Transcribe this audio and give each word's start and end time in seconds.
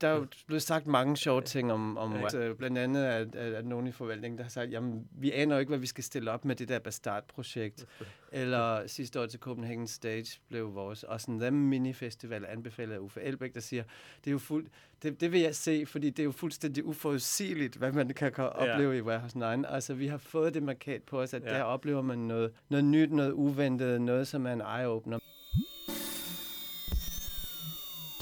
der 0.00 0.08
er 0.08 0.14
jo 0.16 0.26
blevet 0.46 0.62
sagt 0.62 0.86
mange 0.86 1.16
sjove 1.16 1.42
ting 1.42 1.72
om, 1.72 1.98
om 1.98 2.14
ja. 2.14 2.22
altså, 2.22 2.54
blandt 2.58 2.78
andet 2.78 3.04
at, 3.04 3.34
at, 3.34 3.52
at 3.54 3.66
nogen 3.66 3.86
i 3.86 3.92
forvaltningen, 3.92 4.38
der 4.38 4.44
har 4.44 4.50
sagt, 4.50 4.72
jamen, 4.72 5.08
vi 5.10 5.32
aner 5.32 5.54
jo 5.54 5.60
ikke, 5.60 5.70
hvad 5.70 5.78
vi 5.78 5.86
skal 5.86 6.04
stille 6.04 6.30
op 6.30 6.44
med 6.44 6.56
det 6.56 6.68
der 6.68 6.78
Bastard-projekt. 6.78 7.86
Eller 8.32 8.86
sidste 8.86 9.20
år 9.20 9.26
til 9.26 9.40
Copenhagen 9.40 9.86
Stage 9.86 10.40
blev 10.48 10.74
vores 10.74 11.02
og 11.02 11.20
sådan 11.20 11.40
Them 11.40 11.52
Mini-festival 11.52 12.46
anbefalet 12.48 12.94
af 12.94 12.98
Uffe 12.98 13.20
Elbæk, 13.20 13.54
der 13.54 13.60
siger, 13.60 13.82
det 14.24 14.30
er 14.30 14.32
jo 14.32 14.38
fuld, 14.38 14.66
det, 15.02 15.20
det 15.20 15.32
vil 15.32 15.40
jeg 15.40 15.54
se, 15.54 15.86
fordi 15.86 16.10
det 16.10 16.18
er 16.18 16.24
jo 16.24 16.32
fuldstændig 16.32 16.84
uforudsigeligt, 16.84 17.76
hvad 17.76 17.92
man 17.92 18.08
kan 18.08 18.32
opleve 18.36 18.92
ja. 18.92 18.98
i 18.98 19.02
Warehouse 19.02 19.38
9. 19.38 19.44
Altså, 19.68 19.94
vi 19.94 20.06
har 20.06 20.18
fået 20.18 20.54
det 20.54 20.62
markat 20.62 21.02
på 21.02 21.20
os, 21.20 21.34
at 21.34 21.42
ja. 21.42 21.48
der 21.48 21.62
oplever 21.62 22.02
man 22.02 22.18
noget, 22.18 22.52
noget 22.68 22.84
nyt, 22.84 23.10
noget 23.10 23.32
uventet, 23.32 24.00
noget, 24.00 24.28
som 24.28 24.46
er 24.46 24.52
en 24.52 24.62
eye-opener. 24.62 25.18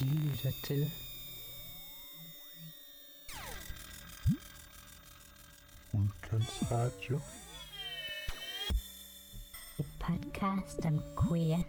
De 0.01 0.05
lytter 0.05 0.51
til 0.65 1.08
Udkantsradio. 6.33 7.21
Et 9.79 9.87
podcast 9.99 10.85
om 10.85 11.03
queer. 11.17 11.63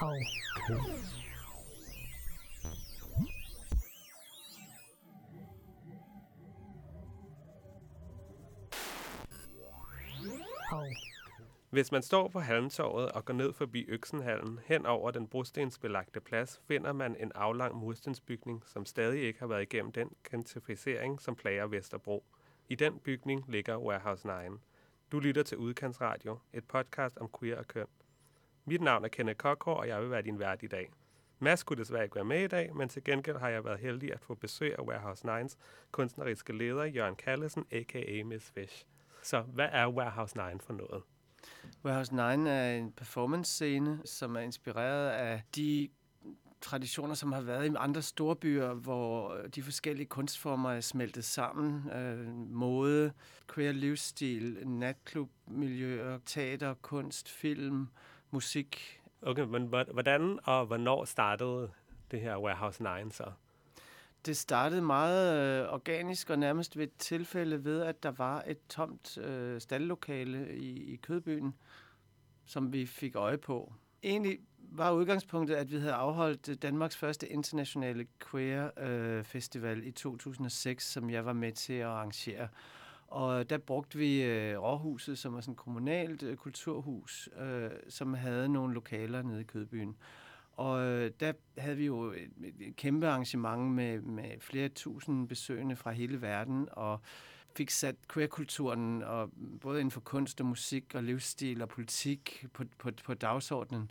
Og 0.00 0.16
køn. 0.66 1.19
Hvis 11.70 11.92
man 11.92 12.02
står 12.02 12.28
på 12.28 12.40
Halmtorvet 12.40 13.12
og 13.12 13.24
går 13.24 13.34
ned 13.34 13.52
forbi 13.52 13.84
Øksenhallen 13.88 14.58
hen 14.66 14.86
over 14.86 15.10
den 15.10 15.28
brostensbelagte 15.28 16.20
plads, 16.20 16.60
finder 16.68 16.92
man 16.92 17.16
en 17.16 17.32
aflang 17.34 17.76
murstensbygning, 17.76 18.62
som 18.66 18.84
stadig 18.84 19.22
ikke 19.22 19.40
har 19.40 19.46
været 19.46 19.62
igennem 19.62 19.92
den 19.92 20.10
gentrificering, 20.30 21.20
som 21.20 21.36
plager 21.36 21.66
Vesterbro. 21.66 22.24
I 22.68 22.74
den 22.74 22.98
bygning 22.98 23.44
ligger 23.48 23.78
Warehouse 23.78 24.26
9. 24.26 24.32
Du 25.12 25.20
lytter 25.20 25.42
til 25.42 25.58
Udkantsradio, 25.58 26.38
et 26.52 26.64
podcast 26.64 27.18
om 27.18 27.30
queer 27.40 27.58
og 27.58 27.68
køn. 27.68 27.86
Mit 28.64 28.80
navn 28.80 29.04
er 29.04 29.08
Kenneth 29.08 29.36
Kokår, 29.36 29.74
og 29.74 29.88
jeg 29.88 30.02
vil 30.02 30.10
være 30.10 30.22
din 30.22 30.38
vært 30.38 30.62
i 30.62 30.66
dag. 30.66 30.90
Mads 31.38 31.62
kunne 31.62 31.78
desværre 31.78 32.04
ikke 32.04 32.16
være 32.16 32.24
med 32.24 32.44
i 32.44 32.48
dag, 32.48 32.76
men 32.76 32.88
til 32.88 33.04
gengæld 33.04 33.36
har 33.36 33.48
jeg 33.48 33.64
været 33.64 33.80
heldig 33.80 34.12
at 34.12 34.20
få 34.20 34.34
besøg 34.34 34.74
af 34.78 34.82
Warehouse 34.82 35.28
9's 35.28 35.56
kunstneriske 35.90 36.52
leder, 36.52 36.84
Jørgen 36.84 37.16
Kallesen, 37.16 37.66
a.k.a. 37.70 38.24
Miss 38.24 38.50
Fish. 38.50 38.86
Så 39.22 39.40
hvad 39.40 39.68
er 39.72 39.88
Warehouse 39.88 40.36
9 40.36 40.42
for 40.60 40.72
noget? 40.72 41.02
Warehouse 41.84 42.14
9 42.14 42.20
er 42.50 42.76
en 42.76 42.92
performance-scene, 42.92 44.00
som 44.04 44.36
er 44.36 44.40
inspireret 44.40 45.10
af 45.10 45.42
de 45.56 45.88
traditioner, 46.60 47.14
som 47.14 47.32
har 47.32 47.40
været 47.40 47.72
i 47.72 47.74
andre 47.78 48.02
store 48.02 48.36
byer, 48.36 48.74
hvor 48.74 49.34
øh, 49.34 49.48
de 49.48 49.62
forskellige 49.62 50.06
kunstformer 50.06 50.70
er 50.70 50.80
smeltet 50.80 51.24
sammen. 51.24 51.90
Øh, 51.90 52.26
mode, 52.50 53.12
queer 53.54 53.72
livsstil, 53.72 54.68
natklubmiljøer, 54.68 56.18
teater, 56.26 56.74
kunst, 56.74 57.28
film, 57.28 57.88
musik. 58.30 59.00
Okay, 59.22 59.42
men 59.42 59.66
hvordan 59.66 60.38
og 60.44 60.66
hvornår 60.66 61.04
startede 61.04 61.70
det 62.10 62.20
her 62.20 62.38
Warehouse 62.38 62.82
9 62.82 62.88
så? 63.10 63.24
Det 64.26 64.36
startede 64.36 64.82
meget 64.82 65.62
øh, 65.62 65.72
organisk 65.72 66.30
og 66.30 66.38
nærmest 66.38 66.76
ved 66.76 66.84
et 66.84 66.96
tilfælde 66.98 67.64
ved, 67.64 67.80
at 67.82 68.02
der 68.02 68.10
var 68.10 68.44
et 68.46 68.58
tomt 68.68 69.18
øh, 69.18 69.60
stallokale 69.60 70.56
i, 70.56 70.92
i 70.92 70.96
Kødbyen, 70.96 71.54
som 72.46 72.72
vi 72.72 72.86
fik 72.86 73.16
øje 73.16 73.38
på. 73.38 73.72
Egentlig 74.02 74.38
var 74.58 74.92
udgangspunktet, 74.92 75.54
at 75.54 75.70
vi 75.70 75.76
havde 75.76 75.92
afholdt 75.92 76.48
øh, 76.48 76.56
Danmarks 76.62 76.96
første 76.96 77.28
internationale 77.28 78.06
queer 78.30 78.70
øh, 78.78 79.24
festival 79.24 79.86
i 79.86 79.90
2006, 79.90 80.92
som 80.92 81.10
jeg 81.10 81.24
var 81.24 81.32
med 81.32 81.52
til 81.52 81.72
at 81.72 81.86
arrangere. 81.86 82.48
Og 83.06 83.50
der 83.50 83.58
brugte 83.58 83.98
vi 83.98 84.22
øh, 84.22 84.62
Råhuset, 84.62 85.18
som 85.18 85.34
var 85.34 85.40
sådan 85.40 85.52
et 85.52 85.58
kommunalt 85.58 86.22
øh, 86.22 86.36
kulturhus, 86.36 87.28
øh, 87.40 87.70
som 87.88 88.14
havde 88.14 88.48
nogle 88.48 88.74
lokaler 88.74 89.22
nede 89.22 89.40
i 89.40 89.44
Kødbyen. 89.44 89.96
Og 90.60 90.80
øh, 90.86 91.10
der 91.20 91.32
havde 91.58 91.76
vi 91.76 91.86
jo 91.86 92.12
et, 92.12 92.30
et, 92.60 92.76
kæmpe 92.76 93.08
arrangement 93.08 93.74
med, 93.74 94.00
med 94.00 94.40
flere 94.40 94.68
tusind 94.68 95.28
besøgende 95.28 95.76
fra 95.76 95.90
hele 95.90 96.22
verden, 96.22 96.68
og 96.72 97.00
fik 97.56 97.70
sat 97.70 97.96
queerkulturen, 98.12 99.02
og 99.02 99.30
både 99.60 99.80
inden 99.80 99.90
for 99.90 100.00
kunst 100.00 100.40
og 100.40 100.46
musik 100.46 100.94
og 100.94 101.02
livsstil 101.02 101.62
og 101.62 101.68
politik 101.68 102.46
på, 102.52 102.64
på, 102.78 102.90
på 103.04 103.14
dagsordenen. 103.14 103.90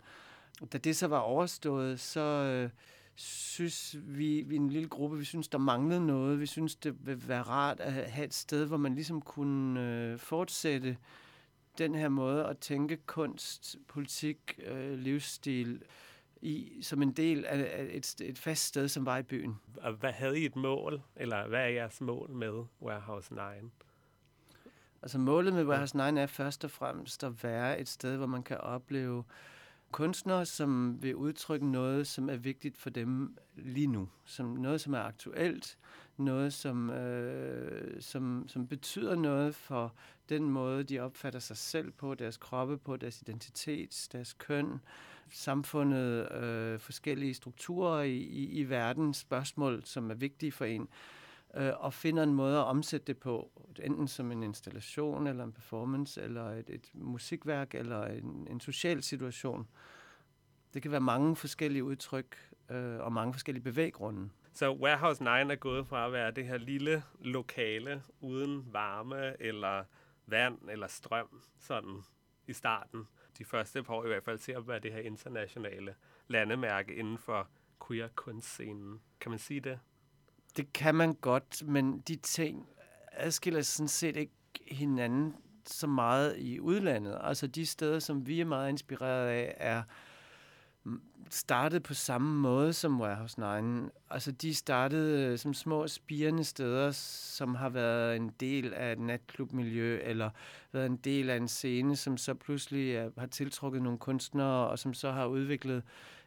Da 0.72 0.78
det 0.78 0.96
så 0.96 1.06
var 1.06 1.18
overstået, 1.18 2.00
så 2.00 2.20
øh, 2.20 2.70
synes 3.14 3.96
vi, 4.00 4.44
vi 4.46 4.56
en 4.56 4.70
lille 4.70 4.88
gruppe, 4.88 5.18
vi 5.18 5.24
synes, 5.24 5.48
der 5.48 5.58
manglede 5.58 6.06
noget. 6.06 6.40
Vi 6.40 6.46
synes, 6.46 6.76
det 6.76 7.06
ville 7.06 7.28
være 7.28 7.42
rart 7.42 7.80
at 7.80 7.92
have 7.92 8.26
et 8.26 8.34
sted, 8.34 8.66
hvor 8.66 8.76
man 8.76 8.94
ligesom 8.94 9.22
kunne 9.22 9.80
øh, 9.80 10.18
fortsætte 10.18 10.96
den 11.78 11.94
her 11.94 12.08
måde 12.08 12.46
at 12.46 12.58
tænke 12.58 12.96
kunst, 12.96 13.76
politik, 13.88 14.60
øh, 14.66 14.98
livsstil 14.98 15.82
i, 16.42 16.82
som 16.82 17.02
en 17.02 17.12
del 17.12 17.44
af 17.44 17.88
et, 17.92 18.14
et 18.20 18.38
fast 18.38 18.64
sted, 18.64 18.88
som 18.88 19.06
var 19.06 19.18
i 19.18 19.22
byen. 19.22 19.60
Og 19.76 19.92
hvad 19.92 20.12
havde 20.12 20.40
I 20.40 20.46
et 20.46 20.56
mål, 20.56 21.02
eller 21.16 21.48
hvad 21.48 21.60
er 21.60 21.68
jeres 21.68 22.00
mål 22.00 22.30
med 22.30 22.64
Warehouse 22.82 23.34
9? 23.34 23.40
Altså 25.02 25.18
målet 25.18 25.52
med 25.52 25.64
Warehouse 25.64 25.96
9 25.96 26.20
er 26.20 26.26
først 26.26 26.64
og 26.64 26.70
fremmest 26.70 27.24
at 27.24 27.44
være 27.44 27.80
et 27.80 27.88
sted, 27.88 28.16
hvor 28.16 28.26
man 28.26 28.42
kan 28.42 28.58
opleve 28.58 29.24
kunstnere, 29.90 30.46
som 30.46 31.02
vil 31.02 31.16
udtrykke 31.16 31.66
noget, 31.66 32.06
som 32.06 32.30
er 32.30 32.36
vigtigt 32.36 32.76
for 32.76 32.90
dem 32.90 33.36
lige 33.56 33.86
nu. 33.86 34.08
Som 34.24 34.46
noget, 34.46 34.80
som 34.80 34.94
er 34.94 35.00
aktuelt, 35.00 35.78
noget, 36.20 36.52
som, 36.52 36.90
øh, 36.90 38.02
som, 38.02 38.44
som 38.48 38.66
betyder 38.66 39.14
noget 39.14 39.54
for 39.54 39.94
den 40.28 40.50
måde, 40.50 40.84
de 40.84 41.00
opfatter 41.00 41.38
sig 41.40 41.56
selv 41.56 41.90
på, 41.90 42.14
deres 42.14 42.36
kroppe 42.36 42.78
på, 42.78 42.96
deres 42.96 43.20
identitet, 43.20 44.08
deres 44.12 44.32
køn, 44.32 44.80
samfundet, 45.30 46.32
øh, 46.32 46.80
forskellige 46.80 47.34
strukturer 47.34 48.02
i, 48.02 48.16
i, 48.16 48.44
i 48.50 48.64
verden, 48.64 49.14
spørgsmål, 49.14 49.82
som 49.84 50.10
er 50.10 50.14
vigtige 50.14 50.52
for 50.52 50.64
en, 50.64 50.88
øh, 51.56 51.72
og 51.76 51.94
finder 51.94 52.22
en 52.22 52.34
måde 52.34 52.58
at 52.58 52.64
omsætte 52.64 53.06
det 53.06 53.18
på, 53.18 53.50
enten 53.82 54.08
som 54.08 54.32
en 54.32 54.42
installation, 54.42 55.26
eller 55.26 55.44
en 55.44 55.52
performance, 55.52 56.22
eller 56.22 56.50
et, 56.50 56.70
et 56.70 56.90
musikværk, 56.94 57.74
eller 57.74 58.06
en, 58.06 58.46
en 58.50 58.60
social 58.60 59.02
situation. 59.02 59.68
Det 60.74 60.82
kan 60.82 60.90
være 60.90 61.00
mange 61.00 61.36
forskellige 61.36 61.84
udtryk 61.84 62.36
øh, 62.70 63.00
og 63.00 63.12
mange 63.12 63.34
forskellige 63.34 63.64
bevæggrunde. 63.64 64.28
Så 64.52 64.72
Warehouse 64.72 65.22
9 65.22 65.28
er 65.28 65.54
gået 65.54 65.86
fra 65.86 66.06
at 66.06 66.12
være 66.12 66.30
det 66.30 66.46
her 66.46 66.58
lille 66.58 67.02
lokale 67.20 68.02
uden 68.20 68.72
varme 68.72 69.42
eller 69.42 69.84
vand 70.26 70.58
eller 70.70 70.86
strøm 70.86 71.42
sådan 71.58 72.02
i 72.46 72.52
starten. 72.52 73.08
De 73.38 73.44
første 73.44 73.82
par 73.82 73.94
år 73.94 74.04
i 74.04 74.08
hvert 74.08 74.24
fald 74.24 74.38
til 74.38 74.52
at 74.52 74.68
være 74.68 74.78
det 74.78 74.92
her 74.92 75.00
internationale 75.00 75.94
landemærke 76.28 76.94
inden 76.94 77.18
for 77.18 77.48
queer 77.86 78.08
kunstscenen. 78.08 79.00
Kan 79.20 79.30
man 79.30 79.38
sige 79.38 79.60
det? 79.60 79.78
Det 80.56 80.72
kan 80.72 80.94
man 80.94 81.14
godt, 81.14 81.66
men 81.66 82.00
de 82.00 82.16
ting 82.16 82.68
adskiller 83.12 83.62
sådan 83.62 83.88
set 83.88 84.16
ikke 84.16 84.32
hinanden 84.66 85.36
så 85.66 85.86
meget 85.86 86.38
i 86.38 86.60
udlandet. 86.60 87.18
Altså 87.20 87.46
de 87.46 87.66
steder, 87.66 87.98
som 87.98 88.26
vi 88.26 88.40
er 88.40 88.44
meget 88.44 88.68
inspireret 88.68 89.28
af, 89.28 89.54
er 89.56 89.82
startede 91.30 91.80
på 91.80 91.94
samme 91.94 92.40
måde 92.40 92.72
som 92.72 93.00
Warehouse 93.00 93.40
9. 93.40 93.88
Altså 94.10 94.32
de 94.32 94.54
startede 94.54 95.26
øh, 95.26 95.38
som 95.38 95.54
små 95.54 95.88
spirende 95.88 96.44
steder, 96.44 96.90
som 96.90 97.54
har 97.54 97.68
været 97.68 98.16
en 98.16 98.30
del 98.40 98.74
af 98.74 98.92
et 98.92 98.98
natklubmiljø, 98.98 100.00
eller 100.02 100.30
været 100.72 100.86
en 100.86 100.96
del 100.96 101.30
af 101.30 101.36
en 101.36 101.48
scene, 101.48 101.96
som 101.96 102.16
så 102.16 102.34
pludselig 102.34 102.94
er, 102.94 103.10
har 103.18 103.26
tiltrukket 103.26 103.82
nogle 103.82 103.98
kunstnere, 103.98 104.68
og 104.68 104.78
som 104.78 104.94
så 104.94 105.10
har 105.10 105.26
udviklet 105.26 105.82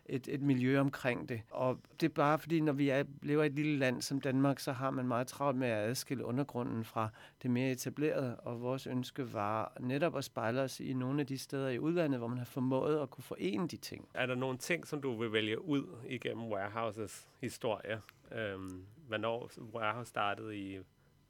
et, 0.05 0.27
et 0.27 0.41
miljø 0.41 0.79
omkring 0.79 1.29
det. 1.29 1.41
Og 1.49 1.79
det 2.01 2.09
er 2.09 2.13
bare 2.13 2.39
fordi, 2.39 2.59
når 2.59 2.73
vi 2.73 2.89
er, 2.89 3.03
lever 3.21 3.43
i 3.43 3.47
et 3.47 3.53
lille 3.53 3.77
land 3.77 4.01
som 4.01 4.21
Danmark, 4.21 4.59
så 4.59 4.71
har 4.71 4.91
man 4.91 5.07
meget 5.07 5.27
travlt 5.27 5.57
med 5.57 5.67
at 5.67 5.89
adskille 5.89 6.25
undergrunden 6.25 6.83
fra 6.83 7.09
det 7.43 7.51
mere 7.51 7.71
etablerede, 7.71 8.35
og 8.39 8.61
vores 8.61 8.87
ønske 8.87 9.33
var 9.33 9.77
netop 9.79 10.17
at 10.17 10.23
spejle 10.23 10.61
os 10.61 10.79
i 10.79 10.93
nogle 10.93 11.19
af 11.19 11.27
de 11.27 11.37
steder 11.37 11.69
i 11.69 11.79
udlandet, 11.79 12.19
hvor 12.19 12.27
man 12.27 12.37
har 12.37 12.45
formået 12.45 13.01
at 13.01 13.09
kunne 13.09 13.23
forene 13.23 13.67
de 13.67 13.77
ting. 13.77 14.09
Er 14.13 14.25
der 14.25 14.35
nogle 14.35 14.57
ting, 14.57 14.87
som 14.87 15.01
du 15.01 15.17
vil 15.17 15.31
vælge 15.31 15.61
ud 15.61 15.97
igennem 16.07 16.43
Warehouses 16.45 17.27
historie? 17.41 18.01
Øhm, 18.31 18.85
hvornår 19.07 19.51
Warehouse 19.73 20.09
startede 20.09 20.57
i, 20.57 20.79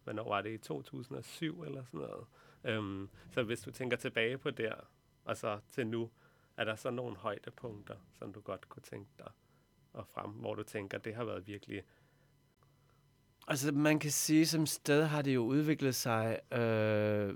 hvornår 0.03 0.29
var 0.29 0.41
det 0.41 0.53
i 0.53 0.57
2007 0.57 1.63
eller 1.63 1.83
sådan 1.83 1.99
noget? 1.99 2.25
Øhm, 2.63 3.09
så 3.31 3.43
hvis 3.43 3.61
du 3.61 3.71
tænker 3.71 3.97
tilbage 3.97 4.37
på 4.37 4.49
der, 4.49 4.73
og 5.25 5.37
så 5.37 5.59
til 5.71 5.87
nu, 5.87 6.09
er 6.57 6.63
der 6.63 6.75
så 6.75 6.91
nogle 6.91 7.15
højdepunkter, 7.15 7.95
som 8.13 8.33
du 8.33 8.39
godt 8.39 8.69
kunne 8.69 8.83
tænke 8.83 9.09
dig 9.17 9.31
at 9.99 10.07
frem, 10.07 10.31
hvor 10.31 10.55
du 10.55 10.63
tænker, 10.63 10.97
det 10.97 11.15
har 11.15 11.23
været 11.23 11.47
virkelig... 11.47 11.83
Altså 13.47 13.71
man 13.71 13.99
kan 13.99 14.11
sige, 14.11 14.45
som 14.45 14.65
sted 14.65 15.03
har 15.03 15.21
det 15.21 15.35
jo 15.35 15.41
udviklet 15.45 15.95
sig 15.95 16.53
øh, 16.53 17.35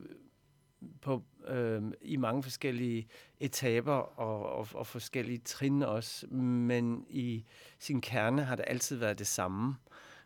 på 1.02 1.24
øh, 1.48 1.84
i 2.02 2.18
mange 2.18 2.44
forskellige 2.44 3.08
etaper 3.40 3.94
og, 3.94 4.50
og, 4.50 4.68
og 4.74 4.88
forskellige 4.88 5.40
trin 5.40 5.84
også, 5.84 6.28
men 6.28 7.06
i 7.10 7.46
sin 7.80 8.02
kerne 8.02 8.44
har 8.44 8.56
det 8.56 8.66
altid 8.68 8.98
været 8.98 9.20
det 9.20 9.28
samme. 9.28 9.75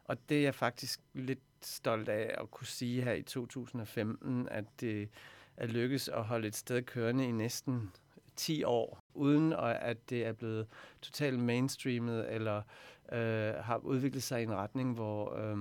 Og 0.06 0.30
det 0.30 0.38
er 0.38 0.42
jeg 0.42 0.56
faktisk 0.56 1.00
lidt 1.14 1.40
stolt 1.62 2.10
af 2.10 2.36
at 2.42 2.52
kunne 2.52 2.68
sige 2.68 3.04
her 3.04 3.14
i 3.14 3.22
2015, 3.22 4.50
at 4.50 4.66
det 4.80 5.10
er 5.58 5.68
lykkes 5.68 6.10
at 6.10 6.24
holde 6.24 6.48
et 6.48 6.56
sted 6.56 6.82
kørende 6.82 7.26
i 7.26 7.32
næsten 7.32 7.92
10 8.42 8.64
år, 8.64 9.00
uden 9.14 9.54
at 9.54 10.10
det 10.10 10.26
er 10.26 10.34
blevet 10.34 10.68
totalt 11.02 11.40
mainstreamet 11.40 12.34
eller 12.34 12.62
øh, 13.12 13.54
har 13.54 13.78
udviklet 13.78 14.24
sig 14.24 14.40
i 14.40 14.44
en 14.44 14.54
retning, 14.54 14.94
hvor, 14.94 15.36
øh, 15.36 15.58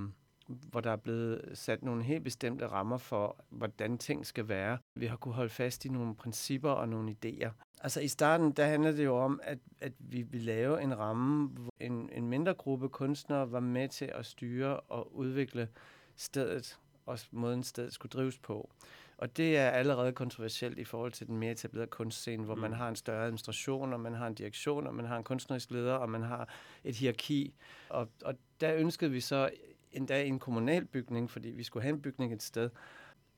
hvor 0.47 0.81
der 0.81 0.91
er 0.91 0.97
blevet 0.97 1.51
sat 1.55 1.83
nogle 1.83 2.03
helt 2.03 2.25
bestemte 2.25 2.67
rammer 2.67 2.99
for, 2.99 3.37
hvordan 3.51 3.99
ting 3.99 4.27
skal 4.27 4.49
være. 4.49 4.79
Vi 4.95 5.07
har 5.07 5.17
kunne 5.17 5.35
holde 5.35 5.51
fast 5.51 5.85
i 5.85 5.89
nogle 5.89 6.15
principper 6.15 6.71
og 6.71 6.89
nogle 6.89 7.17
idéer. 7.25 7.51
Altså 7.81 8.01
i 8.01 8.09
starten, 8.09 8.53
der 8.53 8.67
handlede 8.67 8.97
det 8.97 9.05
jo 9.05 9.17
om, 9.17 9.41
at, 9.43 9.59
at 9.81 9.93
vi 9.99 10.23
ville 10.23 10.47
lave 10.47 10.83
en 10.83 10.99
ramme, 10.99 11.49
hvor 11.49 11.73
en, 11.81 12.11
en 12.13 12.29
mindre 12.29 12.55
gruppe 12.55 12.89
kunstnere 12.89 13.53
var 13.53 13.61
med 13.61 13.89
til 13.89 14.05
at 14.15 14.27
styre 14.27 14.81
og 14.81 15.17
udvikle 15.17 15.69
stedet, 16.17 16.79
og 17.07 17.19
måden 17.31 17.63
stedet 17.63 17.93
skulle 17.93 18.11
drives 18.11 18.39
på. 18.39 18.71
Og 19.21 19.37
det 19.37 19.57
er 19.57 19.71
allerede 19.71 20.13
kontroversielt 20.13 20.79
i 20.79 20.85
forhold 20.85 21.13
til 21.13 21.27
den 21.27 21.37
mere 21.37 21.53
etablerede 21.53 21.91
kunstscene, 21.91 22.45
hvor 22.45 22.55
mm. 22.55 22.61
man 22.61 22.73
har 22.73 22.89
en 22.89 22.97
større 22.97 23.25
administration, 23.25 23.93
og 23.93 24.01
man 24.01 24.15
har 24.15 24.27
en 24.27 24.35
direktion, 24.35 24.87
og 24.87 24.95
man 24.95 25.05
har 25.05 25.17
en 25.17 25.25
kunstnerisk 25.25 25.71
leder, 25.71 25.95
og 25.95 26.11
man 26.11 26.23
har 26.23 26.49
et 26.85 26.97
hierarki. 26.97 27.55
Og, 27.89 28.09
og 28.25 28.35
der 28.61 28.75
ønskede 28.75 29.11
vi 29.11 29.21
så 29.21 29.51
endda 29.93 30.25
en 30.25 30.39
kommunal 30.39 30.85
bygning, 30.85 31.31
fordi 31.31 31.49
vi 31.49 31.63
skulle 31.63 31.83
have 31.83 31.95
en 31.95 32.03
bygning 32.03 32.33
et 32.33 32.43
sted, 32.43 32.71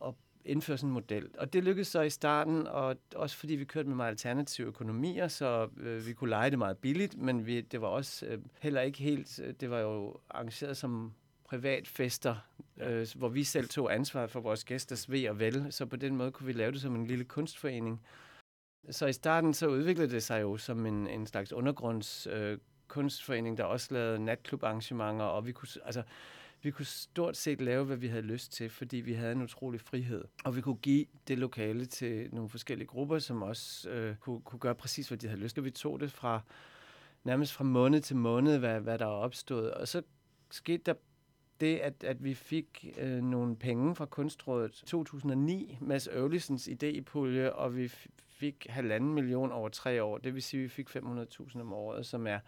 og 0.01 0.17
indføre 0.45 0.79
sådan 0.79 0.89
en 0.89 0.95
model. 0.95 1.29
Og 1.39 1.53
det 1.53 1.65
lykkedes 1.65 1.89
så 1.89 2.01
i 2.01 2.11
starten, 2.11 2.67
og 2.67 2.97
også 3.15 3.37
fordi 3.37 3.55
vi 3.55 3.65
kørte 3.65 3.89
med 3.89 3.97
meget 3.97 4.11
alternative 4.11 4.67
økonomier, 4.67 5.29
så 5.29 5.69
øh, 5.81 6.07
vi 6.07 6.13
kunne 6.13 6.31
lege 6.31 6.51
det 6.51 6.59
meget 6.59 6.79
billigt, 6.79 7.19
men 7.19 7.47
vi, 7.47 7.61
det 7.61 7.81
var 7.81 7.89
også 7.89 8.27
øh, 8.27 8.39
heller 8.61 8.81
ikke 8.81 8.99
helt, 8.99 9.41
øh, 9.45 9.55
det 9.61 9.71
var 9.71 9.79
jo 9.79 10.17
arrangeret 10.31 10.77
som 10.77 11.13
privatfester, 11.45 12.37
øh, 12.81 13.07
hvor 13.15 13.29
vi 13.29 13.45
selv 13.45 13.69
tog 13.69 13.95
ansvar 13.95 14.27
for 14.27 14.41
vores 14.41 14.65
gæsters 14.65 15.11
ved 15.11 15.29
og 15.29 15.39
vel, 15.39 15.67
så 15.73 15.87
på 15.87 15.97
den 15.97 16.17
måde 16.17 16.31
kunne 16.31 16.47
vi 16.47 16.53
lave 16.53 16.73
det 16.73 16.81
som 16.81 16.95
en 16.95 17.07
lille 17.07 17.25
kunstforening. 17.25 18.03
Så 18.91 19.07
i 19.07 19.13
starten 19.13 19.55
så 19.55 19.67
udviklede 19.67 20.11
det 20.11 20.23
sig 20.23 20.43
jo 20.43 20.57
som 20.57 20.87
en, 20.87 21.07
en 21.07 21.27
slags 21.27 21.53
undergrunds 21.53 22.27
øh, 22.27 22.59
kunstforening, 22.89 23.59
der 23.59 23.65
også 23.65 23.95
lavede 23.95 24.25
natklubarrangementer, 24.25 25.25
og 25.25 25.47
vi 25.47 25.53
kunne, 25.53 25.69
altså, 25.85 26.03
vi 26.63 26.71
kunne 26.71 26.87
stort 26.87 27.37
set 27.37 27.61
lave, 27.61 27.85
hvad 27.85 27.97
vi 27.97 28.07
havde 28.07 28.23
lyst 28.23 28.53
til, 28.53 28.71
fordi 28.71 28.97
vi 28.97 29.13
havde 29.13 29.33
en 29.33 29.43
utrolig 29.43 29.81
frihed. 29.81 30.25
Og 30.45 30.57
vi 30.57 30.61
kunne 30.61 30.77
give 30.77 31.07
det 31.29 31.39
lokale 31.39 31.85
til 31.85 32.29
nogle 32.33 32.51
forskellige 32.51 32.87
grupper, 32.89 33.19
som 33.19 33.43
også 33.43 33.91
øh, 33.91 34.17
kunne, 34.17 34.41
kunne 34.41 34.59
gøre 34.59 34.75
præcis, 34.75 35.09
hvad 35.09 35.19
de 35.19 35.29
havde 35.29 35.41
lyst 35.41 35.55
til. 35.55 35.65
Vi 35.65 35.71
tog 35.71 36.01
det 36.01 36.13
fra 36.13 36.41
nærmest 37.25 37.53
fra 37.53 37.65
måned 37.65 38.01
til 38.01 38.17
måned, 38.17 38.59
hvad, 38.59 38.81
hvad 38.81 38.99
der 38.99 39.07
er 39.07 39.11
opstået. 39.11 39.75
Og 39.75 39.89
så 39.89 40.03
skete 40.51 40.83
der 40.87 40.95
det, 41.63 41.79
at, 41.79 42.05
at 42.05 42.25
vi 42.25 42.35
fik 42.35 42.95
øh, 42.99 43.23
nogle 43.23 43.57
penge 43.57 43.95
fra 43.95 44.07
Kunstrådet 44.07 44.73
2009, 44.87 45.79
Mads 45.81 46.07
Øvlisens 46.07 46.69
idépulje, 46.69 47.51
og 47.51 47.77
vi 47.77 47.89
fik 48.29 48.67
halvanden 48.71 49.15
million 49.15 49.53
over 49.53 49.69
tre 49.69 50.03
år. 50.03 50.19
Det 50.19 50.35
vil 50.35 50.43
sige, 50.43 50.61
at 50.61 50.65
vi 50.65 50.69
fik 50.69 50.89
500.000 50.97 51.61
om 51.61 51.73
året, 51.73 52.07
som 52.07 52.27
er 52.27 52.39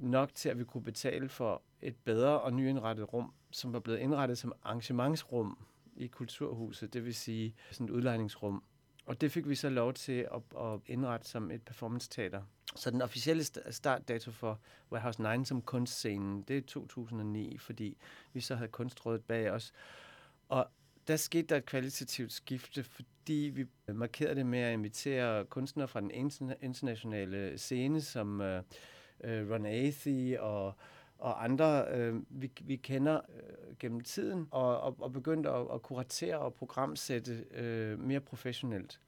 nok 0.00 0.34
til, 0.34 0.48
at 0.48 0.58
vi 0.58 0.64
kunne 0.64 0.84
betale 0.84 1.28
for 1.28 1.62
et 1.82 1.96
bedre 1.96 2.40
og 2.40 2.52
nyindrettet 2.52 3.12
rum, 3.12 3.32
som 3.50 3.72
var 3.72 3.80
blevet 3.80 3.98
indrettet 3.98 4.38
som 4.38 4.52
arrangementsrum 4.62 5.58
i 5.96 6.06
Kulturhuset, 6.06 6.94
det 6.94 7.04
vil 7.04 7.14
sige 7.14 7.54
sådan 7.70 7.86
et 7.86 7.90
udlejningsrum. 7.90 8.62
Og 9.06 9.20
det 9.20 9.32
fik 9.32 9.48
vi 9.48 9.54
så 9.54 9.68
lov 9.68 9.94
til 9.94 10.28
at, 10.34 10.60
at 10.60 10.80
indrette 10.86 11.28
som 11.28 11.50
et 11.50 11.62
performance-teater. 11.62 12.42
Så 12.76 12.90
den 12.90 13.02
officielle 13.02 13.44
startdato 13.70 14.30
for 14.30 14.60
Warehouse 14.92 15.36
9 15.38 15.44
som 15.44 15.62
kunstscenen, 15.62 16.42
det 16.42 16.56
er 16.56 16.62
2009, 16.62 17.58
fordi 17.58 17.96
vi 18.32 18.40
så 18.40 18.54
havde 18.54 18.70
kunstrådet 18.70 19.24
bag 19.24 19.50
os. 19.50 19.72
Og 20.48 20.68
der 21.08 21.16
skete 21.16 21.46
der 21.46 21.56
et 21.56 21.66
kvalitativt 21.66 22.32
skifte, 22.32 22.84
fordi 22.84 23.52
vi 23.54 23.66
markerede 23.94 24.34
det 24.34 24.46
med 24.46 24.58
at 24.58 24.72
invitere 24.72 25.44
kunstnere 25.44 25.88
fra 25.88 26.00
den 26.00 26.10
internationale 26.60 27.58
scene, 27.58 28.00
som 28.00 28.40
øh, 28.40 28.62
øh, 29.24 29.50
Ron 29.50 29.66
Athey 29.66 30.36
og 30.38 30.74
og 31.18 31.44
andre, 31.44 31.84
øh, 31.90 32.14
vi, 32.28 32.50
vi 32.62 32.76
kender 32.76 33.20
øh, 33.36 33.76
gennem 33.78 34.00
tiden, 34.00 34.48
og, 34.50 34.80
og, 34.80 34.96
og 35.00 35.12
begyndte 35.12 35.50
at, 35.50 35.66
at 35.74 35.82
kuratere 35.82 36.38
og 36.38 36.54
programsætte 36.54 37.44
øh, 37.50 37.98
mere 37.98 38.20
professionelt. 38.20 39.00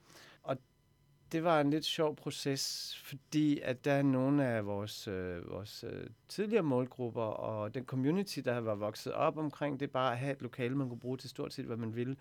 Det 1.33 1.45
var 1.45 1.61
en 1.61 1.71
lidt 1.71 1.85
sjov 1.85 2.17
proces, 2.17 2.97
fordi 3.05 3.61
at 3.61 3.85
der 3.85 3.93
er 3.93 4.03
nogle 4.03 4.47
af 4.47 4.67
vores, 4.67 5.09
øh, 5.09 5.51
vores 5.51 5.85
øh, 5.89 6.07
tidligere 6.29 6.63
målgrupper 6.63 7.23
og 7.23 7.75
den 7.75 7.85
community, 7.85 8.41
der 8.45 8.59
var 8.59 8.75
vokset 8.75 9.13
op 9.13 9.39
omkring 9.39 9.81
det, 9.81 9.91
bare 9.91 10.13
at 10.13 10.19
have 10.19 10.33
et 10.33 10.43
lokale, 10.43 10.77
man 10.77 10.89
kunne 10.89 11.01
bruge 11.01 11.17
til 11.17 11.31
stort 11.31 11.53
set, 11.53 11.65
hvad 11.65 11.77
man 11.77 11.97
ville, 11.97 12.17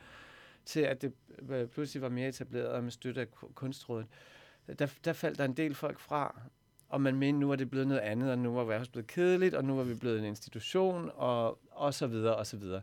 til 0.66 0.80
at 0.80 1.02
det 1.02 1.14
øh, 1.50 1.68
pludselig 1.68 2.02
var 2.02 2.10
mere 2.10 2.30
etableret 2.30 2.84
med 2.84 2.92
støtte 2.92 3.22
af 3.22 3.28
kunstrådet. 3.32 4.08
Der, 4.80 4.88
der 5.06 5.14
faldt 5.14 5.38
der 5.38 5.46
en 5.46 5.54
del 5.54 5.76
folk 5.76 6.00
fra, 6.00 6.42
og 6.90 7.02
man 7.02 7.16
mente, 7.16 7.40
nu 7.40 7.52
er 7.52 7.56
det 7.56 7.70
blevet 7.70 7.88
noget 7.88 8.02
andet, 8.02 8.32
og 8.32 8.38
nu 8.38 8.54
var 8.54 8.78
det 8.80 8.92
blevet 8.92 9.08
kedeligt, 9.08 9.56
og 9.56 9.66
nu 9.66 9.76
var 9.76 9.84
vi 9.84 9.94
blevet 9.94 10.20
en 10.20 10.26
institution, 10.26 11.12
og, 11.16 11.60
og 11.72 11.94
så 11.94 12.08
videre, 12.08 12.36
og 12.36 12.48
så 12.48 12.58
videre. 12.58 12.82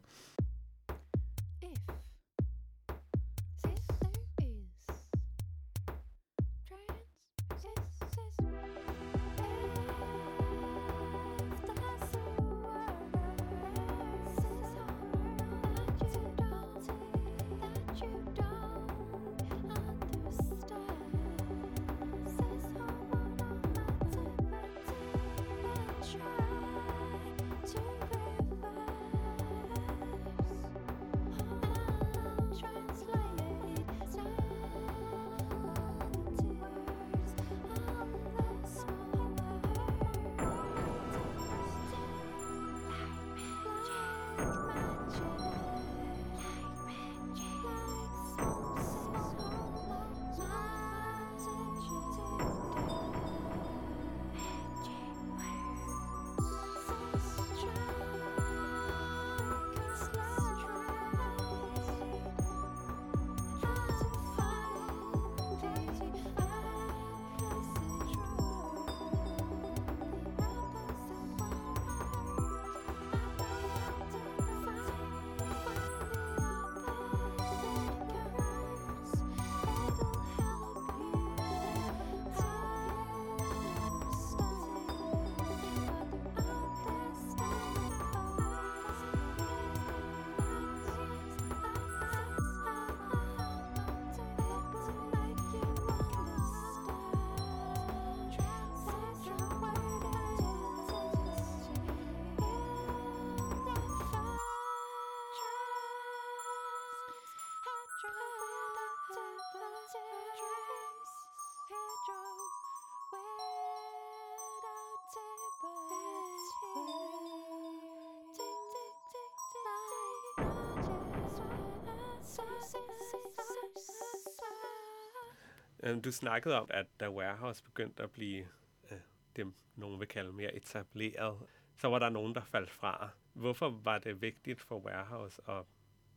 Øhm, 125.83 126.03
du 126.03 126.13
snakkede 126.13 126.61
om, 126.61 126.67
at 126.71 126.87
da 127.01 127.11
Warehouse 127.11 127.65
begyndte 127.65 128.03
at 128.03 128.11
blive 128.11 128.49
øh, 128.91 128.99
dem, 129.37 129.55
nogen 129.75 130.01
vil 130.01 130.09
kalde 130.09 130.33
mere 130.33 130.55
etableret, 130.55 131.39
så 131.79 131.89
var 131.89 131.99
der 131.99 132.09
nogen, 132.09 132.35
der 132.35 132.45
faldt 132.45 132.71
fra. 132.71 133.11
Hvorfor 133.33 133.71
var 133.71 133.99
det 133.99 134.23
vigtigt 134.23 134.61
for 134.61 134.79
Warehouse 134.79 135.43
at 135.49 135.65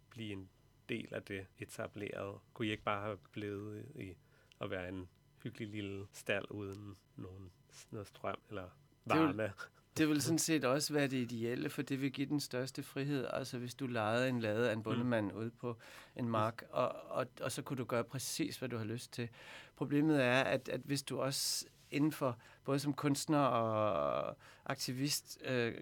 blive 0.10 0.34
en 0.34 0.50
del 0.90 1.14
af 1.14 1.24
det 1.24 1.48
etablerede? 1.58 2.40
Kunne 2.54 2.68
I 2.68 2.72
ikke 2.72 2.84
bare 2.84 3.02
have 3.02 3.18
blevet 3.32 3.92
i 3.96 4.16
at 4.62 4.70
være 4.70 4.90
en 4.90 5.10
hyggelig 5.44 5.68
lille 5.68 6.08
stald 6.12 6.46
uden 6.50 6.98
nogen, 7.16 7.52
noget 7.92 8.08
strøm 8.08 8.38
eller 8.50 8.70
varme? 9.06 9.34
Det 9.34 9.40
er, 9.40 9.44
jo, 9.44 9.54
det 10.00 10.10
vil 10.10 10.22
sådan 10.22 10.40
set 10.40 10.66
også 10.66 10.94
være 10.94 11.08
det 11.08 11.18
ideelle, 11.18 11.70
for 11.70 11.82
det 11.82 12.02
vil 12.02 12.12
give 12.12 12.28
den 12.28 12.40
største 12.40 12.84
frihed. 12.84 13.28
Altså 13.34 13.58
hvis 13.58 13.76
du 13.76 13.88
lejede 13.88 14.30
en 14.30 14.40
lade 14.40 14.70
af 14.70 14.74
en 14.74 14.84
bondemand 14.84 15.34
ude 15.34 15.52
på 15.52 15.78
en 16.16 16.30
mark, 16.30 16.64
og, 16.72 16.96
og, 17.10 17.28
og 17.42 17.52
så 17.52 17.62
kunne 17.62 17.78
du 17.78 17.84
gøre 17.84 18.04
præcis, 18.04 18.58
hvad 18.58 18.70
du 18.70 18.78
har 18.78 18.86
lyst 18.86 19.14
til. 19.14 19.30
Problemet 19.76 20.24
er, 20.24 20.42
at, 20.42 20.70
at 20.70 20.82
hvis 20.86 21.04
du 21.04 21.22
også 21.22 21.66
inden 21.92 22.12
for, 22.12 22.38
både 22.64 22.80
som 22.80 22.94
kunstner 22.94 23.40
og 23.40 24.36
aktivist, 24.66 25.38
øh, 25.46 25.76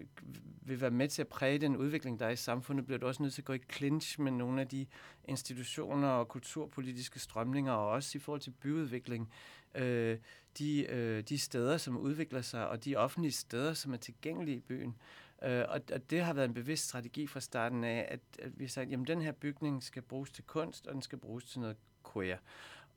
vil 0.62 0.80
være 0.80 0.90
med 0.90 1.08
til 1.08 1.22
at 1.22 1.28
præge 1.28 1.58
den 1.58 1.76
udvikling, 1.76 2.20
der 2.20 2.26
er 2.26 2.30
i 2.30 2.36
samfundet, 2.36 2.84
bliver 2.84 2.98
du 2.98 3.06
også 3.06 3.22
nødt 3.22 3.34
til 3.34 3.42
at 3.42 3.46
gå 3.46 3.52
i 3.52 3.60
clinch 3.72 4.20
med 4.20 4.32
nogle 4.32 4.60
af 4.60 4.68
de 4.68 4.86
institutioner 5.24 6.08
og 6.08 6.28
kulturpolitiske 6.28 7.20
strømninger, 7.20 7.72
og 7.72 7.88
også 7.88 8.18
i 8.18 8.20
forhold 8.20 8.40
til 8.40 8.50
byudvikling. 8.50 9.32
Øh, 9.74 10.18
de, 10.58 10.86
øh, 10.86 11.22
de 11.22 11.38
steder, 11.38 11.76
som 11.76 11.96
udvikler 11.96 12.42
sig, 12.42 12.68
og 12.68 12.84
de 12.84 12.96
offentlige 12.96 13.32
steder, 13.32 13.74
som 13.74 13.92
er 13.92 13.96
tilgængelige 13.96 14.56
i 14.56 14.60
byen. 14.60 14.96
Øh, 15.42 15.64
og, 15.68 15.80
og 15.92 16.10
det 16.10 16.24
har 16.24 16.32
været 16.32 16.48
en 16.48 16.54
bevidst 16.54 16.88
strategi 16.88 17.26
fra 17.26 17.40
starten 17.40 17.84
af, 17.84 18.06
at, 18.08 18.20
at 18.38 18.58
vi 18.58 18.64
har 18.64 18.68
sagt, 18.68 18.92
at 18.92 18.98
den 19.06 19.22
her 19.22 19.32
bygning 19.32 19.82
skal 19.82 20.02
bruges 20.02 20.30
til 20.30 20.44
kunst, 20.44 20.86
og 20.86 20.94
den 20.94 21.02
skal 21.02 21.18
bruges 21.18 21.44
til 21.44 21.60
noget 21.60 21.76
queer. 22.12 22.38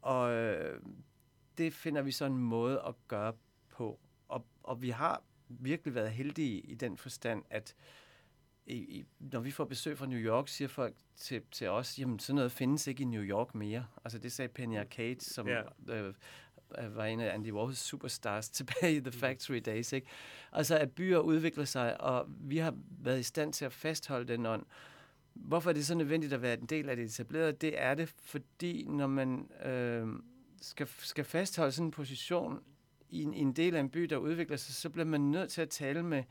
Og 0.01 0.31
øh, 0.31 0.81
det 1.57 1.73
finder 1.73 2.01
vi 2.01 2.11
så 2.11 2.25
en 2.25 2.37
måde 2.37 2.81
at 2.87 2.95
gøre 3.07 3.33
på. 3.69 3.99
Og, 4.27 4.45
og 4.63 4.81
vi 4.81 4.89
har 4.89 5.23
virkelig 5.49 5.95
været 5.95 6.11
heldige 6.11 6.59
i 6.59 6.75
den 6.75 6.97
forstand, 6.97 7.43
at 7.49 7.75
i, 8.65 8.75
i, 8.75 9.05
når 9.19 9.39
vi 9.39 9.51
får 9.51 9.65
besøg 9.65 9.97
fra 9.97 10.05
New 10.05 10.19
York, 10.19 10.47
siger 10.47 10.67
folk 10.67 10.95
til, 11.15 11.41
til 11.51 11.69
os, 11.69 11.99
jamen 11.99 12.19
sådan 12.19 12.35
noget 12.35 12.51
findes 12.51 12.87
ikke 12.87 13.01
i 13.01 13.05
New 13.05 13.23
York 13.23 13.55
mere. 13.55 13.85
Altså 14.03 14.19
det 14.19 14.31
sagde 14.31 14.49
Penny 14.49 14.77
Arcade, 14.77 15.21
som 15.21 15.47
Ja. 15.47 15.61
øh, 15.89 16.13
øh, 16.77 16.95
var 16.95 17.05
en 17.05 17.19
af 17.19 17.33
Andy 17.33 17.51
Warhols 17.51 17.77
superstars 17.79 18.49
tilbage 18.59 18.95
i 18.95 18.99
The 18.99 19.11
Factory 19.11 19.61
Days. 19.65 19.93
Ikke? 19.93 20.07
Altså 20.51 20.77
at 20.77 20.91
byer 20.91 21.19
udvikler 21.19 21.65
sig, 21.65 22.01
og 22.01 22.25
vi 22.29 22.57
har 22.57 22.73
været 22.89 23.19
i 23.19 23.23
stand 23.23 23.53
til 23.53 23.65
at 23.65 23.73
fastholde 23.73 24.27
den 24.33 24.45
ånd. 24.45 24.65
Hvorfor 25.33 25.69
er 25.69 25.73
det 25.73 25.85
så 25.85 25.95
nødvendigt 25.95 26.33
at 26.33 26.41
være 26.41 26.59
en 26.59 26.65
del 26.65 26.89
af 26.89 26.95
det 26.95 27.05
etablerede? 27.05 27.51
Det 27.53 27.81
er 27.81 27.93
det, 27.93 28.09
fordi 28.09 28.85
når 28.89 29.07
man 29.07 29.51
øh, 29.65 30.07
skal, 30.61 30.87
skal 30.87 31.23
fastholde 31.23 31.71
sådan 31.71 31.87
en 31.87 31.91
position 31.91 32.63
i 33.09 33.23
en, 33.23 33.33
i 33.33 33.39
en 33.39 33.53
del 33.53 33.75
af 33.75 33.79
en 33.79 33.89
by, 33.89 34.03
der 34.03 34.17
udvikler 34.17 34.57
sig, 34.57 34.75
så 34.75 34.89
bliver 34.89 35.05
man 35.05 35.21
nødt 35.21 35.49
til 35.49 35.61
at 35.61 35.69
tale 35.69 36.03
med 36.03 36.23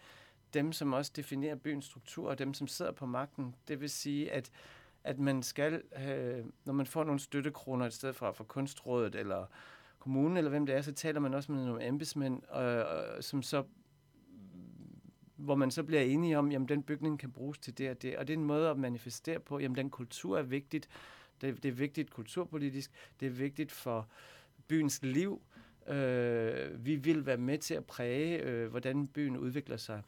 dem, 0.54 0.72
som 0.72 0.92
også 0.92 1.12
definerer 1.16 1.54
byens 1.54 1.84
struktur, 1.84 2.30
og 2.30 2.38
dem, 2.38 2.54
som 2.54 2.68
sidder 2.68 2.92
på 2.92 3.06
magten. 3.06 3.54
Det 3.68 3.80
vil 3.80 3.90
sige, 3.90 4.32
at, 4.32 4.50
at 5.04 5.18
man 5.18 5.42
skal, 5.42 5.82
øh, 6.08 6.44
når 6.64 6.72
man 6.72 6.87
får 6.87 7.04
nogle 7.04 7.20
støttekroner 7.20 7.87
et 7.87 7.92
sted 7.92 8.12
fra, 8.12 8.30
fra 8.30 8.44
kunstrådet 8.44 9.14
eller 9.14 9.46
kommunen, 9.99 10.37
eller 10.37 10.50
hvem 10.50 10.66
det 10.66 10.75
er, 10.75 10.82
så 10.82 10.92
taler 10.92 11.20
man 11.20 11.34
også 11.34 11.52
med 11.52 11.64
nogle 11.64 11.87
embedsmænd, 11.87 12.56
øh, 12.56 13.22
som 13.22 13.42
så 13.42 13.64
hvor 15.37 15.54
man 15.54 15.70
så 15.70 15.82
bliver 15.82 16.02
enige 16.02 16.38
om, 16.38 16.52
jamen 16.52 16.68
den 16.68 16.82
bygning 16.82 17.18
kan 17.18 17.32
bruges 17.32 17.58
til 17.58 17.78
det 17.78 17.90
og 17.90 18.02
det, 18.02 18.16
og 18.16 18.28
det 18.28 18.34
er 18.34 18.38
en 18.38 18.44
måde 18.44 18.70
at 18.70 18.78
manifestere 18.78 19.40
på, 19.40 19.58
jamen 19.58 19.76
den 19.76 19.90
kultur 19.90 20.38
er 20.38 20.42
vigtigt, 20.42 20.88
det, 21.40 21.62
det 21.62 21.68
er 21.68 21.73
vigtigt 21.73 22.11
kulturpolitisk, 22.11 22.90
det 23.20 23.26
er 23.26 23.30
vigtigt 23.30 23.73
for 23.73 24.09
byens 24.68 25.02
liv, 25.02 25.42
øh, 25.88 26.85
vi 26.85 26.97
vil 26.97 27.26
være 27.26 27.37
med 27.37 27.59
til 27.59 27.75
at 27.75 27.85
præge, 27.85 28.38
øh, 28.38 28.70
hvordan 28.70 29.06
byen 29.06 29.37
udvikler 29.37 29.76
sig. 29.76 30.02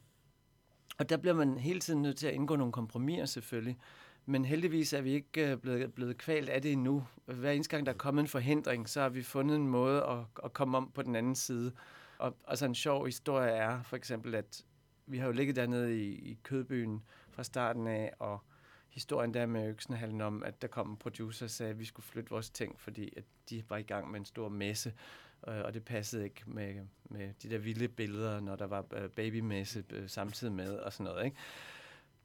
Og 0.97 1.09
der 1.09 1.17
bliver 1.17 1.33
man 1.33 1.57
hele 1.57 1.79
tiden 1.79 2.01
nødt 2.01 2.17
til 2.17 2.27
at 2.27 2.33
indgå 2.33 2.55
nogle 2.55 2.73
kompromiser 2.73 3.25
selvfølgelig, 3.25 3.77
men 4.25 4.45
heldigvis 4.45 4.93
er 4.93 5.01
vi 5.01 5.11
ikke 5.11 5.51
øh, 5.51 5.57
blevet, 5.57 5.93
blevet 5.93 6.17
kvalt 6.17 6.49
af 6.49 6.61
det 6.61 6.71
endnu. 6.71 7.07
Hver 7.25 7.51
eneste 7.51 7.75
gang, 7.75 7.85
der 7.85 7.91
er 7.91 7.97
kommet 7.97 8.21
en 8.21 8.27
forhindring, 8.27 8.89
så 8.89 9.01
har 9.01 9.09
vi 9.09 9.23
fundet 9.23 9.55
en 9.55 9.67
måde 9.67 10.03
at, 10.03 10.19
at 10.43 10.53
komme 10.53 10.77
om 10.77 10.91
på 10.95 11.01
den 11.01 11.15
anden 11.15 11.35
side. 11.35 11.71
Og 12.17 12.37
altså 12.47 12.65
en 12.65 12.75
sjov 12.75 13.05
historie 13.05 13.51
er 13.51 13.83
for 13.83 13.95
eksempel, 13.95 14.35
at 14.35 14.65
vi 15.07 15.17
har 15.17 15.25
jo 15.25 15.31
ligget 15.31 15.55
dernede 15.55 16.01
i, 16.01 16.11
i 16.31 16.39
Kødbyen 16.43 17.03
fra 17.31 17.43
starten 17.43 17.87
af, 17.87 18.13
og 18.19 18.43
historien 18.93 19.33
der 19.33 19.45
med 19.45 19.69
Øksenhallen 19.69 20.21
om, 20.21 20.43
at 20.43 20.61
der 20.61 20.67
kom 20.67 20.89
en 20.89 20.97
producer 20.97 21.45
og 21.45 21.49
sagde, 21.49 21.69
at 21.69 21.79
vi 21.79 21.85
skulle 21.85 22.05
flytte 22.05 22.29
vores 22.29 22.49
ting, 22.49 22.79
fordi 22.79 23.13
at 23.17 23.23
de 23.49 23.63
var 23.69 23.77
i 23.77 23.83
gang 23.83 24.11
med 24.11 24.19
en 24.19 24.25
stor 24.25 24.49
messe, 24.49 24.93
øh, 25.47 25.61
og 25.65 25.73
det 25.73 25.85
passede 25.85 26.23
ikke 26.23 26.43
med, 26.45 26.75
med 27.05 27.33
de 27.43 27.49
der 27.49 27.57
vilde 27.57 27.87
billeder, 27.87 28.39
når 28.39 28.55
der 28.55 28.67
var 28.67 28.85
øh, 28.93 29.09
babymesse 29.09 29.83
øh, 29.89 30.09
samtidig 30.09 30.53
med 30.53 30.77
og 30.77 30.93
sådan 30.93 31.03
noget. 31.03 31.25
Ikke? 31.25 31.37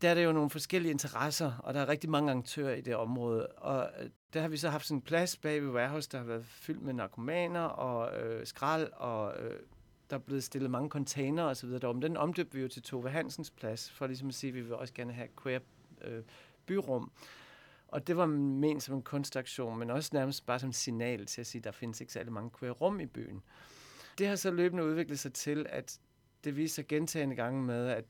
Der 0.03 0.09
er 0.11 0.15
der 0.15 0.23
jo 0.23 0.33
nogle 0.33 0.51
forskellige 0.51 0.91
interesser, 0.91 1.53
og 1.59 1.75
der 1.75 1.81
er 1.81 1.89
rigtig 1.89 2.11
mange 2.11 2.33
aktører 2.33 2.75
i 2.75 2.81
det 2.81 2.97
område, 2.97 3.47
og 3.47 3.91
øh, 4.01 4.11
der 4.33 4.41
har 4.41 4.49
vi 4.49 4.57
så 4.57 4.71
haft 4.71 4.87
sådan 4.87 4.99
en 4.99 5.03
plads 5.03 5.37
bag 5.37 5.63
ved 5.63 5.71
Warehouse, 5.71 6.09
der 6.13 6.19
har 6.19 6.25
været 6.25 6.47
fyldt 6.47 6.83
med 6.83 6.93
narkomaner 6.93 7.61
og 7.61 8.21
øh, 8.21 8.47
skrald, 8.47 8.89
og 8.93 9.41
øh, 9.41 9.61
der 10.11 10.17
er 10.17 10.21
blevet 10.21 10.45
stillet 10.45 10.71
mange 10.71 10.89
container 10.89 11.43
og 11.43 11.57
så 11.57 11.67
videre 11.67 11.81
derom. 11.81 12.01
Den 12.01 12.17
omdøbte 12.17 12.55
vi 12.55 12.63
jo 12.63 12.69
til 12.69 12.83
Tove 12.83 13.11
Hansens 13.11 13.51
plads, 13.51 13.91
for 13.91 14.07
ligesom 14.07 14.29
at 14.29 14.35
sige, 14.35 14.49
at 14.49 14.55
vi 14.55 14.61
vil 14.61 14.75
også 14.75 14.95
gerne 14.95 15.13
have 15.13 15.29
queer 15.43 15.61
øh, 16.01 16.23
byrum. 16.69 17.13
Og 17.89 18.07
det 18.07 18.17
var 18.17 18.27
ment 18.27 18.83
som 18.83 18.95
en 18.95 19.03
kunstaktion, 19.03 19.79
men 19.79 19.91
også 19.91 20.11
nærmest 20.13 20.47
bare 20.47 20.59
som 20.59 20.73
signal 20.73 21.27
til 21.27 21.41
at 21.41 21.47
sige, 21.47 21.61
at 21.61 21.65
der 21.65 21.71
findes 21.71 22.01
ikke 22.01 22.13
særlig 22.13 22.33
mange 22.33 22.51
queer 22.59 22.73
rum 22.73 23.01
i 23.01 23.07
byen. 23.07 23.43
Det 24.19 24.29
har 24.29 24.37
så 24.37 24.51
løbende 24.51 24.85
udviklet 24.85 25.19
sig 25.19 25.33
til, 25.33 25.67
at 25.69 26.01
det 26.45 26.57
viser 26.57 26.75
sig 26.75 26.87
gentagende 26.87 27.37
gange 27.37 27.63
med, 27.63 27.89
at 27.89 28.05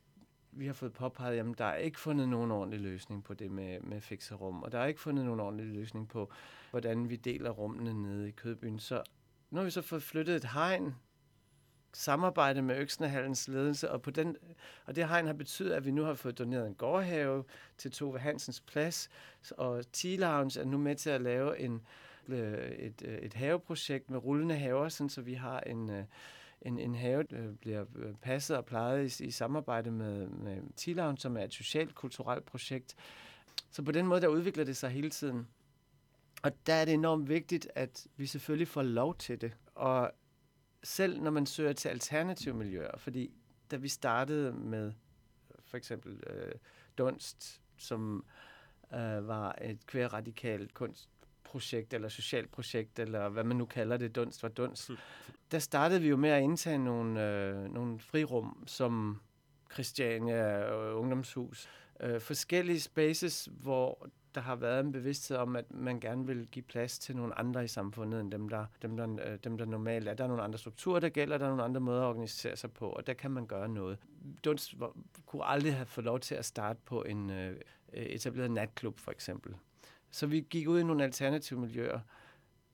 vi 0.52 0.66
har 0.66 0.72
fået 0.72 0.92
påpeget, 0.92 1.38
at 1.38 1.58
der 1.58 1.64
er 1.64 1.76
ikke 1.76 2.00
fundet 2.00 2.28
nogen 2.28 2.50
ordentlig 2.50 2.80
løsning 2.80 3.24
på 3.24 3.34
det 3.34 3.50
med, 3.50 3.80
med 3.80 4.00
fikserum, 4.00 4.62
og 4.62 4.72
der 4.72 4.78
er 4.78 4.86
ikke 4.86 5.00
fundet 5.00 5.24
nogen 5.24 5.40
ordentlig 5.40 5.66
løsning 5.66 6.08
på, 6.08 6.32
hvordan 6.70 7.10
vi 7.10 7.16
deler 7.16 7.50
rummene 7.50 7.94
nede 8.02 8.28
i 8.28 8.30
Kødbyen. 8.30 8.78
Så 8.78 9.02
nu 9.50 9.56
har 9.58 9.64
vi 9.64 9.70
så 9.70 9.82
fået 9.82 10.02
flyttet 10.02 10.36
et 10.36 10.44
hegn, 10.44 10.94
samarbejde 11.98 12.62
med 12.62 12.76
Øksnehallens 12.76 13.48
ledelse, 13.48 13.90
og, 13.90 14.02
på 14.02 14.10
den, 14.10 14.36
og 14.86 14.96
det 14.96 15.08
hegn 15.08 15.26
har 15.26 15.32
betydet, 15.32 15.72
at 15.72 15.84
vi 15.84 15.90
nu 15.90 16.02
har 16.02 16.14
fået 16.14 16.38
doneret 16.38 16.66
en 16.66 16.74
gårdhave 16.74 17.44
til 17.78 17.90
Tove 17.90 18.18
Hansens 18.18 18.60
plads, 18.60 19.10
og 19.50 19.84
Tea 19.92 20.16
Lounge 20.16 20.60
er 20.60 20.64
nu 20.64 20.78
med 20.78 20.96
til 20.96 21.10
at 21.10 21.20
lave 21.20 21.58
en, 21.58 21.82
øh, 22.28 22.68
et, 22.68 23.02
øh, 23.04 23.18
et 23.18 23.34
haveprojekt 23.34 24.10
med 24.10 24.24
rullende 24.24 24.54
haver, 24.54 24.88
sådan, 24.88 25.08
så 25.08 25.20
vi 25.20 25.34
har 25.34 25.60
en, 25.60 25.90
øh, 25.90 26.04
en, 26.62 26.78
en 26.78 26.94
have, 26.94 27.22
der 27.22 27.52
bliver 27.60 27.84
passet 28.22 28.56
og 28.56 28.64
plejet 28.64 29.20
i, 29.20 29.24
i 29.24 29.30
samarbejde 29.30 29.90
med, 29.90 30.26
med 30.26 30.62
Tea 30.76 30.94
Lounge, 30.94 31.18
som 31.18 31.36
er 31.36 31.44
et 31.44 31.54
socialt, 31.54 31.94
kulturelt 31.94 32.44
projekt. 32.44 32.96
Så 33.70 33.82
på 33.82 33.92
den 33.92 34.06
måde, 34.06 34.20
der 34.20 34.28
udvikler 34.28 34.64
det 34.64 34.76
sig 34.76 34.90
hele 34.90 35.10
tiden. 35.10 35.46
Og 36.42 36.52
der 36.66 36.74
er 36.74 36.84
det 36.84 36.94
enormt 36.94 37.28
vigtigt, 37.28 37.68
at 37.74 38.06
vi 38.16 38.26
selvfølgelig 38.26 38.68
får 38.68 38.82
lov 38.82 39.14
til 39.14 39.40
det. 39.40 39.52
Og 39.74 40.12
selv 40.82 41.20
når 41.20 41.30
man 41.30 41.46
søger 41.46 41.72
til 41.72 41.88
alternative 41.88 42.54
miljøer, 42.54 42.98
fordi 42.98 43.30
da 43.70 43.76
vi 43.76 43.88
startede 43.88 44.52
med 44.52 44.92
for 45.64 45.76
eksempel 45.76 46.22
øh, 46.26 46.52
Dunst, 46.98 47.60
som 47.76 48.24
øh, 48.94 49.28
var 49.28 49.58
et 49.60 49.86
kværradikalt 49.86 50.74
kunstprojekt, 50.74 51.94
eller 51.94 52.08
socialt 52.08 52.50
projekt, 52.50 52.98
eller 52.98 53.28
hvad 53.28 53.44
man 53.44 53.56
nu 53.56 53.64
kalder 53.64 53.96
det, 53.96 54.16
Dunst 54.16 54.42
var 54.42 54.48
Dunst, 54.48 54.90
der 55.50 55.58
startede 55.58 56.00
vi 56.00 56.08
jo 56.08 56.16
med 56.16 56.30
at 56.30 56.42
indtage 56.42 56.78
nogle, 56.78 57.28
øh, 57.28 57.74
nogle 57.74 58.00
frirum, 58.00 58.64
som 58.66 59.20
Christiania 59.72 60.64
og 60.64 61.00
Ungdomshus. 61.00 61.68
Øh, 62.00 62.20
forskellige 62.20 62.80
spaces, 62.80 63.48
hvor 63.52 64.08
der 64.34 64.40
har 64.40 64.56
været 64.56 64.80
en 64.80 64.92
bevidsthed 64.92 65.36
om, 65.36 65.56
at 65.56 65.64
man 65.70 66.00
gerne 66.00 66.26
vil 66.26 66.46
give 66.46 66.62
plads 66.62 66.98
til 66.98 67.16
nogle 67.16 67.38
andre 67.38 67.64
i 67.64 67.68
samfundet, 67.68 68.20
end 68.20 68.32
dem 68.32 68.48
der, 68.48 68.66
dem, 68.82 68.96
der, 68.96 69.18
øh, 69.24 69.38
dem, 69.44 69.58
der 69.58 69.64
normalt 69.64 70.08
er. 70.08 70.14
Der 70.14 70.24
er 70.24 70.28
nogle 70.28 70.42
andre 70.42 70.58
strukturer, 70.58 71.00
der 71.00 71.08
gælder, 71.08 71.38
der 71.38 71.44
er 71.44 71.48
nogle 71.48 71.64
andre 71.64 71.80
måder 71.80 72.02
at 72.02 72.06
organisere 72.06 72.56
sig 72.56 72.72
på, 72.72 72.88
og 72.88 73.06
der 73.06 73.14
kan 73.14 73.30
man 73.30 73.46
gøre 73.46 73.68
noget. 73.68 73.98
Dunst 74.44 74.74
kunne 75.26 75.44
aldrig 75.44 75.74
have 75.74 75.86
fået 75.86 76.04
lov 76.04 76.20
til 76.20 76.34
at 76.34 76.44
starte 76.44 76.80
på 76.84 77.02
en 77.02 77.30
øh, 77.30 77.56
øh, 77.92 78.02
etableret 78.02 78.50
natklub, 78.50 78.98
for 78.98 79.10
eksempel. 79.10 79.54
Så 80.10 80.26
vi 80.26 80.46
gik 80.50 80.68
ud 80.68 80.80
i 80.80 80.84
nogle 80.84 81.04
alternative 81.04 81.60
miljøer. 81.60 82.00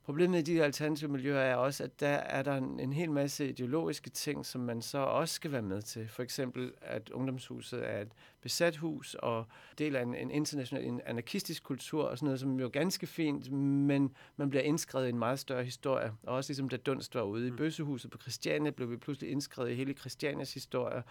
Problemet 0.05 0.39
i 0.39 0.55
de 0.55 0.65
alternative 0.65 1.11
miljøer 1.11 1.41
er 1.41 1.57
også, 1.57 1.85
at 1.85 2.01
der 2.01 2.09
er 2.09 2.43
der 2.43 2.57
en, 2.57 2.81
en 2.81 2.93
hel 2.93 3.11
masse 3.11 3.49
ideologiske 3.49 4.11
ting, 4.11 4.47
som 4.47 4.61
man 4.61 4.83
så 4.83 4.99
også 4.99 5.35
skal 5.35 5.53
være 5.53 5.63
med 5.63 5.83
til. 5.83 6.09
For 6.09 6.23
eksempel, 6.23 6.73
at 6.83 7.11
ungdomshuset 7.11 7.91
er 7.91 8.01
et 8.01 8.13
besat 8.41 8.77
hus 8.77 9.15
og 9.15 9.47
del 9.79 9.97
af 9.97 10.03
en, 10.03 10.15
en 10.15 10.31
international 10.31 10.85
en 10.85 11.01
anarkistisk 11.07 11.63
kultur 11.63 12.05
og 12.05 12.19
sådan 12.19 12.27
noget, 12.27 12.41
som 12.41 12.61
jo 12.61 12.67
er 12.67 12.71
ganske 12.71 13.07
fint, 13.07 13.53
men 13.53 14.17
man 14.37 14.51
bliver 14.51 14.63
indskrevet 14.63 15.07
i 15.07 15.09
en 15.09 15.19
meget 15.19 15.39
større 15.39 15.65
historie. 15.65 16.13
Og 16.23 16.35
også 16.35 16.51
ligesom 16.51 16.69
da 16.69 16.77
Dunst 16.77 17.15
var 17.15 17.23
ude 17.23 17.49
i 17.49 17.51
bøssehuset 17.51 18.11
på 18.11 18.19
Christiania, 18.19 18.71
blev 18.71 18.91
vi 18.91 18.97
pludselig 18.97 19.31
indskrevet 19.31 19.71
i 19.71 19.75
hele 19.75 19.93
Christianias 19.93 20.55
historie. 20.55 21.03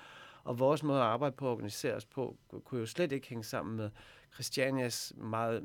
Og 0.44 0.60
vores 0.60 0.84
måde 0.84 1.00
at 1.00 1.06
arbejde 1.06 1.36
på 1.36 1.46
og 1.46 1.52
organisere 1.52 1.94
os 1.94 2.06
på, 2.06 2.38
kunne 2.66 2.80
jo 2.80 2.86
slet 2.86 3.12
ikke 3.12 3.28
hænge 3.28 3.44
sammen 3.44 3.78
med 3.78 3.90
Christianias 4.34 5.13
meget 5.18 5.63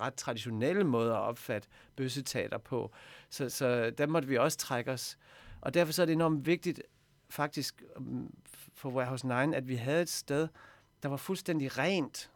ret 0.00 0.14
traditionelle 0.14 0.84
måde 0.84 1.10
at 1.10 1.18
opfatte 1.18 1.68
bøsseteater 1.96 2.58
på. 2.58 2.92
Så, 3.30 3.48
så 3.48 3.90
der 3.90 4.06
måtte 4.06 4.28
vi 4.28 4.36
også 4.36 4.58
trække 4.58 4.92
os. 4.92 5.18
Og 5.60 5.74
derfor 5.74 5.92
så 5.92 6.02
er 6.02 6.06
det 6.06 6.12
enormt 6.12 6.46
vigtigt, 6.46 6.82
faktisk 7.30 7.82
mm, 7.98 8.34
for 8.74 8.90
Warehouse 8.90 9.26
9, 9.26 9.32
at 9.56 9.68
vi 9.68 9.74
havde 9.74 10.02
et 10.02 10.08
sted, 10.08 10.48
der 11.02 11.08
var 11.08 11.16
fuldstændig 11.16 11.78
rent 11.78 12.30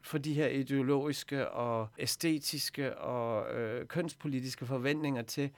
for 0.00 0.18
de 0.18 0.34
her 0.34 0.48
ideologiske 0.48 1.50
og 1.50 1.88
æstetiske 1.98 2.98
og 2.98 3.54
øh, 3.54 3.86
kønspolitiske 3.86 4.66
forventninger 4.66 5.22
til, 5.22 5.50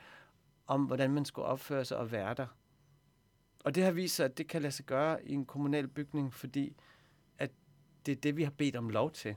om 0.66 0.84
hvordan 0.84 1.10
man 1.10 1.24
skulle 1.24 1.46
opføre 1.46 1.84
sig 1.84 1.96
og 1.96 2.12
være 2.12 2.34
der. 2.34 2.46
Og 3.64 3.74
det 3.74 3.84
har 3.84 3.90
vist 3.90 4.16
sig, 4.16 4.24
at 4.24 4.38
det 4.38 4.48
kan 4.48 4.62
lade 4.62 4.72
sig 4.72 4.84
gøre 4.84 5.26
i 5.26 5.32
en 5.32 5.46
kommunal 5.46 5.88
bygning, 5.88 6.34
fordi 6.34 6.76
det 8.08 8.16
er 8.16 8.20
det, 8.20 8.36
vi 8.36 8.42
har 8.42 8.50
bedt 8.50 8.76
om 8.76 8.88
lov 8.90 9.10
til. 9.10 9.34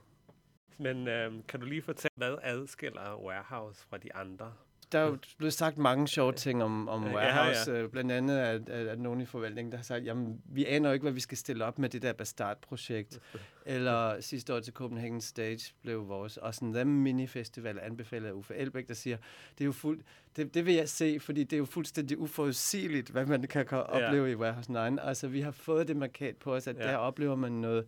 Men 0.77 1.07
øh, 1.07 1.31
kan 1.47 1.59
du 1.59 1.65
lige 1.65 1.81
fortælle, 1.81 2.13
hvad 2.15 2.35
adskiller 2.43 3.23
Warehouse 3.25 3.85
fra 3.89 3.97
de 3.97 4.15
andre? 4.15 4.53
Der 4.91 4.99
er 4.99 5.05
jo 5.07 5.17
blevet 5.37 5.53
sagt 5.53 5.77
mange 5.77 6.07
sjove 6.07 6.31
ting 6.33 6.63
om, 6.63 6.89
om 6.89 7.03
Ja, 7.05 7.13
Warehouse. 7.13 7.71
ja. 7.71 7.77
Ja, 7.77 7.81
ja. 7.83 7.87
Blandt 7.87 8.11
andet 8.11 8.37
at, 8.37 8.69
at, 8.69 8.87
at 8.87 8.99
nogen 8.99 9.21
i 9.21 9.25
forvaltningen, 9.25 9.71
der 9.71 9.77
har 9.77 9.83
sagt, 9.83 10.05
jamen, 10.05 10.41
vi 10.45 10.65
aner 10.65 10.89
jo 10.89 10.93
ikke, 10.93 11.03
hvad 11.03 11.11
vi 11.11 11.19
skal 11.19 11.37
stille 11.37 11.65
op 11.65 11.79
med 11.79 11.89
det 11.89 12.01
der 12.01 12.13
Bastard-projekt. 12.13 13.19
Eller 13.65 14.21
sidste 14.21 14.55
år 14.55 14.59
til 14.59 14.73
Copenhagen 14.73 15.21
Stage 15.21 15.73
blev 15.81 16.07
vores 16.07 16.37
også 16.37 16.65
en 16.65 16.73
Them 16.73 16.87
Mini-festival 16.87 17.79
anbefalet 17.81 18.27
af 18.27 18.33
Uffe 18.33 18.55
Elbæk, 18.55 18.87
der 18.87 18.93
siger, 18.93 19.17
det 19.57 19.61
er 19.61 19.65
jo 19.65 19.71
fuld, 19.71 19.99
det, 20.35 20.53
det 20.53 20.65
vil 20.65 20.73
jeg 20.73 20.89
se, 20.89 21.19
fordi 21.19 21.43
det 21.43 21.53
er 21.53 21.57
jo 21.57 21.65
fuldstændig 21.65 22.17
uforudsigeligt, 22.17 23.09
hvad 23.09 23.25
man 23.25 23.43
kan, 23.43 23.67
opleve 23.69 24.31
i 24.31 24.35
Warehouse 24.35 24.71
9. 24.71 24.77
Altså, 25.01 25.27
vi 25.27 25.41
har 25.41 25.51
fået 25.51 25.87
det 25.87 25.97
markat 25.97 26.37
på 26.37 26.55
os, 26.55 26.67
at 26.67 26.75
Ja. 26.77 26.85
ja. 26.85 26.91
der 26.91 26.97
oplever 26.97 27.35
man 27.35 27.51
noget, 27.51 27.85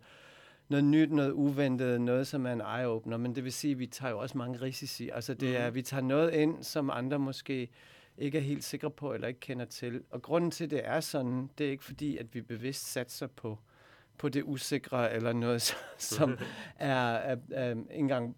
noget 0.68 0.84
nyt, 0.84 1.10
noget 1.12 1.30
uventet, 1.32 2.00
noget, 2.00 2.26
som 2.26 2.46
er 2.46 2.52
en 2.52 2.60
eye-opener. 2.60 3.16
Men 3.16 3.34
det 3.34 3.44
vil 3.44 3.52
sige, 3.52 3.72
at 3.72 3.78
vi 3.78 3.86
tager 3.86 4.10
jo 4.10 4.18
også 4.18 4.38
mange 4.38 4.60
risici. 4.62 5.08
Altså, 5.08 5.34
det 5.34 5.56
er, 5.56 5.66
Mhm. 5.66 5.74
vi 5.74 5.82
tager 5.82 6.00
noget 6.00 6.32
ind, 6.34 6.62
som 6.62 6.90
andre 6.90 7.18
måske 7.18 7.68
ikke 8.18 8.38
er 8.38 8.42
helt 8.42 8.64
sikre 8.64 8.90
på, 8.90 9.12
eller 9.14 9.28
ikke 9.28 9.40
kender 9.40 9.64
til. 9.64 10.02
Og 10.10 10.22
grunden 10.22 10.50
til, 10.50 10.70
det 10.70 10.80
er 10.84 11.00
sådan, 11.00 11.50
det 11.58 11.66
er 11.66 11.70
ikke 11.70 11.84
fordi, 11.84 12.16
at 12.16 12.34
vi 12.34 12.40
bevidst 12.42 12.92
satser 12.92 13.26
på, 13.26 13.58
på 14.18 14.28
det 14.28 14.42
usikre, 14.42 15.12
eller 15.14 15.32
noget, 15.32 15.62
som 15.98 16.38
er, 16.76 16.96
er, 16.96 17.36
er 17.50 17.70
ikke 17.70 17.84
engang 17.94 18.36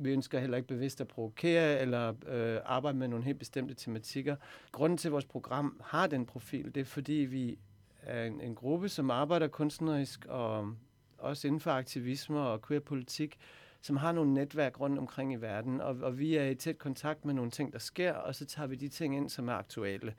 vi 0.00 0.10
ønsker 0.10 0.38
heller 0.38 0.56
ikke 0.56 0.68
bevidst 0.68 1.00
at 1.00 1.08
provokere 1.08 1.80
eller 1.80 2.14
øh, 2.28 2.60
arbejde 2.64 2.98
med 2.98 3.08
nogle 3.08 3.24
helt 3.24 3.38
bestemte 3.38 3.74
tematikker. 3.74 4.36
Grunden 4.72 4.98
til, 4.98 5.08
at 5.08 5.12
vores 5.12 5.24
program 5.24 5.80
har 5.84 6.06
den 6.06 6.26
profil, 6.26 6.74
det 6.74 6.80
er, 6.80 6.84
fordi 6.84 7.12
vi 7.12 7.58
er 8.02 8.24
en, 8.24 8.40
en 8.40 8.54
gruppe, 8.54 8.88
som 8.88 9.10
arbejder 9.10 9.48
kunstnerisk 9.48 10.24
og 10.28 10.74
også 11.18 11.46
inden 11.46 11.60
for 11.60 11.70
aktivisme 11.70 12.40
og 12.40 12.62
queer-politik, 12.62 13.38
som 13.80 13.96
har 13.96 14.12
nogle 14.12 14.34
netværk 14.34 14.80
rundt 14.80 14.98
omkring 14.98 15.32
i 15.32 15.36
verden, 15.36 15.80
og, 15.80 15.96
og 16.02 16.18
vi 16.18 16.36
er 16.36 16.44
i 16.44 16.54
tæt 16.54 16.78
kontakt 16.78 17.24
med 17.24 17.34
nogle 17.34 17.50
ting, 17.50 17.72
der 17.72 17.78
sker, 17.78 18.12
og 18.12 18.34
så 18.34 18.46
tager 18.46 18.66
vi 18.66 18.76
de 18.76 18.88
ting 18.88 19.16
ind, 19.16 19.28
som 19.28 19.48
er 19.48 19.52
aktuelle. 19.52 20.14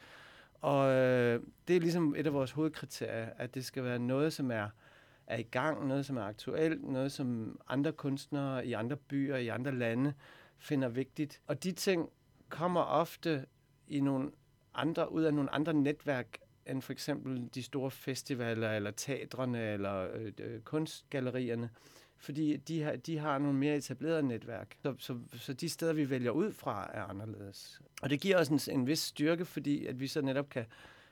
Og 0.62 0.90
øh, 0.92 1.44
det 1.68 1.76
er 1.76 1.80
ligesom 1.80 2.16
et 2.18 2.26
af 2.26 2.34
vores 2.34 2.52
hovedkriterier, 2.52 3.30
at 3.38 3.56
det 3.56 3.66
skal 3.66 3.84
være 3.84 4.00
noget, 4.00 4.34
som 4.34 4.52
er, 4.52 4.68
er 5.28 5.38
i 5.38 5.44
gang, 5.44 5.88
noget, 5.88 6.06
som 6.06 6.18
er 6.18 6.24
aktuelt, 6.24 6.84
noget, 6.84 7.12
som 7.12 7.60
andre 7.68 7.92
kunstnere 7.92 8.66
i 8.66 8.74
andre 8.74 8.96
byer, 8.96 9.36
i 9.36 9.48
andre 9.48 9.72
lande 9.72 10.14
finder 10.58 10.88
vigtigt. 10.88 11.42
Og 11.48 11.64
de 11.64 11.72
ting 11.72 12.10
kommer 12.50 12.82
ofte 12.82 13.46
i 13.88 14.00
nogle 14.00 14.32
andre, 14.74 15.12
ud 15.12 15.24
af 15.24 15.34
nogle 15.34 15.54
andre 15.54 15.74
netværk, 15.74 16.38
end 16.68 16.82
for 16.82 16.92
eksempel 16.92 17.50
de 17.56 17.64
store 17.64 17.92
festivaler, 17.92 18.72
eller 18.72 18.92
teatrene, 18.92 19.74
eller 19.74 20.08
øh, 20.14 20.32
øh, 20.40 20.62
kunstgallerierne. 20.62 21.70
Fordi 22.18 22.58
de 22.58 22.82
har, 22.82 22.96
de 22.96 23.18
har 23.18 23.38
nogle 23.38 23.58
mere 23.58 23.76
etablerede 23.76 24.24
netværk. 24.24 24.76
Så, 24.84 24.96
så, 24.98 25.18
så 25.34 25.54
de 25.54 25.70
steder, 25.70 25.94
vi 25.94 26.10
vælger 26.10 26.32
ud 26.32 26.52
fra, 26.52 26.90
er 26.94 27.04
anderledes. 27.04 27.82
Og 28.02 28.10
det 28.10 28.22
giver 28.22 28.38
os 28.38 28.48
en, 28.48 28.80
en 28.80 28.88
vis 28.88 29.00
styrke, 29.00 29.46
fordi 29.46 29.86
at 29.86 30.00
vi 30.00 30.08
så 30.08 30.22
netop 30.22 30.50
kan, 30.50 30.66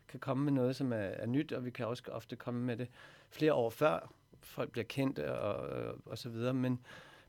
kan 0.08 0.20
komme 0.20 0.44
med 0.44 0.52
noget, 0.52 0.76
som 0.76 0.92
er, 0.92 0.98
er 0.98 1.26
nyt, 1.26 1.52
og 1.52 1.66
vi 1.66 1.72
kan 1.72 1.88
også 1.88 2.04
ofte 2.08 2.36
komme 2.36 2.66
med 2.66 2.78
det 2.78 2.88
flere 3.30 3.54
år 3.54 3.70
før 3.70 4.14
folk 4.42 4.72
bliver 4.72 4.86
kendt 4.86 5.20
og, 5.20 5.56
og, 5.56 5.96
og 6.06 6.18
så 6.18 6.30
videre. 6.30 6.54
Men 6.54 6.80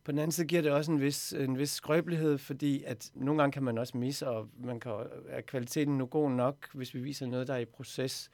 på 0.08 0.12
den 0.12 0.18
anden 0.18 0.32
side 0.32 0.46
giver 0.46 0.62
det 0.62 0.72
også 0.72 0.92
en 0.92 1.00
vis, 1.00 1.32
en 1.32 1.58
vis 1.58 1.70
skrøbelighed, 1.70 2.38
fordi 2.38 2.82
at 2.82 3.10
nogle 3.14 3.42
gange 3.42 3.52
kan 3.52 3.62
man 3.62 3.78
også 3.78 3.96
misse, 3.96 4.28
og 4.28 4.48
man 4.58 4.80
kan, 4.80 4.92
er 5.28 5.40
kvaliteten 5.40 5.98
nu 5.98 6.06
god 6.06 6.30
nok, 6.30 6.74
hvis 6.74 6.94
vi 6.94 7.00
viser 7.00 7.26
noget, 7.26 7.48
der 7.48 7.54
er 7.54 7.58
i 7.58 7.64
proces. 7.64 8.30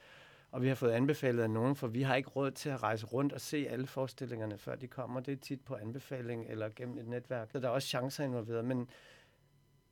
Og 0.51 0.61
vi 0.61 0.67
har 0.67 0.75
fået 0.75 0.91
anbefalet 0.91 1.43
af 1.43 1.49
nogen, 1.49 1.75
for 1.75 1.87
vi 1.87 2.01
har 2.01 2.15
ikke 2.15 2.29
råd 2.29 2.51
til 2.51 2.69
at 2.69 2.83
rejse 2.83 3.05
rundt 3.05 3.33
og 3.33 3.41
se 3.41 3.67
alle 3.69 3.87
forestillingerne, 3.87 4.57
før 4.57 4.75
de 4.75 4.87
kommer. 4.87 5.19
Det 5.19 5.31
er 5.31 5.35
tit 5.35 5.61
på 5.61 5.75
anbefaling 5.75 6.45
eller 6.49 6.69
gennem 6.75 6.97
et 6.97 7.07
netværk. 7.07 7.51
Så 7.51 7.59
der 7.59 7.67
er 7.67 7.71
også 7.71 7.87
chancer 7.87 8.23
involveret. 8.23 8.65
Men 8.65 8.89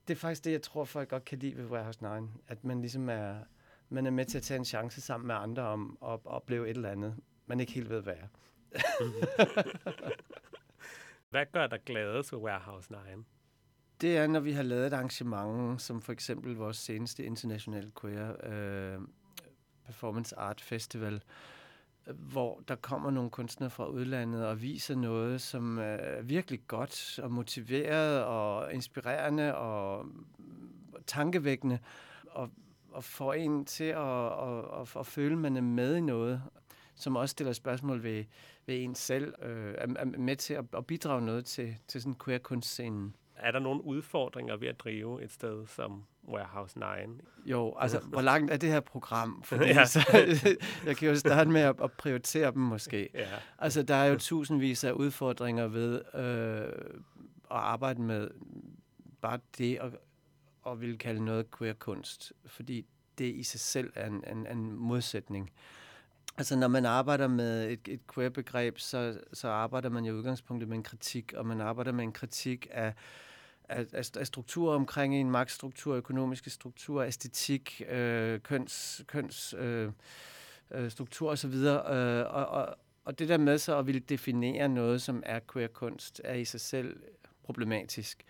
det 0.07 0.13
er 0.13 0.19
faktisk 0.19 0.45
det, 0.45 0.51
jeg 0.51 0.61
tror, 0.61 0.85
folk 0.85 1.09
godt 1.09 1.25
kan 1.25 1.39
lide 1.39 1.57
ved 1.57 1.65
Warehouse 1.65 2.03
9. 2.21 2.27
At 2.47 2.63
man 2.63 2.81
ligesom 2.81 3.09
er, 3.09 3.35
man 3.89 4.05
er 4.05 4.11
med 4.11 4.25
til 4.25 4.37
at 4.37 4.43
tage 4.43 4.57
en 4.57 4.65
chance 4.65 5.01
sammen 5.01 5.27
med 5.27 5.35
andre 5.35 5.63
om 5.63 5.97
at 6.03 6.19
opleve 6.25 6.69
et 6.69 6.75
eller 6.75 6.89
andet, 6.89 7.15
man 7.45 7.59
ikke 7.59 7.71
helt 7.71 7.89
ved, 7.89 8.01
hvad 8.01 8.13
er. 8.13 8.27
Hvad 11.33 11.45
gør 11.51 11.67
dig 11.67 11.79
gladest 11.85 12.33
ved 12.33 12.39
Warehouse 12.39 12.91
9? 12.91 12.97
Det 14.01 14.17
er, 14.17 14.27
når 14.27 14.39
vi 14.39 14.51
har 14.51 14.63
lavet 14.63 14.87
et 14.87 14.93
arrangement, 14.93 15.81
som 15.81 16.01
for 16.01 16.11
eksempel 16.11 16.55
vores 16.55 16.77
seneste 16.77 17.25
internationale 17.25 17.91
Queer 18.01 18.31
øh, 18.43 18.99
Performance 19.85 20.39
Art 20.39 20.61
Festival, 20.61 21.23
hvor 22.05 22.61
der 22.67 22.75
kommer 22.75 23.11
nogle 23.11 23.29
kunstnere 23.29 23.69
fra 23.69 23.87
udlandet 23.87 24.47
og 24.47 24.61
viser 24.61 24.95
noget, 24.95 25.41
som 25.41 25.79
er 25.79 26.21
virkelig 26.21 26.59
godt 26.67 27.19
og 27.23 27.31
motiveret 27.31 28.23
og 28.23 28.73
inspirerende 28.73 29.55
og 29.55 30.05
tankevækkende, 31.07 31.79
og, 32.31 32.49
og 32.91 33.03
får 33.03 33.33
en 33.33 33.65
til 33.65 33.83
at, 33.83 34.25
at, 34.25 34.81
at, 34.81 34.95
at 34.99 35.05
føle, 35.05 35.33
at 35.33 35.39
man 35.39 35.57
er 35.57 35.61
med 35.61 35.95
i 35.95 36.01
noget, 36.01 36.41
som 36.95 37.15
også 37.15 37.31
stiller 37.31 37.53
spørgsmål 37.53 38.03
ved, 38.03 38.23
ved 38.65 38.83
en 38.83 38.95
selv, 38.95 39.33
øh, 39.41 39.73
er, 39.77 39.87
er 39.95 40.05
med 40.05 40.35
til 40.35 40.53
at, 40.53 40.65
at 40.77 40.85
bidrage 40.85 41.21
noget 41.21 41.45
til, 41.45 41.75
til 41.87 42.01
sådan 42.01 42.15
queer-kunstscenen. 42.25 43.15
Er 43.35 43.51
der 43.51 43.59
nogle 43.59 43.83
udfordringer 43.83 44.57
ved 44.57 44.67
at 44.67 44.79
drive 44.79 45.23
et 45.23 45.31
sted 45.31 45.67
som 45.67 46.03
Warehouse 46.27 46.79
9? 46.79 46.85
Jo, 47.45 47.75
altså, 47.79 47.99
hvor 47.99 48.21
langt 48.21 48.51
er 48.51 48.57
det 48.57 48.69
her 48.69 48.79
program? 48.79 49.43
Fordi 49.43 49.65
Ja. 49.73 49.85
så, 49.85 49.99
jeg 50.85 50.97
kan 50.97 51.09
jo 51.09 51.15
starte 51.15 51.49
med 51.49 51.61
at, 51.61 51.75
at 51.83 51.91
prioritere 51.91 52.51
dem 52.51 52.61
måske. 52.61 53.09
Ja. 53.13 53.27
Altså, 53.59 53.83
der 53.83 53.95
er 53.95 54.05
jo 54.05 54.17
tusindvis 54.17 54.83
af 54.83 54.91
udfordringer 54.91 55.67
ved 55.67 56.01
øh, 56.15 56.67
at 57.51 57.57
arbejde 57.57 58.01
med 58.01 58.29
bare 59.21 59.39
det 59.57 59.77
at, 59.81 59.91
at 60.67 60.81
ville 60.81 60.97
kalde 60.97 61.25
noget 61.25 61.45
queer-kunst, 61.57 62.33
fordi 62.45 62.85
det 63.17 63.35
i 63.35 63.43
sig 63.43 63.59
selv 63.59 63.91
er 63.95 64.07
en, 64.07 64.23
en, 64.31 64.47
en 64.47 64.73
modsætning. 64.73 65.51
Altså, 66.37 66.55
når 66.55 66.67
man 66.67 66.85
arbejder 66.85 67.27
med 67.27 67.71
et, 67.71 67.87
et 67.87 67.99
queer-begreb, 68.13 68.79
så, 68.79 69.19
så 69.33 69.47
arbejder 69.47 69.89
man 69.89 70.05
jo 70.05 70.13
i 70.13 70.17
udgangspunktet 70.17 70.69
med 70.69 70.77
en 70.77 70.83
kritik, 70.83 71.33
og 71.33 71.45
man 71.45 71.61
arbejder 71.61 71.91
med 71.91 72.03
en 72.03 72.11
kritik 72.11 72.67
af, 72.71 72.93
af, 73.69 73.85
af, 73.93 74.11
af 74.17 74.27
strukturer 74.27 74.75
omkring 74.75 75.15
en 75.15 75.31
magtstruktur, 75.31 75.95
økonomiske 75.95 76.49
strukturer, 76.49 77.07
æstetik, 77.07 77.81
øh, 77.89 78.39
køns, 78.39 79.03
køns 79.07 79.55
øh, 79.57 79.91
øh, 80.71 80.91
struktur 80.91 81.31
osv. 81.31 81.53
Øh, 81.53 81.79
og, 82.33 82.45
og, 82.45 82.75
og 83.05 83.19
det 83.19 83.29
der 83.29 83.37
med 83.37 83.57
så 83.57 83.77
at 83.77 83.87
ville 83.87 84.01
definere 84.01 84.69
noget, 84.69 85.01
som 85.01 85.23
er 85.25 85.39
queer-kunst, 85.53 86.21
er 86.23 86.33
i 86.33 86.45
sig 86.45 86.61
selv 86.61 86.99
problematisk. 87.43 88.23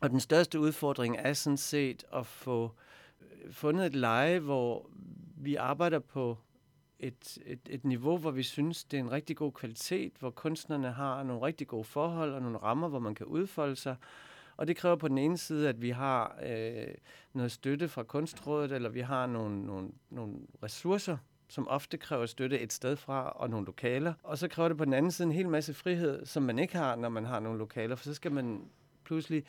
Og 0.00 0.10
den 0.10 0.20
største 0.20 0.60
udfordring 0.60 1.16
er 1.18 1.32
sådan 1.32 1.56
set 1.56 2.04
at 2.14 2.26
få 2.26 2.72
øh, 3.20 3.52
fundet 3.52 3.86
et 3.86 3.94
leje, 3.94 4.38
hvor 4.38 4.90
vi 5.36 5.54
arbejder 5.54 5.98
på 5.98 6.38
et, 7.00 7.38
et, 7.46 7.60
et 7.70 7.84
niveau, 7.84 8.18
hvor 8.18 8.30
vi 8.30 8.42
synes, 8.42 8.84
det 8.84 8.96
er 8.96 9.00
en 9.00 9.12
rigtig 9.12 9.36
god 9.36 9.52
kvalitet, 9.52 10.12
hvor 10.18 10.30
kunstnerne 10.30 10.92
har 10.92 11.22
nogle 11.22 11.46
rigtig 11.46 11.66
gode 11.66 11.84
forhold 11.84 12.34
og 12.34 12.42
nogle 12.42 12.58
rammer, 12.58 12.88
hvor 12.88 12.98
man 12.98 13.14
kan 13.14 13.26
udfolde 13.26 13.76
sig. 13.76 13.96
Og 14.56 14.66
det 14.66 14.76
kræver 14.76 14.96
på 14.96 15.08
den 15.08 15.18
ene 15.18 15.38
side, 15.38 15.68
at 15.68 15.82
vi 15.82 15.90
har 15.90 16.38
øh, 16.46 16.94
noget 17.32 17.52
støtte 17.52 17.88
fra 17.88 18.02
Kunstrådet, 18.02 18.72
eller 18.72 18.88
vi 18.88 19.00
har 19.00 19.26
nogle, 19.26 19.66
nogle, 19.66 19.88
nogle 20.10 20.34
ressourcer, 20.62 21.16
som 21.48 21.68
ofte 21.68 21.96
kræver 21.98 22.26
støtte 22.26 22.60
et 22.60 22.72
sted 22.72 22.96
fra, 22.96 23.30
og 23.30 23.50
nogle 23.50 23.66
lokaler. 23.66 24.14
Og 24.22 24.38
så 24.38 24.48
kræver 24.48 24.68
det 24.68 24.78
på 24.78 24.84
den 24.84 24.92
anden 24.92 25.10
side 25.10 25.26
en 25.26 25.32
hel 25.34 25.48
masse 25.48 25.74
frihed, 25.74 26.26
som 26.26 26.42
man 26.42 26.58
ikke 26.58 26.76
har, 26.76 26.96
når 26.96 27.08
man 27.08 27.24
har 27.24 27.40
nogle 27.40 27.58
lokaler, 27.58 27.96
for 27.96 28.04
så 28.04 28.14
skal 28.14 28.32
man 28.32 28.64
pludselig 29.04 29.44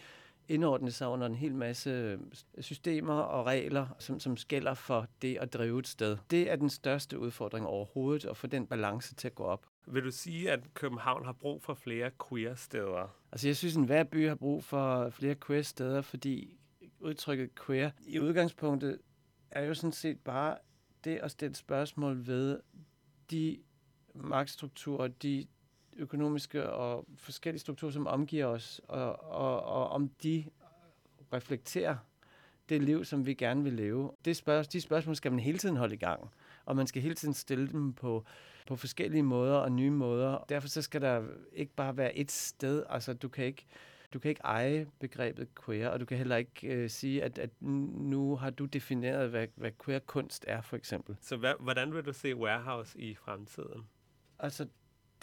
indordne 0.52 0.92
sig 0.92 1.08
under 1.08 1.28
en 1.28 1.36
hel 1.36 1.56
masse 1.56 2.20
systemer 2.60 3.14
og 3.14 3.46
regler, 3.46 3.88
som, 4.00 4.20
som 4.20 4.38
skælder 4.38 4.74
for 4.74 5.08
det 5.22 5.38
at 5.38 5.54
drive 5.54 5.80
et 5.80 5.88
sted. 5.88 6.18
Det 6.32 6.52
er 6.52 6.56
den 6.56 6.70
største 6.70 7.20
udfordring 7.20 7.68
overhovedet, 7.68 8.26
at 8.26 8.38
få 8.38 8.48
den 8.48 8.68
balance 8.68 9.16
til 9.16 9.28
at 9.28 9.36
gå 9.36 9.44
op. 9.44 9.66
Vil 9.88 10.04
du 10.04 10.12
sige, 10.12 10.52
at 10.52 10.74
København 10.74 11.26
har 11.26 11.32
brug 11.34 11.64
for 11.64 11.74
flere 11.74 12.12
queer-steder? 12.30 13.16
Altså 13.32 13.48
jeg 13.48 13.58
synes, 13.58 13.78
at 13.78 13.86
hver 13.86 14.04
by 14.04 14.28
har 14.28 14.36
brug 14.36 14.64
for 14.64 15.10
flere 15.10 15.36
queer 15.36 15.62
steder, 15.62 16.02
fordi 16.02 16.58
udtrykket 17.00 17.50
queer 17.66 17.92
i 18.08 18.20
udgangspunktet 18.20 19.00
er 19.52 19.66
jo 19.66 19.74
sådan 19.74 19.92
set 19.92 20.20
bare 20.20 20.58
det 21.04 21.18
at 21.18 21.32
stille 21.32 21.56
spørgsmål 21.56 22.28
ved 22.28 22.60
de 23.32 23.58
magtstrukturer, 24.16 25.08
de 25.08 25.48
økonomiske 25.98 26.70
og 26.70 27.06
forskellige 27.18 27.60
strukturer, 27.60 27.92
som 27.92 28.08
omgiver 28.08 28.46
os, 28.46 28.82
og, 28.88 29.24
og, 29.24 29.64
og 29.64 29.90
om 29.90 30.10
de 30.24 30.46
reflekterer 31.34 31.98
det 32.70 32.84
liv, 32.84 33.06
som 33.06 33.26
vi 33.26 33.34
gerne 33.34 33.64
vil 33.64 33.74
leve. 33.74 34.12
Det 34.26 34.38
spørg- 34.38 34.72
de 34.74 34.82
spørgsmål 34.82 35.16
skal 35.16 35.32
man 35.32 35.40
hele 35.40 35.58
tiden 35.58 35.78
holde 35.78 35.94
i 35.94 35.98
gang, 35.98 36.30
og 36.66 36.76
man 36.76 36.88
skal 36.88 37.02
hele 37.02 37.16
tiden 37.16 37.34
stille 37.34 37.68
dem 37.68 37.94
på, 37.94 38.26
på 38.68 38.76
forskellige 38.76 39.24
måder 39.24 39.56
og 39.56 39.72
nye 39.72 39.90
måder. 39.90 40.46
Derfor 40.50 40.68
så 40.68 40.82
skal 40.82 41.02
der 41.02 41.24
ikke 41.54 41.74
bare 41.76 41.98
være 41.98 42.18
et 42.18 42.32
sted. 42.32 42.84
Altså, 42.90 43.14
du 43.14 43.30
kan 43.30 43.46
ikke, 43.46 43.66
du 44.14 44.20
kan 44.20 44.30
ikke 44.30 44.42
eje 44.44 44.88
begrebet 45.00 45.48
queer, 45.66 45.90
og 45.90 46.00
du 46.00 46.06
kan 46.06 46.18
heller 46.18 46.36
ikke 46.36 46.68
øh, 46.68 46.90
sige, 46.90 47.24
at, 47.24 47.40
at 47.40 47.50
nu 47.62 48.36
har 48.36 48.50
du 48.50 48.66
defineret, 48.66 49.30
hvad, 49.30 49.48
hvad 49.56 49.72
queer 49.86 50.00
kunst 50.00 50.46
er, 50.48 50.62
for 50.62 50.78
eksempel. 50.78 51.18
Så 51.22 51.38
hvad, 51.38 51.54
hvordan 51.60 51.94
vil 51.94 52.06
du 52.06 52.14
se 52.14 52.36
Warehouse 52.36 53.00
i 53.00 53.16
fremtiden? 53.16 53.88
Altså, 54.40 54.68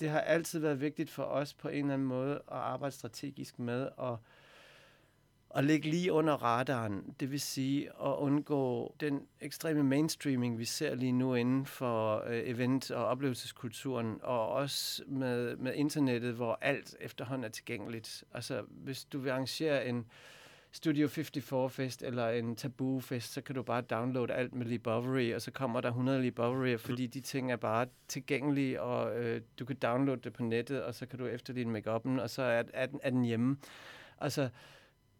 det 0.00 0.10
har 0.10 0.20
altid 0.20 0.60
været 0.60 0.80
vigtigt 0.80 1.10
for 1.10 1.22
os 1.22 1.54
på 1.54 1.68
en 1.68 1.84
eller 1.84 1.94
anden 1.94 2.08
måde 2.08 2.34
at 2.34 2.42
arbejde 2.48 2.94
strategisk 2.94 3.58
med 3.58 3.88
at, 4.02 4.14
at 5.54 5.64
ligge 5.64 5.90
lige 5.90 6.12
under 6.12 6.32
radaren. 6.32 7.14
Det 7.20 7.30
vil 7.30 7.40
sige 7.40 7.86
at 7.86 8.14
undgå 8.18 8.94
den 9.00 9.26
ekstreme 9.40 9.82
mainstreaming, 9.82 10.58
vi 10.58 10.64
ser 10.64 10.94
lige 10.94 11.12
nu 11.12 11.34
inden 11.34 11.66
for 11.66 12.24
øh, 12.26 12.42
event- 12.48 12.90
og 12.90 13.06
oplevelseskulturen, 13.06 14.18
og 14.22 14.48
også 14.48 15.02
med, 15.06 15.56
med 15.56 15.74
internettet, 15.74 16.34
hvor 16.34 16.58
alt 16.60 16.96
efterhånden 17.00 17.44
er 17.44 17.48
tilgængeligt. 17.48 18.24
Altså, 18.34 18.62
hvis 18.68 19.04
du 19.04 19.18
vil 19.18 19.30
arrangere 19.30 19.86
en 19.86 20.06
Studio 20.78 21.08
54-fest 21.08 22.02
eller 22.02 22.28
en 22.28 22.56
Tabu-fest, 22.56 23.32
så 23.32 23.40
kan 23.40 23.54
du 23.54 23.62
bare 23.62 23.80
downloade 23.80 24.34
alt 24.34 24.54
med 24.54 24.66
Lee 24.66 24.78
Bowery, 24.78 25.34
og 25.34 25.42
så 25.42 25.50
kommer 25.50 25.80
der 25.80 25.88
100 25.88 26.22
Lee 26.22 26.30
Bowery, 26.30 26.78
fordi 26.78 27.06
de 27.06 27.20
ting 27.20 27.52
er 27.52 27.56
bare 27.56 27.86
tilgængelige, 28.08 28.82
og 28.82 29.18
øh, 29.18 29.40
du 29.58 29.64
kan 29.64 29.76
downloade 29.76 30.20
det 30.20 30.32
på 30.32 30.42
nettet, 30.42 30.82
og 30.82 30.94
så 30.94 31.06
kan 31.06 31.18
du 31.18 31.26
efterligne 31.26 31.72
make 31.72 31.90
og 31.90 32.30
så 32.30 32.42
er, 32.42 32.62
er, 32.74 32.86
den, 32.86 33.00
er 33.02 33.10
den 33.10 33.24
hjemme. 33.24 33.56
Altså, 34.20 34.48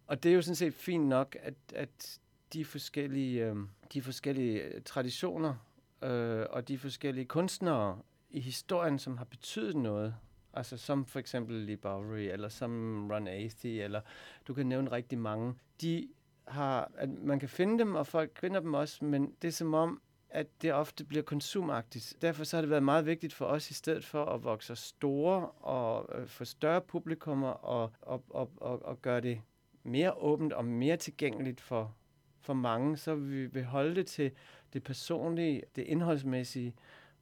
og 0.06 0.22
det 0.22 0.30
er 0.30 0.34
jo 0.34 0.42
sådan 0.42 0.56
set 0.56 0.74
fint 0.74 1.06
nok, 1.06 1.36
at, 1.42 1.54
at 1.74 2.20
de 2.52 2.64
forskellige, 2.64 3.44
øh, 3.44 3.56
de 3.92 4.02
forskellige 4.02 4.80
traditioner 4.80 5.54
øh, 6.02 6.46
og 6.50 6.68
de 6.68 6.78
forskellige 6.78 7.24
kunstnere 7.24 7.98
i 8.30 8.40
historien, 8.40 8.98
som 8.98 9.16
har 9.16 9.24
betydet 9.24 9.76
noget, 9.76 10.14
altså 10.52 10.76
som 10.76 11.06
for 11.06 11.18
eksempel 11.18 11.56
Lee 11.56 11.76
Bowery, 11.76 12.32
eller 12.32 12.48
som 12.48 13.10
Ron 13.10 13.28
Athey, 13.28 13.84
eller 13.84 14.00
du 14.48 14.54
kan 14.54 14.66
nævne 14.66 14.92
rigtig 14.92 15.18
mange, 15.18 15.54
de 15.80 16.08
har, 16.48 16.90
at 16.94 17.08
man 17.08 17.38
kan 17.38 17.48
finde 17.48 17.78
dem, 17.78 17.94
og 17.94 18.06
folk 18.06 18.38
finder 18.38 18.60
dem 18.60 18.74
også, 18.74 19.04
men 19.04 19.34
det 19.42 19.48
er 19.48 19.52
som 19.52 19.74
om, 19.74 20.02
at 20.30 20.46
det 20.62 20.72
ofte 20.72 21.04
bliver 21.04 21.22
konsumagtigt. 21.22 22.16
Derfor 22.22 22.44
så 22.44 22.56
har 22.56 22.62
det 22.62 22.70
været 22.70 22.82
meget 22.82 23.06
vigtigt 23.06 23.34
for 23.34 23.44
os, 23.44 23.70
i 23.70 23.74
stedet 23.74 24.04
for 24.04 24.24
at 24.24 24.44
vokse 24.44 24.76
store 24.76 25.48
og 25.48 26.18
øh, 26.18 26.28
få 26.28 26.44
større 26.44 26.80
publikummer 26.80 27.48
og, 27.48 27.92
og, 28.02 28.24
og, 28.30 28.50
og, 28.56 28.82
og 28.84 29.02
gøre 29.02 29.20
det 29.20 29.40
mere 29.82 30.12
åbent 30.12 30.52
og 30.52 30.64
mere 30.64 30.96
tilgængeligt 30.96 31.60
for, 31.60 31.94
for 32.40 32.54
mange, 32.54 32.96
så 32.96 33.14
vil 33.14 33.42
vi 33.42 33.48
beholde 33.48 33.94
det 33.94 34.06
til 34.06 34.32
det 34.72 34.82
personlige, 34.82 35.62
det 35.76 35.82
indholdsmæssige 35.82 36.74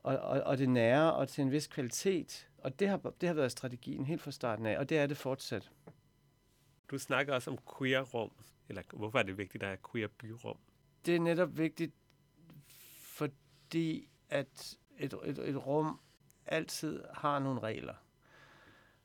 og, 0.02 0.18
og, 0.18 0.40
og 0.40 0.58
det 0.58 0.68
nære 0.68 1.14
og 1.14 1.28
til 1.28 1.42
en 1.42 1.52
vis 1.52 1.66
kvalitet. 1.66 2.48
Og 2.66 2.79
det 2.79 2.88
har, 2.88 2.96
det 3.20 3.26
har 3.26 3.35
været 3.35 3.52
strategien 3.52 4.05
helt 4.05 4.22
fra 4.22 4.31
starten 4.31 4.66
af, 4.66 4.79
og 4.79 4.88
det 4.88 4.98
er 4.98 5.07
det 5.07 5.16
fortsat. 5.16 5.70
Du 6.90 6.98
snakker 6.98 7.35
også 7.35 7.50
om 7.50 7.59
queer-rum, 7.79 8.31
eller 8.68 8.83
hvorfor 8.92 9.18
er 9.18 9.22
det 9.22 9.38
vigtigt, 9.38 9.62
at 9.62 9.66
der 9.66 9.72
er 9.72 9.76
queer-byrum? 9.92 10.59
Det 11.07 11.16
er 11.16 11.20
netop 11.20 11.59
vigtigt, 11.59 11.94
fordi 13.00 14.09
at 14.31 14.76
et, 14.98 15.14
et, 15.24 15.38
et 15.38 15.66
rum 15.66 16.00
altid 16.46 17.02
har 17.14 17.38
nogle 17.38 17.61
regler. 17.61 17.94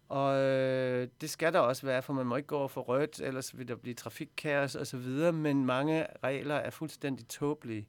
Og 0.09 0.39
øh, 0.39 1.07
det 1.21 1.29
skal 1.29 1.53
der 1.53 1.59
også 1.59 1.85
være, 1.85 2.01
for 2.01 2.13
man 2.13 2.25
må 2.25 2.35
ikke 2.35 2.47
gå 2.47 2.57
over 2.57 2.67
for 2.67 2.81
rødt, 2.81 3.19
ellers 3.19 3.57
vil 3.57 3.67
der 3.67 3.75
blive 3.75 3.95
trafikkaos 3.95 4.75
og 4.75 4.87
så 4.87 4.97
videre, 4.97 5.31
men 5.31 5.65
mange 5.65 6.07
regler 6.23 6.55
er 6.55 6.69
fuldstændig 6.69 7.27
tåbelige. 7.27 7.87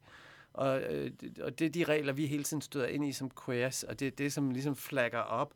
Og, 0.54 0.80
øh, 0.80 1.10
og 1.42 1.58
det 1.58 1.66
er 1.66 1.70
de 1.70 1.84
regler, 1.84 2.12
vi 2.12 2.26
hele 2.26 2.44
tiden 2.44 2.60
støder 2.60 2.86
ind 2.86 3.04
i 3.04 3.12
som 3.12 3.30
queers, 3.44 3.82
og 3.82 4.00
det 4.00 4.06
er 4.06 4.10
det, 4.10 4.32
som 4.32 4.50
ligesom 4.50 4.76
flagger 4.76 5.18
op. 5.18 5.54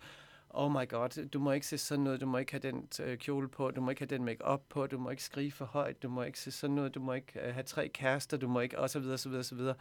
Oh 0.50 0.72
my 0.72 0.88
god, 0.88 1.28
du 1.28 1.38
må 1.38 1.52
ikke 1.52 1.66
se 1.66 1.78
sådan 1.78 2.04
noget, 2.04 2.20
du 2.20 2.26
må 2.26 2.38
ikke 2.38 2.52
have 2.52 2.60
den 2.60 2.88
øh, 3.02 3.18
kjole 3.18 3.48
på, 3.48 3.70
du 3.70 3.80
må 3.80 3.90
ikke 3.90 4.00
have 4.00 4.16
den 4.16 4.24
make 4.24 4.44
op 4.44 4.68
på, 4.68 4.86
du 4.86 4.98
må 4.98 5.10
ikke 5.10 5.22
skrige 5.22 5.52
for 5.52 5.64
højt, 5.64 6.02
du 6.02 6.08
må 6.08 6.22
ikke 6.22 6.40
se 6.40 6.50
sådan 6.50 6.76
noget, 6.76 6.94
du 6.94 7.00
må 7.00 7.12
ikke 7.12 7.40
øh, 7.40 7.54
have 7.54 7.62
tre 7.62 7.88
kærester, 7.88 8.36
du 8.36 8.48
må 8.48 8.60
ikke, 8.60 8.78
og 8.78 8.90
så 8.90 8.98
videre, 8.98 9.18
så 9.18 9.28
videre, 9.28 9.44
så 9.44 9.54
videre. 9.54 9.74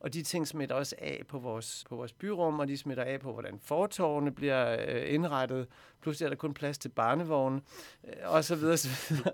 Og 0.00 0.14
de 0.14 0.22
ting 0.22 0.48
smitter 0.48 0.74
også 0.74 0.96
af 0.98 1.22
på 1.28 1.38
vores, 1.38 1.84
på 1.88 1.96
vores 1.96 2.12
byrum, 2.12 2.60
og 2.60 2.68
de 2.68 2.76
smitter 2.76 3.04
af 3.04 3.20
på, 3.20 3.32
hvordan 3.32 3.58
fortorvene 3.62 4.32
bliver 4.32 4.76
øh, 4.88 5.14
indrettet. 5.14 5.66
Pludselig 6.00 6.26
er 6.26 6.30
der 6.30 6.36
kun 6.36 6.54
plads 6.54 6.78
til 6.78 6.88
barnevogne, 6.88 7.60
øh, 8.04 8.12
og 8.24 8.44
så 8.44 8.56
videre, 8.56 8.76
så 8.76 9.14
videre. 9.14 9.32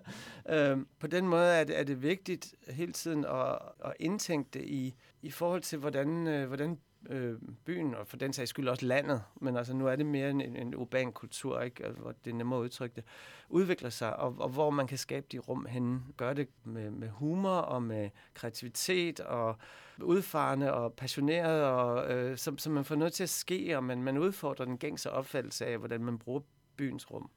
øhm, 0.70 0.87
på 0.98 1.06
den 1.06 1.28
måde 1.28 1.48
er 1.48 1.64
det, 1.64 1.78
er 1.78 1.85
det 1.85 2.02
vigtigt 2.02 2.54
hele 2.68 2.92
tiden 2.92 3.24
at, 3.24 3.58
at 3.85 3.92
indtænke 4.00 4.50
det 4.52 4.64
i, 4.64 4.94
i 5.22 5.30
forhold 5.30 5.62
til, 5.62 5.78
hvordan, 5.78 6.26
øh, 6.26 6.46
hvordan 6.46 6.78
øh, 7.11 7.38
byen, 7.64 7.94
og 7.94 8.06
for 8.06 8.16
den 8.16 8.32
sags 8.32 8.50
skyld 8.50 8.68
også 8.68 8.87
landet, 8.87 9.22
men 9.40 9.56
altså 9.56 9.74
nu 9.74 9.87
er 9.87 9.96
det 9.96 10.06
mere 10.06 10.30
en, 10.30 10.40
en 10.40 10.74
urban 10.74 11.12
kultur, 11.12 11.61
ikke? 11.61 11.85
Altså, 11.85 12.02
hvor 12.02 12.12
det 12.24 12.30
er 12.30 12.35
nemmere 12.35 12.61
at 12.61 12.64
udtrykke 12.64 12.96
det, 12.96 13.04
udvikler 13.48 13.90
sig, 13.90 14.16
og, 14.16 14.37
og 14.38 14.48
hvor 14.48 14.70
man 14.70 14.87
kan 14.87 14.98
skabe 14.98 15.26
de 15.32 15.38
rum 15.38 15.66
henne. 15.66 16.00
Gør 16.16 16.32
det 16.32 16.48
med, 16.64 16.90
med 16.90 17.08
humor 17.08 17.56
og 17.56 17.82
med 17.82 18.11
kreativitet 18.35 19.20
og 19.20 19.56
udfarende 20.02 20.72
og 20.72 20.94
passioneret, 20.94 21.64
og, 21.64 22.12
øh, 22.12 22.38
som, 22.38 22.58
som 22.58 22.72
man 22.72 22.85
får 22.85 22.94
noget 22.94 23.12
til 23.12 23.22
at 23.22 23.30
ske, 23.30 23.76
og 23.76 23.85
man, 23.85 24.02
man 24.02 24.18
udfordrer 24.18 24.64
den 24.64 24.78
gængse 24.78 25.11
opfattelse 25.11 25.66
af, 25.66 25.78
hvordan 25.78 26.04
man 26.04 26.18
bruger 26.18 26.40
byens 26.76 27.11
rum. 27.11 27.30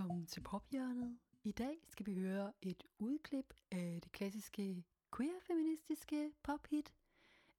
Velkommen 0.00 0.26
til 0.26 0.40
Pophjørnet. 0.40 1.18
I 1.44 1.52
dag 1.52 1.76
skal 1.88 2.06
vi 2.06 2.14
høre 2.14 2.52
et 2.62 2.82
udklip 2.98 3.54
af 3.70 4.00
det 4.02 4.12
klassiske 4.12 4.84
queer-feministiske 5.16 6.32
pophit 6.42 6.94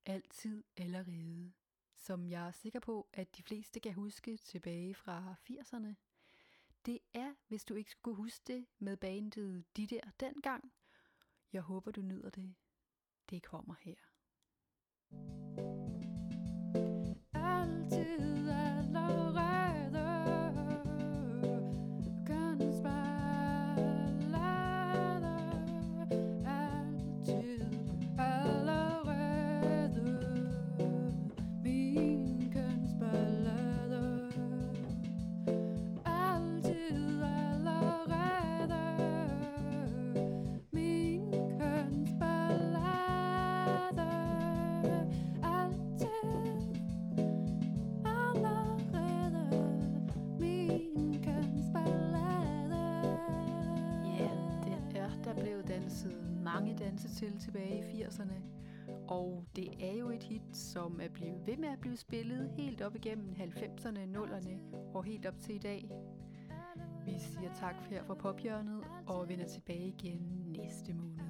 Altid 0.06 0.64
allerede, 0.78 1.52
som 1.96 2.28
jeg 2.28 2.48
er 2.48 2.52
sikker 2.52 2.80
på, 2.80 3.08
at 3.14 3.38
de 3.38 3.44
fleste 3.44 3.80
kan 3.80 3.94
huske 3.94 4.38
tilbage 4.38 4.96
fra 4.96 5.36
80'erne. 5.50 5.94
Det 6.86 7.00
er, 7.14 7.34
hvis 7.48 7.66
du 7.66 7.74
ikke 7.74 7.92
skulle 7.92 8.04
kunne 8.04 8.24
huske 8.24 8.44
det, 8.48 8.66
med 8.80 8.98
bandet 8.98 9.64
De 9.78 9.88
der 9.88 10.02
dengang. 10.20 10.74
Jeg 11.54 11.62
håber, 11.62 11.92
du 11.92 12.02
nyder 12.02 12.30
det. 12.30 12.54
Det 13.30 13.44
kommer 13.44 13.76
her. 13.82 13.96
Altid 17.34 18.21
til 57.22 57.40
tilbage 57.40 57.94
i 57.94 58.04
80'erne. 58.04 58.34
Og 59.08 59.46
det 59.56 59.68
er 59.80 59.98
jo 59.98 60.10
et 60.10 60.24
hit, 60.24 60.58
som 60.58 61.00
er 61.02 61.10
blevet 61.10 61.48
ved 61.48 61.58
med 61.58 61.70
at 61.70 61.80
blive 61.80 61.98
spillet 61.98 62.52
helt 62.52 62.82
op 62.82 62.96
igennem 62.96 63.36
90'erne, 63.40 64.18
0'erne 64.18 64.76
og 64.94 65.04
helt 65.04 65.26
op 65.26 65.40
til 65.40 65.56
i 65.56 65.60
dag. 65.60 65.90
Vi 67.06 67.14
siger 67.18 67.54
tak 67.54 67.76
her 67.90 68.04
fra 68.04 68.14
Pophjørnet 68.14 68.84
og 69.08 69.30
vender 69.30 69.46
tilbage 69.48 69.88
igen 69.88 70.22
næste 70.58 70.94
måned. 70.94 71.22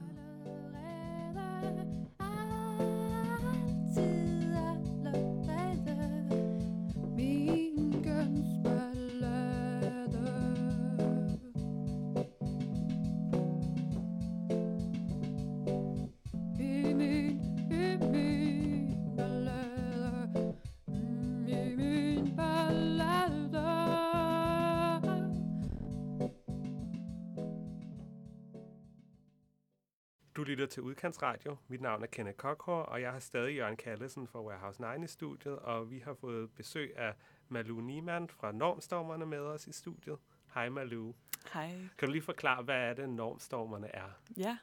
Lytter 30.52 30.66
til 30.66 30.84
Udkantsradio. 30.84 31.58
Mit 31.68 31.82
navn 31.82 32.04
er 32.04 32.08
Kenneth 32.08 32.38
Kokhor, 32.38 32.82
og 32.82 33.02
jeg 33.02 33.12
har 33.12 33.20
stadig 33.20 33.56
Jørgen 33.56 33.78
Kallesen 33.78 34.28
fra 34.28 34.42
Warehouse 34.42 34.82
9 35.00 35.04
i 35.04 35.08
studiet, 35.08 35.60
og 35.60 35.92
vi 35.92 36.00
har 36.00 36.14
fået 36.14 36.52
besøg 36.52 36.98
af 36.98 37.14
Malu 37.50 37.82
Niemann 37.82 38.30
fra 38.30 38.52
Normstormerne 38.52 39.26
med 39.26 39.40
os 39.40 39.68
i 39.68 39.72
studiet. 39.72 40.18
Hej 40.54 40.70
Malu. 40.70 41.14
Hej. 41.54 41.70
Kan 41.98 42.08
du 42.08 42.12
lige 42.12 42.22
forklare, 42.22 42.64
hvad 42.64 42.76
er 42.76 42.94
det, 42.94 43.10
Normstormerne 43.10 43.96
er? 43.96 44.20
Ja. 44.38 44.58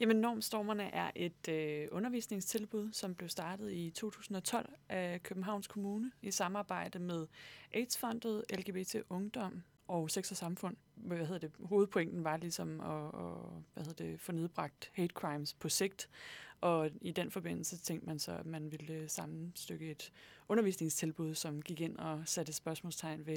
Jamen, 0.00 0.16
Normstormerne 0.16 0.94
er 0.94 1.10
et 1.14 1.48
øh, 1.48 1.88
undervisningstilbud, 1.92 2.92
som 2.92 3.14
blev 3.14 3.28
startet 3.28 3.72
i 3.72 3.90
2012 3.90 4.72
af 4.88 5.22
Københavns 5.22 5.66
Kommune 5.66 6.12
i 6.22 6.30
samarbejde 6.30 6.98
med 6.98 7.26
AIDS-fondet, 7.74 8.44
LGBT 8.52 8.96
Ungdom 9.08 9.62
og 9.88 10.10
Sex 10.10 10.30
og 10.30 10.36
Samfund. 10.36 10.76
Hvad 11.04 11.18
hedder 11.18 11.38
det? 11.38 11.52
Hovedpointen 11.62 12.24
var 12.24 12.36
ligesom 12.36 12.80
at, 12.80 13.04
at 13.06 13.62
hvad 13.74 13.84
hedder 13.84 14.04
det, 14.04 14.20
få 14.20 14.32
nedbragt 14.32 14.90
hate 14.94 15.12
crimes 15.14 15.54
på 15.54 15.68
sigt. 15.68 16.10
Og 16.60 16.90
i 17.00 17.12
den 17.12 17.30
forbindelse 17.30 17.78
tænkte 17.78 18.06
man 18.06 18.18
så, 18.18 18.32
at 18.32 18.46
man 18.46 18.72
ville 18.72 19.08
sammenstykke 19.08 19.90
et 19.90 20.12
undervisningstilbud, 20.48 21.34
som 21.34 21.62
gik 21.62 21.80
ind 21.80 21.96
og 21.96 22.22
satte 22.26 22.52
spørgsmålstegn 22.52 23.26
ved, 23.26 23.36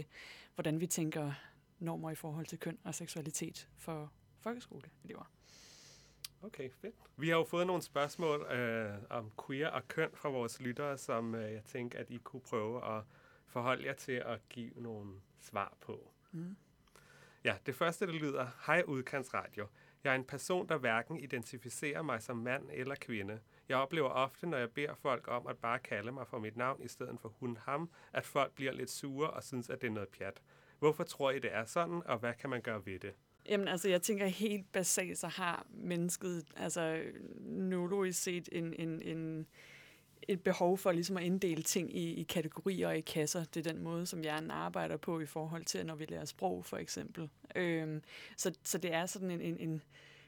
hvordan 0.55 0.79
vi 0.79 0.87
tænker 0.87 1.31
normer 1.79 2.11
i 2.11 2.15
forhold 2.15 2.45
til 2.45 2.59
køn 2.59 2.77
og 2.83 2.95
seksualitet 2.95 3.69
for 3.77 4.11
folkeskoleelever. 4.39 5.31
Okay, 6.41 6.69
fedt. 6.81 6.95
Vi 7.17 7.29
har 7.29 7.35
jo 7.35 7.43
fået 7.43 7.67
nogle 7.67 7.81
spørgsmål 7.81 8.41
øh, 8.41 8.93
om 9.09 9.31
queer 9.47 9.69
og 9.69 9.87
køn 9.87 10.09
fra 10.13 10.29
vores 10.29 10.61
lyttere, 10.61 10.97
som 10.97 11.35
øh, 11.35 11.53
jeg 11.53 11.63
tænker, 11.63 11.99
at 11.99 12.09
I 12.09 12.17
kunne 12.17 12.41
prøve 12.41 12.97
at 12.97 13.03
forholde 13.47 13.85
jer 13.85 13.93
til 13.93 14.11
at 14.11 14.49
give 14.49 14.71
nogle 14.75 15.13
svar 15.39 15.73
på. 15.81 16.11
Mm. 16.31 16.55
Ja, 17.43 17.55
det 17.65 17.75
første, 17.75 18.07
det 18.07 18.15
lyder, 18.15 18.47
Hej 18.65 18.83
Udkantsradio. 18.87 19.67
Jeg 20.03 20.11
er 20.11 20.15
en 20.15 20.23
person, 20.23 20.69
der 20.69 20.77
hverken 20.77 21.19
identificerer 21.19 22.01
mig 22.01 22.21
som 22.21 22.37
mand 22.37 22.69
eller 22.73 22.95
kvinde. 22.95 23.39
Jeg 23.69 23.77
oplever 23.77 24.09
ofte, 24.09 24.47
når 24.47 24.57
jeg 24.57 24.71
beder 24.71 24.93
folk 24.93 25.27
om 25.27 25.47
at 25.47 25.57
bare 25.57 25.79
kalde 25.79 26.11
mig 26.11 26.27
for 26.27 26.39
mit 26.39 26.57
navn 26.57 26.83
i 26.83 26.87
stedet 26.87 27.19
for 27.21 27.29
hun 27.39 27.57
ham, 27.61 27.89
at 28.13 28.25
folk 28.25 28.55
bliver 28.55 28.71
lidt 28.71 28.89
sure 28.89 29.29
og 29.29 29.43
synes, 29.43 29.69
at 29.69 29.81
det 29.81 29.87
er 29.87 29.91
noget 29.91 30.09
pjat. 30.09 30.41
Hvorfor 30.79 31.03
tror 31.03 31.31
I, 31.31 31.39
det 31.39 31.53
er 31.53 31.65
sådan, 31.65 32.01
og 32.05 32.17
hvad 32.17 32.33
kan 32.33 32.49
man 32.49 32.61
gøre 32.61 32.85
ved 32.85 32.99
det? 32.99 33.13
Jamen 33.49 33.67
altså, 33.67 33.89
jeg 33.89 34.01
tænker 34.01 34.25
helt 34.25 34.71
basalt, 34.71 35.17
så 35.17 35.27
har 35.27 35.65
mennesket, 35.69 36.45
altså 36.55 37.03
neurologisk 37.39 38.23
set, 38.23 38.49
en, 38.51 38.73
en, 38.73 39.01
en, 39.01 39.47
et 40.27 40.41
behov 40.41 40.77
for 40.77 40.91
ligesom 40.91 41.17
at 41.17 41.23
inddele 41.23 41.63
ting 41.63 41.97
i, 41.97 42.13
i 42.13 42.23
kategorier 42.23 42.87
og 42.87 42.97
i 42.97 43.01
kasser. 43.01 43.43
Det 43.43 43.67
er 43.67 43.73
den 43.73 43.83
måde, 43.83 44.05
som 44.05 44.21
hjernen 44.21 44.51
arbejder 44.51 44.97
på 44.97 45.19
i 45.19 45.25
forhold 45.25 45.65
til, 45.65 45.85
når 45.85 45.95
vi 45.95 46.05
lærer 46.05 46.25
sprog, 46.25 46.65
for 46.65 46.77
eksempel. 46.77 47.29
Øhm, 47.55 48.01
så, 48.37 48.53
så 48.63 48.77
det 48.77 48.93
er 48.93 49.05
sådan 49.05 49.31
en, 49.31 49.41
en, 49.41 49.57
en, 49.57 49.81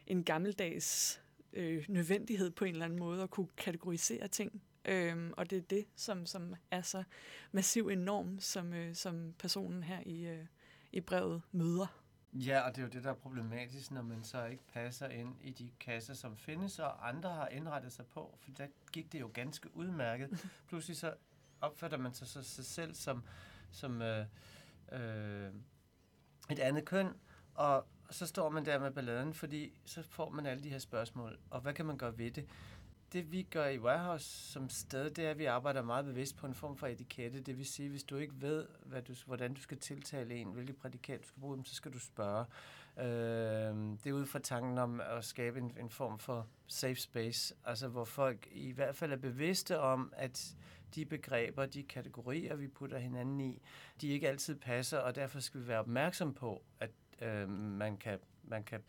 en 0.08 0.24
gammeldags 0.24 1.22
øh, 1.54 1.86
nødvendighed 1.88 2.52
på 2.52 2.66
en 2.66 2.72
eller 2.72 2.86
anden 2.86 3.00
måde 3.00 3.24
at 3.24 3.30
kunne 3.30 3.48
kategorisere 3.58 4.28
ting. 4.28 4.62
Øhm, 4.86 5.34
og 5.38 5.50
det 5.50 5.58
er 5.58 5.62
det, 5.62 5.86
som, 5.96 6.26
som 6.26 6.56
er 6.72 6.82
så 6.82 7.04
massiv 7.52 7.88
en 7.88 7.98
norm, 7.98 8.40
som, 8.40 8.74
øh, 8.74 8.96
som 8.96 9.34
personen 9.40 9.84
her 9.84 10.00
i, 10.06 10.26
øh, 10.26 10.46
i 10.92 11.02
brevet 11.02 11.42
møder. 11.52 12.05
Ja, 12.36 12.62
og 12.62 12.76
det 12.76 12.82
er 12.82 12.86
jo 12.86 12.90
det, 12.90 13.04
der 13.04 13.10
er 13.10 13.14
problematisk, 13.14 13.92
når 13.92 14.02
man 14.02 14.24
så 14.24 14.46
ikke 14.46 14.64
passer 14.74 15.08
ind 15.08 15.36
i 15.42 15.52
de 15.52 15.72
kasser, 15.80 16.14
som 16.14 16.38
findes, 16.38 16.80
og 16.80 17.08
andre 17.08 17.30
har 17.30 17.48
indrettet 17.48 17.92
sig 17.92 18.06
på, 18.06 18.38
for 18.42 18.52
der 18.52 18.68
gik 18.92 19.12
det 19.12 19.20
jo 19.20 19.32
ganske 19.34 19.76
udmærket. 19.76 20.48
Pludselig 20.70 20.98
så 20.98 21.14
opfatter 21.62 21.98
man 21.98 22.14
sig 22.14 22.28
så 22.28 22.44
sig 22.44 22.66
selv 22.66 22.94
som, 22.94 23.24
som 23.72 24.02
øh, 24.02 24.26
øh, 24.92 25.52
et 26.50 26.60
andet 26.60 26.86
køn, 26.86 27.14
og 27.54 27.88
så 28.10 28.28
står 28.28 28.50
man 28.50 28.66
der 28.66 28.80
med 28.80 28.92
balladen, 28.92 29.34
fordi 29.34 29.82
så 29.86 30.04
får 30.04 30.30
man 30.30 30.46
alle 30.46 30.64
de 30.64 30.70
her 30.70 30.80
spørgsmål, 30.80 31.40
og 31.50 31.62
hvad 31.62 31.74
kan 31.74 31.86
man 31.86 31.98
gøre 31.98 32.18
ved 32.18 32.32
det? 32.32 32.50
Det 33.16 33.32
vi 33.32 33.44
gør 33.44 33.68
i 33.68 33.80
Warehouse 33.80 34.52
som 34.52 34.70
sted, 34.70 35.10
det 35.10 35.26
er, 35.26 35.32
at 35.32 35.38
vi 35.38 35.46
arbejder 35.46 35.82
meget 35.82 36.06
bevidst 36.06 36.38
på 36.38 36.48
en 36.48 36.54
form 36.54 36.78
for 36.78 36.88
etikette. 36.88 37.42
Det 37.42 37.58
vil 37.58 37.66
sige, 37.66 37.90
hvis 37.90 38.04
du 38.04 38.16
ikke 38.16 38.42
ved, 38.42 38.68
hvad 38.86 39.02
du, 39.02 39.14
hvordan 39.26 39.54
du 39.54 39.62
skal 39.62 39.78
tiltale 39.78 40.36
en, 40.36 40.52
hvilket 40.52 40.76
prædikat 40.76 41.22
du 41.22 41.28
skal 41.28 41.40
bruge, 41.40 41.66
så 41.66 41.76
skal 41.76 41.94
du 41.94 42.00
spørge. 42.00 42.46
Øh, 42.98 43.76
det 44.04 44.08
er 44.08 44.14
ud 44.14 44.26
fra 44.26 44.40
tanken 44.40 44.78
om 44.78 45.02
at 45.02 45.26
skabe 45.26 45.60
en, 45.60 45.78
en 45.80 45.90
form 45.90 46.20
for 46.20 46.48
safe 46.68 46.96
space, 46.96 47.56
altså 47.66 47.88
hvor 47.88 48.06
folk 48.06 48.48
i 48.52 48.72
hvert 48.72 48.96
fald 48.96 49.12
er 49.12 49.18
bevidste 49.18 49.80
om, 49.80 50.14
at 50.16 50.56
de 50.96 51.06
begreber, 51.06 51.66
de 51.66 51.84
kategorier, 51.84 52.56
vi 52.56 52.68
putter 52.68 52.98
hinanden 52.98 53.42
i, 53.42 53.62
de 54.02 54.08
ikke 54.08 54.30
altid 54.30 54.56
passer, 54.56 54.98
og 54.98 55.16
derfor 55.16 55.40
skal 55.40 55.62
vi 55.62 55.68
være 55.68 55.80
opmærksom 55.80 56.34
på, 56.34 56.64
at 56.80 56.92
øh, 57.22 57.50
man 57.50 57.98
kan, 57.98 58.20
man 58.44 58.64
kan 58.64 58.84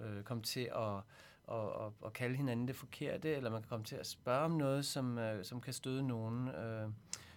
øh, 0.00 0.22
komme 0.22 0.42
til 0.42 0.70
at 0.76 1.00
og, 1.46 1.72
og, 1.72 1.94
og 2.00 2.12
kalde 2.12 2.36
hinanden 2.36 2.68
det 2.68 2.76
forkerte, 2.76 3.34
eller 3.34 3.50
man 3.50 3.62
kan 3.62 3.68
komme 3.68 3.84
til 3.84 3.96
at 3.96 4.06
spørge 4.06 4.44
om 4.44 4.50
noget, 4.50 4.84
som, 4.84 5.18
øh, 5.18 5.44
som 5.44 5.60
kan 5.60 5.72
støde 5.72 6.06
nogen. 6.06 6.48
Øh, 6.48 6.88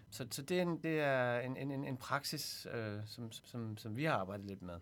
så, 0.10 0.28
så 0.32 0.42
det 0.42 0.58
er 0.58 0.62
en, 0.62 0.78
det 0.84 1.00
er 1.00 1.40
en, 1.40 1.58
en, 1.58 1.86
en 1.86 1.98
praksis, 1.98 2.68
øh, 2.74 3.00
som, 3.06 3.32
som, 3.32 3.78
som 3.78 3.98
vi 3.98 4.04
har 4.04 4.14
arbejdet 4.14 4.46
lidt 4.46 4.62
med. 4.62 4.76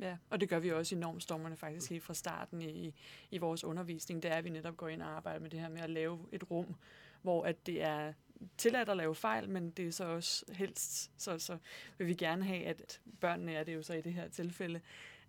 Ja, 0.00 0.16
og 0.30 0.40
det 0.40 0.48
gør 0.48 0.58
vi 0.58 0.72
også 0.72 0.94
i 0.94 0.98
normstormerne 0.98 1.56
faktisk 1.56 1.90
helt 1.90 2.02
fra 2.02 2.14
starten 2.14 2.62
i, 2.62 2.94
i 3.30 3.38
vores 3.38 3.64
undervisning. 3.64 4.22
Det 4.22 4.30
er, 4.30 4.34
at 4.34 4.44
vi 4.44 4.50
netop 4.50 4.76
går 4.76 4.88
ind 4.88 5.02
og 5.02 5.08
arbejder 5.08 5.40
med 5.40 5.50
det 5.50 5.60
her 5.60 5.68
med 5.68 5.80
at 5.80 5.90
lave 5.90 6.18
et 6.32 6.50
rum, 6.50 6.74
hvor 7.22 7.44
at 7.44 7.66
det 7.66 7.82
er 7.82 8.12
tilladt 8.58 8.88
at 8.88 8.96
lave 8.96 9.14
fejl, 9.14 9.48
men 9.48 9.70
det 9.70 9.86
er 9.86 9.92
så 9.92 10.04
også 10.04 10.44
helst, 10.52 11.10
så, 11.16 11.38
så 11.38 11.58
vil 11.98 12.06
vi 12.06 12.14
gerne 12.14 12.44
have, 12.44 12.66
at 12.66 13.00
børnene 13.20 13.52
er 13.52 13.64
det 13.64 13.74
jo 13.74 13.82
så 13.82 13.94
i 13.94 14.00
det 14.00 14.12
her 14.12 14.28
tilfælde, 14.28 14.80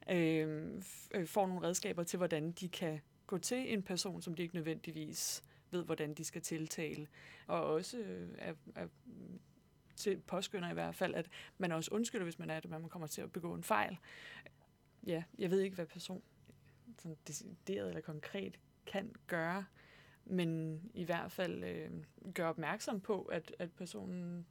Øhm, 0.10 0.84
øh, 1.12 1.28
får 1.28 1.48
nogle 1.48 1.68
redskaber 1.68 2.04
til, 2.04 2.18
hvordan 2.18 2.52
de 2.52 2.70
kan 2.70 3.00
gå 3.28 3.38
til 3.38 3.74
en 3.74 3.84
person, 3.84 4.22
som 4.22 4.34
de 4.34 4.42
ikke 4.42 4.56
nødvendigvis 4.56 5.44
ved, 5.72 5.86
hvordan 5.86 6.14
de 6.14 6.24
skal 6.24 6.42
tiltale. 6.42 7.08
Og 7.48 7.66
også 7.66 7.98
øh, 7.98 8.30
er, 8.38 8.54
er 8.76 8.88
til 9.96 10.18
påskynder 10.28 10.70
i 10.70 10.74
hvert 10.74 10.96
fald, 10.96 11.16
at 11.16 11.30
man 11.58 11.72
også 11.72 11.92
undskylder, 11.92 12.24
hvis 12.24 12.40
man 12.40 12.50
er 12.50 12.60
det, 12.60 12.70
man 12.70 12.90
kommer 12.90 13.08
til 13.08 13.22
at 13.22 13.32
begå 13.32 13.54
en 13.54 13.64
fejl. 13.64 13.98
Ja, 15.08 15.24
jeg 15.38 15.52
ved 15.52 15.60
ikke, 15.60 15.76
hvad 15.76 15.86
person 15.86 16.22
øh, 16.50 16.56
sådan 16.98 17.18
decideret 17.28 17.88
eller 17.88 18.02
konkret 18.02 18.60
kan 18.86 19.16
gøre, 19.28 19.66
men 20.26 20.82
i 20.94 21.04
hvert 21.04 21.32
fald 21.32 21.64
øh, 21.64 21.92
gøre 22.34 22.50
opmærksom 22.50 23.00
på, 23.00 23.22
at, 23.22 23.56
at 23.60 23.72
personen, 23.72 24.46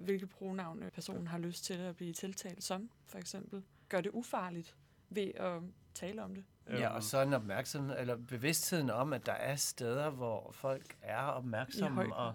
hvilke 0.00 0.26
pronavn 0.26 0.82
øh, 0.82 0.90
personen 0.90 1.26
har 1.26 1.38
lyst 1.38 1.64
til 1.64 1.74
at 1.74 1.96
blive 1.96 2.12
tiltalt 2.12 2.64
som, 2.64 2.90
for 3.06 3.18
eksempel. 3.18 3.62
Gør 3.92 4.00
det 4.00 4.10
ufarligt 4.10 4.76
ved 5.10 5.34
at 5.34 5.62
tale 5.94 6.22
om 6.22 6.34
det. 6.34 6.44
Ja, 6.70 6.88
og 6.88 7.02
så 7.02 7.20
en 7.20 7.32
opmærksom, 7.32 7.90
eller 7.90 8.16
bevidstheden 8.16 8.90
om, 8.90 9.12
at 9.12 9.26
der 9.26 9.32
er 9.32 9.56
steder, 9.56 10.10
hvor 10.10 10.50
folk 10.52 10.96
er 11.02 11.22
opmærksomme, 11.22 12.14
og 12.14 12.34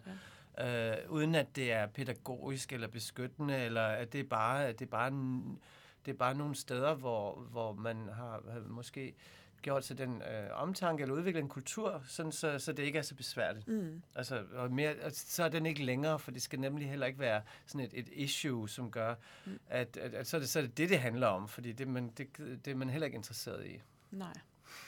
ja. 0.57 1.01
øh, 1.01 1.11
uden 1.11 1.35
at 1.35 1.55
det 1.55 1.71
er 1.71 1.87
pædagogisk 1.87 2.73
eller 2.73 2.87
beskyttende, 2.87 3.57
eller 3.57 3.81
at 3.81 4.13
det 4.13 4.19
er 4.19 4.27
bare, 4.29 4.67
det 4.71 4.81
er 4.81 4.85
bare, 4.85 5.07
en, 5.07 5.59
det 6.05 6.13
er 6.13 6.17
bare 6.17 6.35
nogle 6.35 6.55
steder, 6.55 6.93
hvor, 6.93 7.35
hvor 7.35 7.73
man 7.73 8.09
har, 8.13 8.43
har 8.51 8.61
måske 8.67 9.15
gjort 9.61 9.85
sig 9.85 9.97
den 9.97 10.21
øh, 10.21 10.49
omtanke 10.51 11.01
eller 11.01 11.15
udviklet 11.15 11.41
en 11.41 11.49
kultur, 11.49 12.03
sådan 12.07 12.31
så, 12.31 12.59
så 12.59 12.73
det 12.73 12.83
ikke 12.83 12.99
er 12.99 13.03
så 13.03 13.15
besværligt. 13.15 13.67
Mm. 13.67 14.01
Altså, 14.15 14.43
og 14.53 14.71
mere, 14.71 15.11
så 15.11 15.43
er 15.43 15.49
den 15.49 15.65
ikke 15.65 15.83
længere, 15.83 16.19
for 16.19 16.31
det 16.31 16.41
skal 16.41 16.59
nemlig 16.59 16.89
heller 16.89 17.05
ikke 17.05 17.19
være 17.19 17.41
sådan 17.65 17.85
et, 17.85 17.93
et 17.93 18.09
issue, 18.11 18.69
som 18.69 18.91
gør, 18.91 19.15
mm. 19.45 19.59
at, 19.67 19.97
at, 19.97 20.13
at 20.13 20.27
så, 20.27 20.37
er 20.37 20.39
det, 20.39 20.49
så 20.49 20.59
er 20.59 20.63
det 20.63 20.77
det, 20.77 20.89
det 20.89 20.99
handler 20.99 21.27
om, 21.27 21.47
fordi 21.47 21.71
det, 21.71 21.87
man, 21.87 22.09
det, 22.17 22.37
det 22.37 22.67
er 22.67 22.75
man 22.75 22.89
heller 22.89 23.05
ikke 23.05 23.15
interesseret 23.15 23.65
i. 23.65 23.81
Nej. 24.11 24.33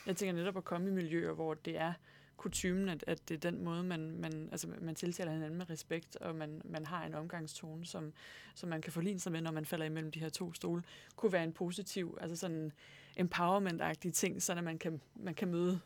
Jeg 0.06 0.16
tænker 0.16 0.34
netop 0.34 0.56
at 0.56 0.64
komme 0.64 0.88
i 0.88 0.92
miljøer, 0.92 1.32
hvor 1.32 1.54
det 1.54 1.78
er 1.78 1.92
kutumen, 2.36 2.88
at, 2.88 3.04
at 3.06 3.28
det 3.28 3.34
er 3.34 3.50
den 3.50 3.64
måde, 3.64 3.82
man, 3.82 4.16
man, 4.20 4.48
altså 4.52 4.68
man 4.80 4.94
tiltaler 4.94 5.32
hinanden 5.32 5.58
med 5.58 5.70
respekt, 5.70 6.16
og 6.16 6.34
man, 6.34 6.62
man 6.64 6.86
har 6.86 7.06
en 7.06 7.14
omgangstone, 7.14 7.86
som, 7.86 8.12
som 8.54 8.68
man 8.68 8.82
kan 8.82 8.92
forligne 8.92 9.20
sig 9.20 9.32
med, 9.32 9.40
når 9.40 9.50
man 9.50 9.64
falder 9.64 9.86
imellem 9.86 10.10
de 10.10 10.20
her 10.20 10.28
to 10.28 10.52
stole, 10.52 10.82
kunne 11.16 11.32
være 11.32 11.44
en 11.44 11.52
positiv, 11.52 12.18
altså 12.20 12.36
sådan 12.36 12.72
empowerment-agtig 13.16 14.12
ting, 14.12 14.42
så 14.42 14.54
man 14.54 14.78
kan, 14.78 15.00
man 15.14 15.34
kan 15.34 15.48
møde 15.48 15.80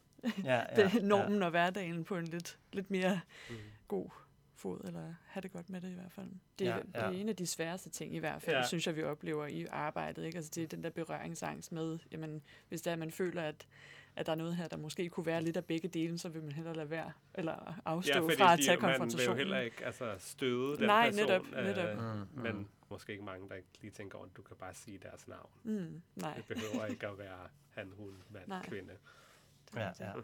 ja, 0.44 0.62
ja, 0.76 0.90
normen 1.02 1.38
ja. 1.38 1.44
og 1.44 1.50
hverdagen 1.50 2.04
på 2.04 2.16
en 2.16 2.24
lidt, 2.24 2.58
lidt 2.72 2.90
mere 2.90 3.20
mm. 3.50 3.56
god 3.88 4.10
fod, 4.54 4.80
eller 4.84 5.14
have 5.26 5.40
det 5.40 5.52
godt 5.52 5.70
med 5.70 5.80
det 5.80 5.90
i 5.90 5.94
hvert 5.94 6.12
fald. 6.12 6.30
Det, 6.58 6.64
ja, 6.64 6.76
ja. 6.76 6.80
det 6.80 6.94
er 6.94 7.08
en 7.08 7.28
af 7.28 7.36
de 7.36 7.46
sværeste 7.46 7.90
ting 7.90 8.14
i 8.14 8.18
hvert 8.18 8.42
fald, 8.42 8.56
ja. 8.56 8.66
synes 8.66 8.86
jeg, 8.86 8.96
vi 8.96 9.02
oplever 9.02 9.46
i 9.46 9.66
arbejdet. 9.70 10.24
Ikke? 10.24 10.36
Altså, 10.36 10.52
det 10.54 10.62
er 10.62 10.66
den 10.66 10.84
der 10.84 10.90
berøringsangst 10.90 11.72
med, 11.72 11.98
jamen, 12.12 12.42
hvis 12.68 12.82
der 12.82 12.96
man 12.96 13.10
føler, 13.10 13.42
at, 13.42 13.66
at 14.16 14.26
der 14.26 14.32
er 14.32 14.36
noget 14.36 14.56
her, 14.56 14.68
der 14.68 14.76
måske 14.76 15.08
kunne 15.08 15.26
være 15.26 15.42
lidt 15.42 15.56
af 15.56 15.64
begge 15.64 15.88
dele, 15.88 16.18
så 16.18 16.28
vil 16.28 16.42
man 16.42 16.52
hellere 16.52 16.74
lade 16.74 16.90
være, 16.90 17.12
eller 17.34 17.80
afstå 17.84 18.12
ja, 18.12 18.20
fra 18.20 18.52
at 18.52 18.58
tage 18.64 18.76
man 18.76 18.90
konfrontationen. 18.90 19.28
man 19.28 19.36
vil 19.36 19.42
jo 19.42 19.48
heller 19.50 19.60
ikke 19.60 19.84
altså, 19.84 20.14
støde 20.18 20.76
den 20.76 20.86
Nej, 20.86 21.10
person. 21.10 21.26
netop, 21.26 21.46
netop. 21.50 21.88
Øh, 21.88 21.98
mm, 21.98 22.42
men 22.42 22.56
mm. 22.56 22.68
måske 22.90 23.12
ikke 23.12 23.24
mange, 23.24 23.48
der 23.48 23.54
lige 23.80 23.90
tænker 23.90 24.18
over, 24.18 24.26
at 24.26 24.36
du 24.36 24.42
kan 24.42 24.56
bare 24.56 24.74
sige 24.74 24.98
deres 24.98 25.28
navn. 25.28 25.50
Mm, 25.62 26.02
nej. 26.16 26.34
Det 26.36 26.44
behøver 26.46 26.86
ikke 26.86 27.06
at 27.06 27.18
være 27.18 27.48
han, 27.70 27.92
hun, 27.96 28.16
mand, 28.30 28.48
nej. 28.48 28.66
kvinde. 28.66 28.92
Ja, 29.76 29.90
ja. 30.00 30.12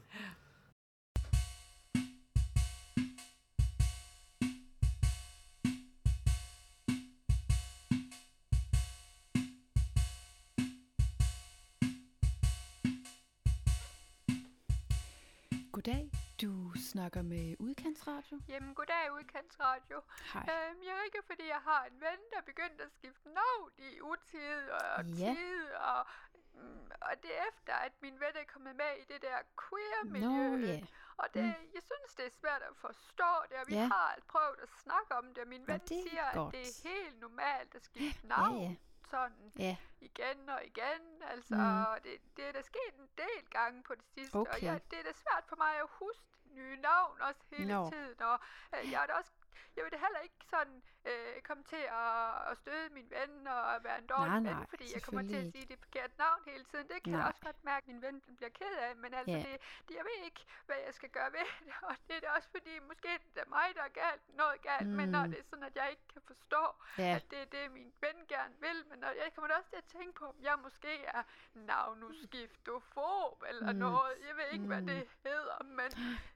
snakker 17.20 17.36
med 17.36 17.56
Udkantsradio. 17.58 18.40
Jamen, 18.48 18.74
goddag, 18.74 19.12
udkantsradio. 19.12 19.98
Hej. 20.34 20.42
Øhm, 20.52 20.78
jeg 20.88 20.94
ringer, 21.02 21.22
fordi 21.26 21.46
jeg 21.48 21.60
har 21.70 21.84
en 21.84 22.00
ven, 22.00 22.20
der 22.30 22.36
er 22.36 22.46
begyndt 22.52 22.80
at 22.80 22.92
skifte 22.92 23.28
navn 23.28 23.70
i 23.78 24.00
utid 24.00 24.62
og 24.70 25.04
Ja. 25.04 25.34
tid, 25.34 25.64
og, 25.74 26.06
mm, 26.54 26.90
og 27.00 27.12
det 27.22 27.30
er 27.38 27.44
efter, 27.52 27.74
at 27.74 27.92
min 28.02 28.14
ven 28.20 28.34
er 28.42 28.44
kommet 28.52 28.76
med 28.76 28.92
i 29.02 29.04
det 29.12 29.22
der 29.22 29.38
queer-miljø. 29.64 30.48
Nå, 30.50 30.66
ja. 30.66 30.80
Og 31.16 31.26
det, 31.34 31.42
Mm. 31.42 31.66
jeg 31.76 31.82
synes, 31.90 32.10
det 32.18 32.26
er 32.26 32.34
svært 32.40 32.62
at 32.62 32.76
forstå 32.76 33.32
det, 33.48 33.56
og 33.62 33.66
vi 33.68 33.74
Ja. 33.74 33.86
har 33.86 34.18
prøvet 34.28 34.58
at 34.62 34.68
snakke 34.84 35.14
om 35.14 35.24
det, 35.34 35.38
og 35.38 35.48
min 35.48 35.66
ven 35.66 35.80
er 35.80 35.86
siger, 35.86 36.32
godt. 36.34 36.54
at 36.54 36.60
det 36.60 36.68
er 36.68 36.88
helt 36.88 37.20
normalt 37.20 37.74
at 37.74 37.84
skifte 37.84 38.20
Ja, 38.22 38.28
navn. 38.28 38.60
ja. 38.62 38.74
Sådan 39.10 39.52
Ja, 39.58 39.76
igen 40.00 40.48
og 40.48 40.64
igen. 40.64 41.22
Altså, 41.22 41.54
Mm. 41.54 42.02
det, 42.02 42.36
det 42.36 42.44
er 42.48 42.52
der 42.52 42.62
sket 42.62 42.94
en 42.98 43.08
del 43.18 43.44
gange 43.50 43.82
på 43.82 43.94
det 43.94 44.04
sidste. 44.14 44.34
Og 44.34 44.40
Okay. 44.40 44.62
jeg, 44.62 44.80
det 44.90 44.98
er 44.98 45.02
da 45.02 45.12
svært 45.12 45.44
for 45.48 45.56
mig 45.56 45.72
at 45.80 45.86
huske 45.90 46.26
nye 46.54 46.76
navn 46.76 47.20
også 47.20 47.40
hele 47.50 47.72
Nå. 47.72 47.90
tiden. 47.90 48.22
Og 48.22 48.38
øh, 48.74 48.90
jeg 48.92 49.02
er 49.02 49.06
da 49.06 49.12
også 49.12 49.32
jeg 49.80 49.84
vil 49.86 49.92
da 49.96 50.00
heller 50.06 50.22
ikke 50.28 50.40
sådan 50.54 50.78
øh, 51.10 51.36
komme 51.48 51.62
til 51.72 51.82
at, 52.02 52.50
at 52.50 52.54
støde 52.62 52.86
min 52.98 53.08
ven 53.16 53.32
og 53.46 53.84
være 53.86 53.98
en 54.02 54.06
dårlig 54.14 54.28
Nej, 54.40 54.48
ven, 54.48 54.56
nej, 54.60 54.66
fordi 54.72 54.86
jeg 54.94 55.02
kommer 55.06 55.22
til 55.30 55.36
at 55.42 55.48
sige 55.54 55.66
det 55.72 55.78
forkerte 55.84 56.14
navn 56.24 56.40
hele 56.50 56.64
tiden. 56.70 56.86
Det 56.92 56.98
kan 57.02 57.12
jeg 57.12 57.20
Nej. 57.22 57.28
også 57.30 57.42
godt 57.48 57.60
mærke, 57.70 57.84
at 57.84 57.88
min 57.92 58.02
ven 58.06 58.16
bliver 58.38 58.52
ked 58.60 58.74
af, 58.86 58.90
men 59.02 59.10
altså, 59.18 59.36
Ja. 59.36 59.42
det, 59.48 59.54
det, 59.88 59.94
jeg 60.00 60.04
ved 60.10 60.18
ikke, 60.28 60.42
hvad 60.66 60.76
jeg 60.86 60.94
skal 60.98 61.10
gøre 61.18 61.30
ved 61.36 61.44
det, 61.64 61.72
og 61.88 61.94
det 62.06 62.14
er 62.16 62.20
da 62.20 62.28
også 62.36 62.48
fordi, 62.56 62.72
måske 62.90 63.08
det 63.34 63.40
er 63.46 63.50
mig, 63.58 63.68
der 63.78 63.82
er 63.90 63.94
galt, 64.04 64.22
noget 64.42 64.56
galt, 64.70 64.88
mm. 64.88 64.96
men 65.00 65.08
når 65.14 65.24
Mm. 65.24 65.30
det 65.30 65.38
er 65.42 65.46
sådan, 65.50 65.64
at 65.70 65.76
jeg 65.80 65.88
ikke 65.94 66.06
kan 66.14 66.22
forstå, 66.32 66.62
ja. 66.98 67.14
at 67.16 67.24
det 67.30 67.38
er 67.44 67.48
det, 67.56 67.64
min 67.78 67.90
ven 68.04 68.18
gerne 68.34 68.54
vil, 68.66 68.78
men 68.90 68.98
når, 69.02 69.08
jeg 69.22 69.28
kommer 69.34 69.54
også 69.58 69.70
til 69.70 69.76
at 69.84 69.88
tænke 69.96 70.14
på, 70.20 70.24
om 70.32 70.36
jeg 70.48 70.56
måske 70.66 70.92
er 71.04 71.22
navnuskiftofob 71.54 73.42
eller 73.48 73.72
Mm. 73.72 73.78
noget. 73.78 74.12
Jeg 74.28 74.36
ved 74.36 74.44
ikke, 74.52 74.62
mm. 74.62 74.72
hvad 74.72 74.82
det 74.82 75.08
hedder, 75.24 75.58
men, 75.64 75.90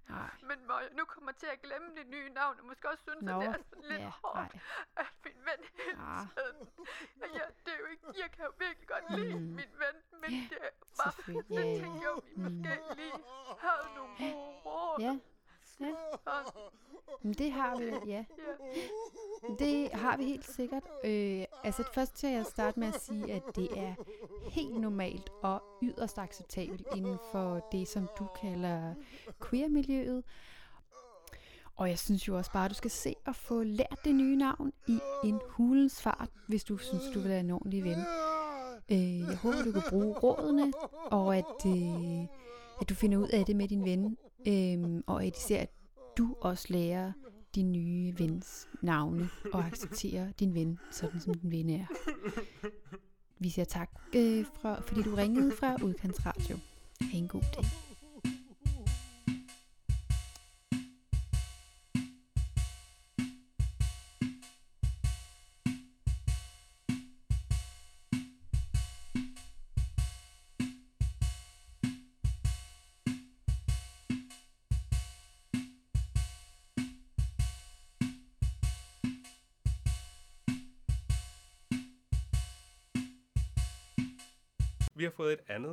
Nej. 0.08 0.30
men 0.42 0.58
jeg 0.68 0.88
nu 0.92 1.04
kommer 1.04 1.32
til 1.32 1.46
at 1.46 1.62
glemme 1.62 1.88
det 1.96 2.06
nye 2.06 2.28
navn, 2.30 2.58
og 2.60 2.64
måske 2.66 2.88
også 2.90 3.02
synes, 3.02 3.22
Nå, 3.34 3.40
det 3.40 3.48
er 3.48 3.62
sådan 3.70 3.84
lidt 3.90 4.00
ja, 4.00 4.10
hårdt, 4.22 4.34
nej. 4.54 4.60
at 4.96 5.06
min 5.24 5.38
ven 5.48 5.60
hele 5.78 5.98
Ah. 6.12 6.26
tiden. 6.34 6.58
Og 7.22 7.28
jeg, 7.38 7.46
det 7.64 7.72
er 7.76 7.78
jo 7.82 7.86
ikke, 7.92 8.04
jeg 8.22 8.30
kan 8.34 8.44
jo 8.48 8.52
virkelig 8.66 8.88
godt 8.94 9.04
lide 9.18 9.34
Mm. 9.38 9.40
min 9.60 9.72
ven, 9.82 9.96
men 10.22 10.30
det 10.50 10.58
er 10.66 10.72
bare, 10.98 11.12
jeg 11.28 11.42
Ja, 11.50 11.60
ja. 11.60 11.74
tænker 11.80 12.02
jo, 12.08 12.14
vi 12.26 12.32
Mm. 12.36 12.42
måske 12.42 12.72
lige 13.00 13.16
havde 13.66 13.86
nogle 13.96 14.12
gode 14.18 14.52
råd. 14.66 14.96
Ja, 15.00 15.12
ja. 15.80 15.94
Men 17.22 17.32
det 17.34 17.52
har 17.52 17.76
vi, 17.76 17.84
ja. 17.84 17.98
ja. 18.06 18.24
Det 19.58 19.90
har 19.92 20.16
vi 20.16 20.24
helt 20.24 20.44
sikkert. 20.46 20.82
Øh, 21.04 21.44
altså 21.64 21.84
først 21.94 22.14
til 22.14 22.26
at 22.26 22.46
starte 22.46 22.80
med 22.80 22.88
at 22.88 23.00
sige, 23.00 23.32
at 23.32 23.42
det 23.56 23.78
er 23.78 23.94
helt 24.50 24.80
normalt 24.80 25.30
og 25.42 25.62
yderst 25.82 26.18
acceptabelt 26.18 26.86
inden 26.96 27.18
for 27.32 27.68
det, 27.72 27.88
som 27.88 28.08
du 28.18 28.26
kalder 28.40 28.94
queer-miljøet. 29.48 30.24
Og 31.76 31.88
jeg 31.88 31.98
synes 31.98 32.28
jo 32.28 32.36
også 32.36 32.52
bare, 32.52 32.64
at 32.64 32.70
du 32.70 32.74
skal 32.74 32.90
se 32.90 33.14
og 33.26 33.36
få 33.36 33.62
lært 33.62 33.98
det 34.04 34.14
nye 34.14 34.36
navn 34.36 34.72
i 34.88 34.98
en 35.24 35.40
hulens 35.48 36.02
fart, 36.02 36.28
hvis 36.48 36.64
du 36.64 36.76
synes, 36.76 37.02
du 37.14 37.20
vil 37.20 37.28
være 37.28 37.40
en 37.40 37.50
ordentlig 37.50 37.84
ven. 37.84 37.98
Øh, 38.88 39.18
jeg 39.20 39.36
håber, 39.36 39.62
du 39.64 39.72
kan 39.72 39.82
bruge 39.90 40.14
rådene, 40.18 40.72
og 41.06 41.36
at, 41.36 41.66
øh, 41.66 42.22
at 42.80 42.88
du 42.88 42.94
finder 42.94 43.18
ud 43.18 43.28
af 43.28 43.44
det 43.44 43.56
med 43.56 43.68
din 43.68 43.84
ven, 43.84 44.16
øh, 44.48 45.02
og 45.06 45.24
at 45.24 45.36
især, 45.36 45.60
at 45.60 45.70
du 46.18 46.36
også 46.40 46.66
lærer 46.70 47.12
din 47.54 47.72
nye 47.72 48.14
vens 48.18 48.68
navne 48.82 49.28
og 49.52 49.64
accepterer 49.64 50.32
din 50.32 50.54
ven, 50.54 50.78
sådan 50.90 51.20
som 51.20 51.34
din 51.34 51.50
ven 51.50 51.70
er. 51.70 51.86
Vi 53.38 53.50
siger 53.50 53.64
tak, 53.64 53.90
øh, 54.16 54.44
fra, 54.60 54.80
fordi 54.80 55.02
du 55.02 55.14
ringede 55.14 55.52
fra 55.52 55.76
Udkantsradio. 55.82 56.56
Ha' 57.00 57.18
en 57.18 57.28
god 57.28 57.42
dag. 57.56 57.64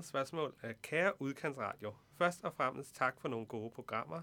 Andet 0.02 0.10
spørgsmål 0.10 0.54
af 0.62 0.82
Kære 0.82 1.22
Udkantsradio. 1.22 1.94
Først 2.18 2.44
og 2.44 2.54
fremmest 2.54 2.96
tak 2.96 3.22
for 3.22 3.28
nogle 3.28 3.46
gode 3.46 3.72
programmer. 3.72 4.22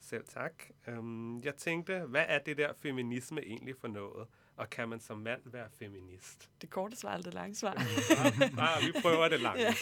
Selv 0.00 0.24
tak. 0.28 0.52
Um, 0.88 1.42
jeg 1.44 1.54
tænkte, 1.54 2.00
hvad 2.00 2.24
er 2.28 2.38
det 2.38 2.56
der 2.56 2.72
feminisme 2.72 3.40
egentlig 3.40 3.74
for 3.80 3.88
noget? 3.88 4.28
Og 4.56 4.70
kan 4.70 4.88
man 4.88 5.00
som 5.00 5.18
mand 5.18 5.40
være 5.44 5.68
feminist? 5.78 6.50
Det 6.62 6.70
korte 6.70 6.96
svar 6.96 7.12
eller 7.12 7.24
det 7.24 7.34
lange 7.34 7.54
svar? 7.54 7.74
ah, 8.58 8.86
vi 8.86 9.00
prøver 9.02 9.28
det 9.28 9.40
langt. 9.40 9.60
Ja. 9.60 9.74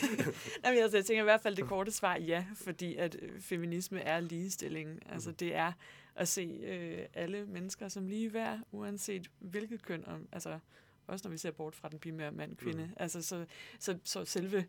Jamen, 0.64 0.82
altså, 0.82 0.96
jeg 0.96 1.04
tænker 1.04 1.22
i 1.22 1.24
hvert 1.24 1.40
fald 1.40 1.56
det 1.56 1.68
korte 1.68 1.92
svar 1.92 2.16
ja, 2.16 2.46
fordi 2.54 2.96
at 2.96 3.16
øh, 3.22 3.40
feminisme 3.40 4.00
er 4.00 4.20
ligestilling. 4.20 5.12
Altså 5.12 5.32
det 5.32 5.54
er 5.54 5.72
at 6.14 6.28
se 6.28 6.60
øh, 6.64 7.06
alle 7.14 7.46
mennesker 7.46 7.88
som 7.88 8.06
lige 8.06 8.32
værd, 8.32 8.60
uanset 8.72 9.30
hvilket 9.38 9.82
køn, 9.82 10.04
om, 10.06 10.28
altså 10.32 10.58
også 11.06 11.28
når 11.28 11.30
vi 11.30 11.38
ser 11.38 11.50
bort 11.50 11.74
fra 11.74 11.88
den 11.88 11.98
primære 11.98 12.32
mand-kvinde. 12.32 12.84
Mm. 12.84 12.92
Altså 12.96 13.22
så, 13.22 13.46
så, 13.78 13.98
så 14.04 14.24
selve 14.24 14.64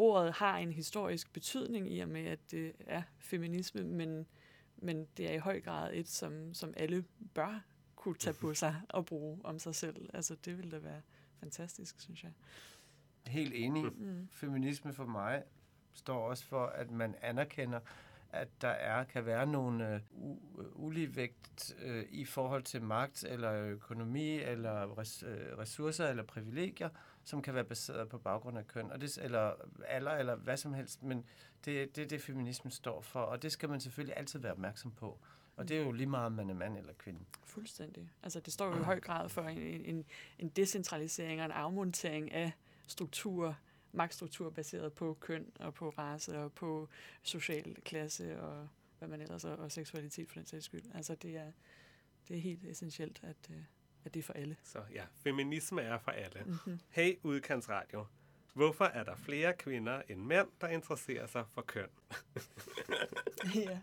ordet 0.00 0.32
har 0.32 0.58
en 0.58 0.72
historisk 0.72 1.32
betydning 1.32 1.92
i 1.92 2.00
og 2.00 2.08
med, 2.08 2.26
at 2.26 2.50
det 2.50 2.72
er 2.86 3.02
feminisme, 3.18 3.84
men, 3.84 4.26
men 4.76 5.06
det 5.16 5.30
er 5.30 5.34
i 5.34 5.38
høj 5.38 5.60
grad 5.60 5.94
et, 5.94 6.08
som, 6.08 6.54
som 6.54 6.74
alle 6.76 7.04
bør 7.34 7.64
kunne 7.96 8.14
tage 8.14 8.34
på 8.34 8.54
sig 8.54 8.76
og 8.88 9.06
bruge 9.06 9.40
om 9.44 9.58
sig 9.58 9.74
selv. 9.74 10.10
Altså 10.14 10.36
det 10.44 10.56
ville 10.56 10.70
da 10.70 10.78
være 10.78 11.02
fantastisk, 11.40 12.00
synes 12.00 12.24
jeg. 12.24 12.32
Helt 13.26 13.54
enig. 13.54 13.84
Mm. 13.84 14.28
Feminisme 14.32 14.92
for 14.92 15.06
mig 15.06 15.42
står 15.92 16.28
også 16.28 16.44
for, 16.44 16.66
at 16.66 16.90
man 16.90 17.14
anerkender, 17.22 17.80
at 18.32 18.48
der 18.60 18.68
er 18.68 19.04
kan 19.04 19.26
være 19.26 19.46
nogle 19.46 19.94
øh, 19.94 20.00
u- 20.12 20.74
uligevægt 20.74 21.74
øh, 21.82 22.04
i 22.10 22.24
forhold 22.24 22.62
til 22.62 22.82
magt 22.82 23.24
eller 23.24 23.52
økonomi 23.52 24.38
eller 24.38 24.98
res, 24.98 25.24
øh, 25.26 25.58
ressourcer 25.58 26.08
eller 26.08 26.22
privilegier, 26.22 26.88
som 27.24 27.42
kan 27.42 27.54
være 27.54 27.64
baseret 27.64 28.08
på 28.08 28.18
baggrund 28.18 28.58
af 28.58 28.66
køn, 28.66 28.90
og 28.92 29.00
det, 29.00 29.18
eller 29.18 29.52
alder 29.86 30.12
eller 30.12 30.34
hvad 30.34 30.56
som 30.56 30.74
helst, 30.74 31.02
men 31.02 31.24
det 31.64 31.82
er 31.82 31.86
det, 31.86 32.10
det, 32.10 32.22
feminismen 32.22 32.70
står 32.70 33.00
for, 33.00 33.20
og 33.20 33.42
det 33.42 33.52
skal 33.52 33.68
man 33.68 33.80
selvfølgelig 33.80 34.16
altid 34.16 34.38
være 34.38 34.52
opmærksom 34.52 34.92
på. 34.92 35.18
Og 35.56 35.68
det 35.68 35.76
er 35.76 35.82
jo 35.82 35.92
lige 35.92 36.06
meget, 36.06 36.26
om 36.26 36.32
man 36.32 36.50
er 36.50 36.54
mand 36.54 36.78
eller 36.78 36.92
kvinde. 36.92 37.20
Fuldstændig. 37.44 38.12
Altså 38.22 38.40
det 38.40 38.52
står 38.52 38.66
jo 38.66 38.80
i 38.80 38.84
høj 38.84 39.00
grad 39.00 39.28
for 39.28 39.42
en, 39.42 39.84
en, 39.84 40.04
en 40.38 40.48
decentralisering 40.48 41.40
og 41.40 41.44
en 41.44 41.52
afmontering 41.52 42.32
af 42.32 42.52
strukturer, 42.86 43.54
magtstrukturer 43.92 44.50
baseret 44.50 44.92
på 44.92 45.16
køn 45.20 45.46
og 45.60 45.74
på 45.74 45.88
race 45.88 46.38
og 46.38 46.52
på 46.52 46.88
social 47.22 47.76
klasse 47.84 48.40
og 48.40 48.68
hvad 48.98 49.08
man 49.08 49.20
ellers 49.20 49.44
er, 49.44 49.52
og 49.52 49.72
seksualitet 49.72 50.28
for 50.28 50.34
den 50.34 50.46
sags 50.46 50.64
skyld. 50.64 50.82
Altså 50.94 51.14
det 51.14 51.36
er, 51.36 51.52
det 52.28 52.36
er 52.36 52.40
helt 52.40 52.64
essentielt, 52.64 53.20
at, 53.22 53.50
øh, 53.50 53.56
at 54.04 54.14
det 54.14 54.20
er 54.20 54.24
for 54.24 54.32
alle. 54.32 54.56
Så 54.62 54.78
ja, 54.94 55.02
feminisme 55.22 55.82
er 55.82 55.98
for 55.98 56.10
alle. 56.10 56.42
Mm-hmm. 56.46 56.80
Hey 56.88 57.18
Udkantsradio. 57.22 58.06
Hvorfor 58.54 58.84
er 58.84 59.04
der 59.04 59.14
flere 59.16 59.52
kvinder 59.52 60.02
end 60.08 60.20
mænd, 60.20 60.46
der 60.60 60.68
interesserer 60.68 61.26
sig 61.26 61.44
for 61.54 61.62
køn? 61.62 61.86
ja. 63.54 63.78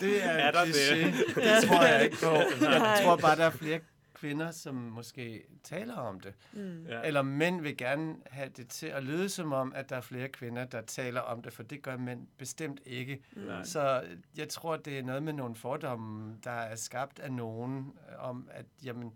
Det 0.00 0.24
er, 0.24 0.28
Er 0.28 0.50
der 0.50 0.64
det? 0.64 1.14
Det 1.34 1.68
tror 1.68 1.82
jeg 1.86 2.04
ikke 2.04 2.16
på. 2.22 2.30
Jeg 2.64 3.00
tror 3.04 3.16
bare, 3.16 3.36
der 3.36 3.44
er 3.44 3.50
flere 3.50 3.80
kvinder, 4.22 4.50
som 4.50 4.74
måske 4.74 5.44
taler 5.62 5.96
om 5.96 6.20
det. 6.20 6.34
Mm. 6.52 6.86
Ja. 6.86 7.00
Eller 7.02 7.22
mænd 7.22 7.60
vil 7.60 7.76
gerne 7.76 8.16
have 8.30 8.48
det 8.56 8.68
til 8.68 8.86
at 8.86 9.04
lyde 9.04 9.28
som 9.28 9.52
om, 9.52 9.72
at 9.76 9.90
der 9.90 9.96
er 9.96 10.00
flere 10.00 10.28
kvinder, 10.28 10.64
der 10.64 10.82
taler 10.82 11.20
om 11.20 11.42
det, 11.42 11.52
for 11.52 11.62
det 11.62 11.82
gør 11.82 11.96
mænd 11.96 12.26
bestemt 12.38 12.80
ikke. 12.86 13.22
Nej. 13.36 13.64
Så 13.64 14.02
jeg 14.36 14.48
tror, 14.48 14.76
det 14.76 14.98
er 14.98 15.02
noget 15.02 15.22
med 15.22 15.32
nogle 15.32 15.54
fordomme, 15.54 16.38
der 16.44 16.50
er 16.50 16.76
skabt 16.76 17.18
af 17.18 17.32
nogen, 17.32 17.92
øh, 18.08 18.28
om 18.28 18.48
at 18.50 18.66
jamen, 18.84 19.12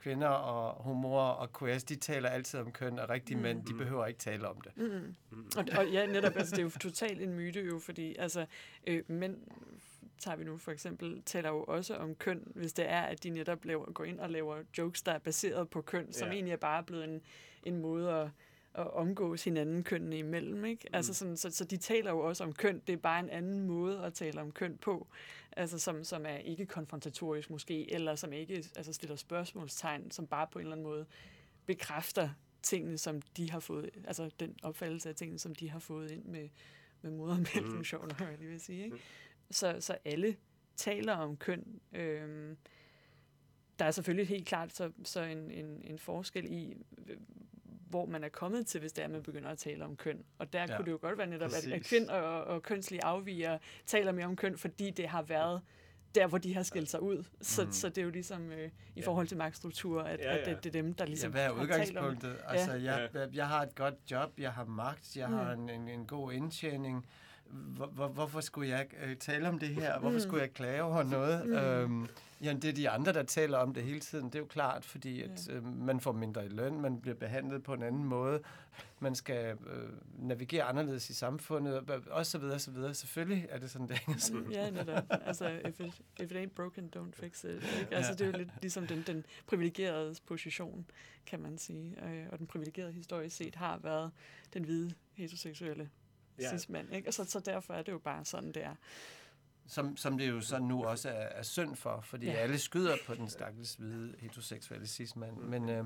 kvinder 0.00 0.28
og 0.28 0.82
homoer 0.82 1.20
og 1.22 1.52
queers, 1.58 1.84
de 1.84 1.96
taler 1.96 2.28
altid 2.28 2.60
om 2.60 2.72
køn, 2.72 2.98
og 2.98 3.08
rigtige 3.10 3.36
Mm. 3.36 3.42
mænd, 3.42 3.64
de 3.66 3.74
behøver 3.74 4.06
ikke 4.06 4.18
tale 4.20 4.48
om 4.48 4.60
det. 4.60 4.76
Mm. 4.76 5.14
Og, 5.56 5.64
og 5.78 5.86
ja, 5.88 6.06
netop, 6.06 6.32
altså, 6.36 6.50
det 6.56 6.58
er 6.58 6.62
jo 6.62 6.70
totalt 6.80 7.22
en 7.22 7.34
myte 7.34 7.60
jo, 7.66 7.78
fordi 7.78 8.16
altså, 8.18 8.46
øh, 8.86 9.02
mænd, 9.08 9.36
tager 10.18 10.36
vi 10.36 10.44
nu 10.44 10.56
for 10.58 10.70
eksempel, 10.72 11.22
taler 11.22 11.48
jo 11.50 11.64
også 11.64 11.96
om 11.96 12.14
køn, 12.14 12.42
hvis 12.54 12.72
det 12.72 12.90
er, 12.90 13.00
at 13.02 13.22
de 13.22 13.30
netop 13.30 13.64
laver, 13.64 13.92
går 13.92 14.04
ind 14.04 14.20
og 14.20 14.30
laver 14.30 14.56
jokes, 14.78 15.02
der 15.02 15.12
er 15.12 15.18
baseret 15.18 15.70
på 15.70 15.82
køn, 15.82 16.12
som 16.12 16.28
Ja. 16.28 16.32
egentlig 16.34 16.52
er 16.52 16.56
bare 16.56 16.82
blevet 16.82 17.04
en, 17.04 17.20
en 17.62 17.76
måde 17.80 18.12
at, 18.12 18.28
at 18.74 18.90
omgås 18.90 19.44
hinanden 19.44 19.84
kønnene 19.84 20.18
imellem. 20.18 20.64
Ikke? 20.64 20.86
Mm. 20.90 20.94
Altså 20.94 21.14
sådan, 21.14 21.36
så, 21.36 21.50
så 21.50 21.64
de 21.64 21.76
taler 21.76 22.10
jo 22.10 22.20
også 22.20 22.44
om 22.44 22.52
køn, 22.52 22.82
det 22.86 22.92
er 22.92 22.96
bare 22.96 23.20
en 23.20 23.30
anden 23.30 23.60
måde 23.60 24.04
at 24.04 24.14
tale 24.14 24.40
om 24.40 24.52
køn 24.52 24.76
på, 24.76 25.06
altså 25.56 25.78
som, 25.78 26.04
som 26.04 26.26
er 26.26 26.36
ikke 26.36 26.66
konfrontatorisk 26.66 27.50
måske, 27.50 27.92
eller 27.92 28.14
som 28.14 28.32
ikke 28.32 28.64
altså 28.76 28.92
stiller 28.92 29.16
spørgsmålstegn, 29.16 30.10
som 30.10 30.26
bare 30.26 30.46
på 30.52 30.58
en 30.58 30.64
eller 30.64 30.72
anden 30.72 30.86
måde 30.86 31.06
bekræfter 31.66 32.30
tingene, 32.62 32.98
som 32.98 33.22
de 33.22 33.50
har 33.50 33.60
fået, 33.60 33.90
altså 34.04 34.30
den 34.40 34.56
opfattelse 34.62 35.08
af 35.08 35.14
tingene, 35.14 35.38
som 35.38 35.54
de 35.54 35.70
har 35.70 35.78
fået 35.78 36.10
ind 36.10 36.24
med, 36.24 36.48
med 37.02 37.10
modermælken, 37.10 37.76
mm. 37.76 37.84
sjovt 37.84 38.08
nok, 38.08 38.20
jeg 38.20 38.38
lige 38.38 38.50
vil 38.50 38.60
sige. 38.60 38.84
Ikke? 38.84 38.96
så, 39.50 39.76
så 39.80 39.98
alle 40.04 40.36
taler 40.76 41.14
om 41.14 41.36
køn. 41.36 41.80
Øhm, 41.92 42.56
der 43.78 43.84
er 43.84 43.90
selvfølgelig 43.90 44.28
helt 44.28 44.46
klart 44.46 44.72
så, 44.72 44.92
så 45.04 45.22
en, 45.22 45.50
en, 45.50 45.82
en 45.84 45.98
forskel 45.98 46.52
i, 46.52 46.76
hvor 47.90 48.06
man 48.06 48.24
er 48.24 48.28
kommet 48.28 48.66
til, 48.66 48.80
hvis 48.80 48.92
det 48.92 49.02
er, 49.02 49.04
at 49.06 49.10
man 49.10 49.22
begynder 49.22 49.48
at 49.50 49.58
tale 49.58 49.84
om 49.84 49.96
køn. 49.96 50.24
Og 50.38 50.52
der 50.52 50.58
Ja, 50.58 50.66
ja, 50.70 50.76
kunne 50.76 50.86
det 50.86 50.92
jo 50.92 50.98
godt 51.00 51.18
være 51.18 51.26
netop, 51.26 51.50
at, 51.50 51.56
at 51.66 51.72
præcis. 51.72 51.88
kvinder 51.88 52.14
og, 52.14 52.44
og 52.44 52.62
kønslige 52.62 53.04
afviger 53.04 53.58
taler 53.86 54.12
mere 54.12 54.26
om 54.26 54.36
køn, 54.36 54.58
fordi 54.58 54.90
det 54.90 55.08
har 55.08 55.22
været 55.22 55.60
der, 56.14 56.26
hvor 56.26 56.38
de 56.38 56.54
har 56.54 56.62
skilt 56.62 56.90
sig 56.90 57.02
ud. 57.02 57.24
Så, 57.40 57.64
mm. 57.64 57.72
så 57.72 57.88
det 57.88 57.98
er 57.98 58.02
jo 58.02 58.10
ligesom 58.10 58.52
øh, 58.52 58.66
i 58.66 58.70
Ja. 59.00 59.06
forhold 59.06 59.26
til 59.26 59.36
magtstruktur, 59.36 60.02
at, 60.02 60.20
Ja, 60.20 60.24
ja, 60.24 60.30
ja. 60.30 60.36
ja. 60.36 60.40
at 60.50 60.56
det, 60.56 60.64
det 60.64 60.78
er 60.78 60.82
dem, 60.82 60.94
der 60.94 61.04
Ja, 61.04 61.08
ligesom 61.08 61.30
hvad 61.32 61.46
er 61.46 61.54
har 61.54 61.66
talt 61.66 61.96
om 61.96 62.04
udgangspunktet? 62.04 62.36
Altså, 62.46 62.72
jeg, 62.72 63.08
jeg, 63.14 63.28
jeg 63.32 63.48
har 63.48 63.62
et 63.62 63.74
godt 63.74 63.94
job, 64.10 64.30
jeg 64.38 64.52
har 64.52 64.64
magt, 64.64 65.16
jeg 65.16 65.28
Mm. 65.28 65.34
har 65.36 65.52
en, 65.52 65.68
en, 65.70 65.88
en 65.88 66.06
god 66.06 66.32
indtjening. 66.32 67.06
Hvor, 67.50 67.86
hvor, 67.86 68.08
hvorfor 68.08 68.40
skulle 68.40 68.68
jeg 68.68 68.86
øh, 69.04 69.16
tale 69.16 69.48
om 69.48 69.58
det 69.58 69.68
her? 69.68 69.98
Hvorfor 69.98 70.14
Mm. 70.14 70.20
skulle 70.20 70.42
jeg 70.42 70.52
klage 70.54 70.82
over 70.82 71.02
noget? 71.02 71.46
Mm. 71.46 71.52
Øhm, 71.52 72.08
jamen, 72.42 72.62
det 72.62 72.70
er 72.70 72.74
de 72.74 72.90
andre, 72.90 73.12
der 73.12 73.22
taler 73.22 73.58
om 73.58 73.74
det 73.74 73.82
hele 73.82 74.00
tiden. 74.00 74.24
Det 74.26 74.34
er 74.34 74.38
jo 74.38 74.44
klart, 74.46 74.84
fordi 74.84 75.22
at, 75.22 75.48
øh, 75.52 75.64
man 75.78 76.00
får 76.00 76.12
mindre 76.12 76.46
i 76.46 76.48
løn, 76.48 76.80
man 76.80 77.00
bliver 77.00 77.14
behandlet 77.14 77.62
på 77.62 77.74
en 77.74 77.82
anden 77.82 78.04
måde, 78.04 78.40
man 79.00 79.14
skal 79.14 79.56
øh, 79.66 79.88
navigere 80.18 80.62
anderledes 80.62 81.10
i 81.10 81.14
samfundet, 81.14 81.74
og- 81.90 82.02
og 82.10 82.26
så 82.26 82.38
videre, 82.38 82.58
så 82.58 82.70
videre. 82.70 82.94
Selvfølgelig 82.94 83.46
er 83.50 83.58
det 83.58 83.70
sådan, 83.70 83.88
det 83.88 83.98
hænger 83.98 84.20
sammen. 84.20 84.44
Mm, 84.46 84.52
Ja, 84.52 84.70
netop. 84.70 85.04
Altså, 85.10 85.48
if 85.68 85.80
it, 85.80 86.00
if 86.20 86.30
it 86.32 86.36
ain't 86.36 86.54
broken, 86.54 86.90
don't 86.96 87.12
fix 87.12 87.44
it. 87.44 87.50
Ikke? 87.50 87.88
Altså, 87.90 88.12
det 88.12 88.20
er 88.20 88.26
jo 88.26 88.32
lidt 88.38 88.48
ligesom 88.62 88.86
den, 88.86 89.02
den 89.06 89.24
privilegerede 89.46 90.14
position, 90.26 90.86
kan 91.26 91.40
man 91.40 91.58
sige. 91.58 91.96
Øh, 92.08 92.26
Og 92.32 92.38
den 92.38 92.46
privilegerede 92.46 92.92
historisk 92.92 93.36
set 93.36 93.54
har 93.54 93.78
været 93.82 94.10
den 94.54 94.64
hvide 94.64 94.92
heteroseksuelle 95.14 95.90
Ja. 96.38 96.44
ja. 96.44 96.58
cis-mand. 96.58 96.94
Ikke? 96.94 97.08
Og 97.08 97.14
så, 97.14 97.24
så 97.24 97.40
derfor 97.40 97.74
er 97.74 97.82
det 97.82 97.92
jo 97.92 97.98
bare 97.98 98.24
sådan, 98.24 98.52
det 98.52 98.64
er. 98.64 98.74
Som, 99.66 99.96
som 99.96 100.18
det 100.18 100.28
jo 100.28 100.40
så 100.40 100.58
nu 100.58 100.84
også 100.84 101.08
er, 101.08 101.12
er 101.12 101.42
synd 101.42 101.76
for, 101.76 102.00
fordi 102.00 102.26
ja. 102.26 102.32
Ja. 102.32 102.38
alle 102.38 102.58
skyder 102.58 102.96
på 103.06 103.14
den 103.14 103.28
stakkels 103.28 103.74
hvide 103.74 104.14
heteroseksuelle 104.18 104.86
cis-mand. 104.86 105.36
Men 105.36 105.68
øh, 105.68 105.84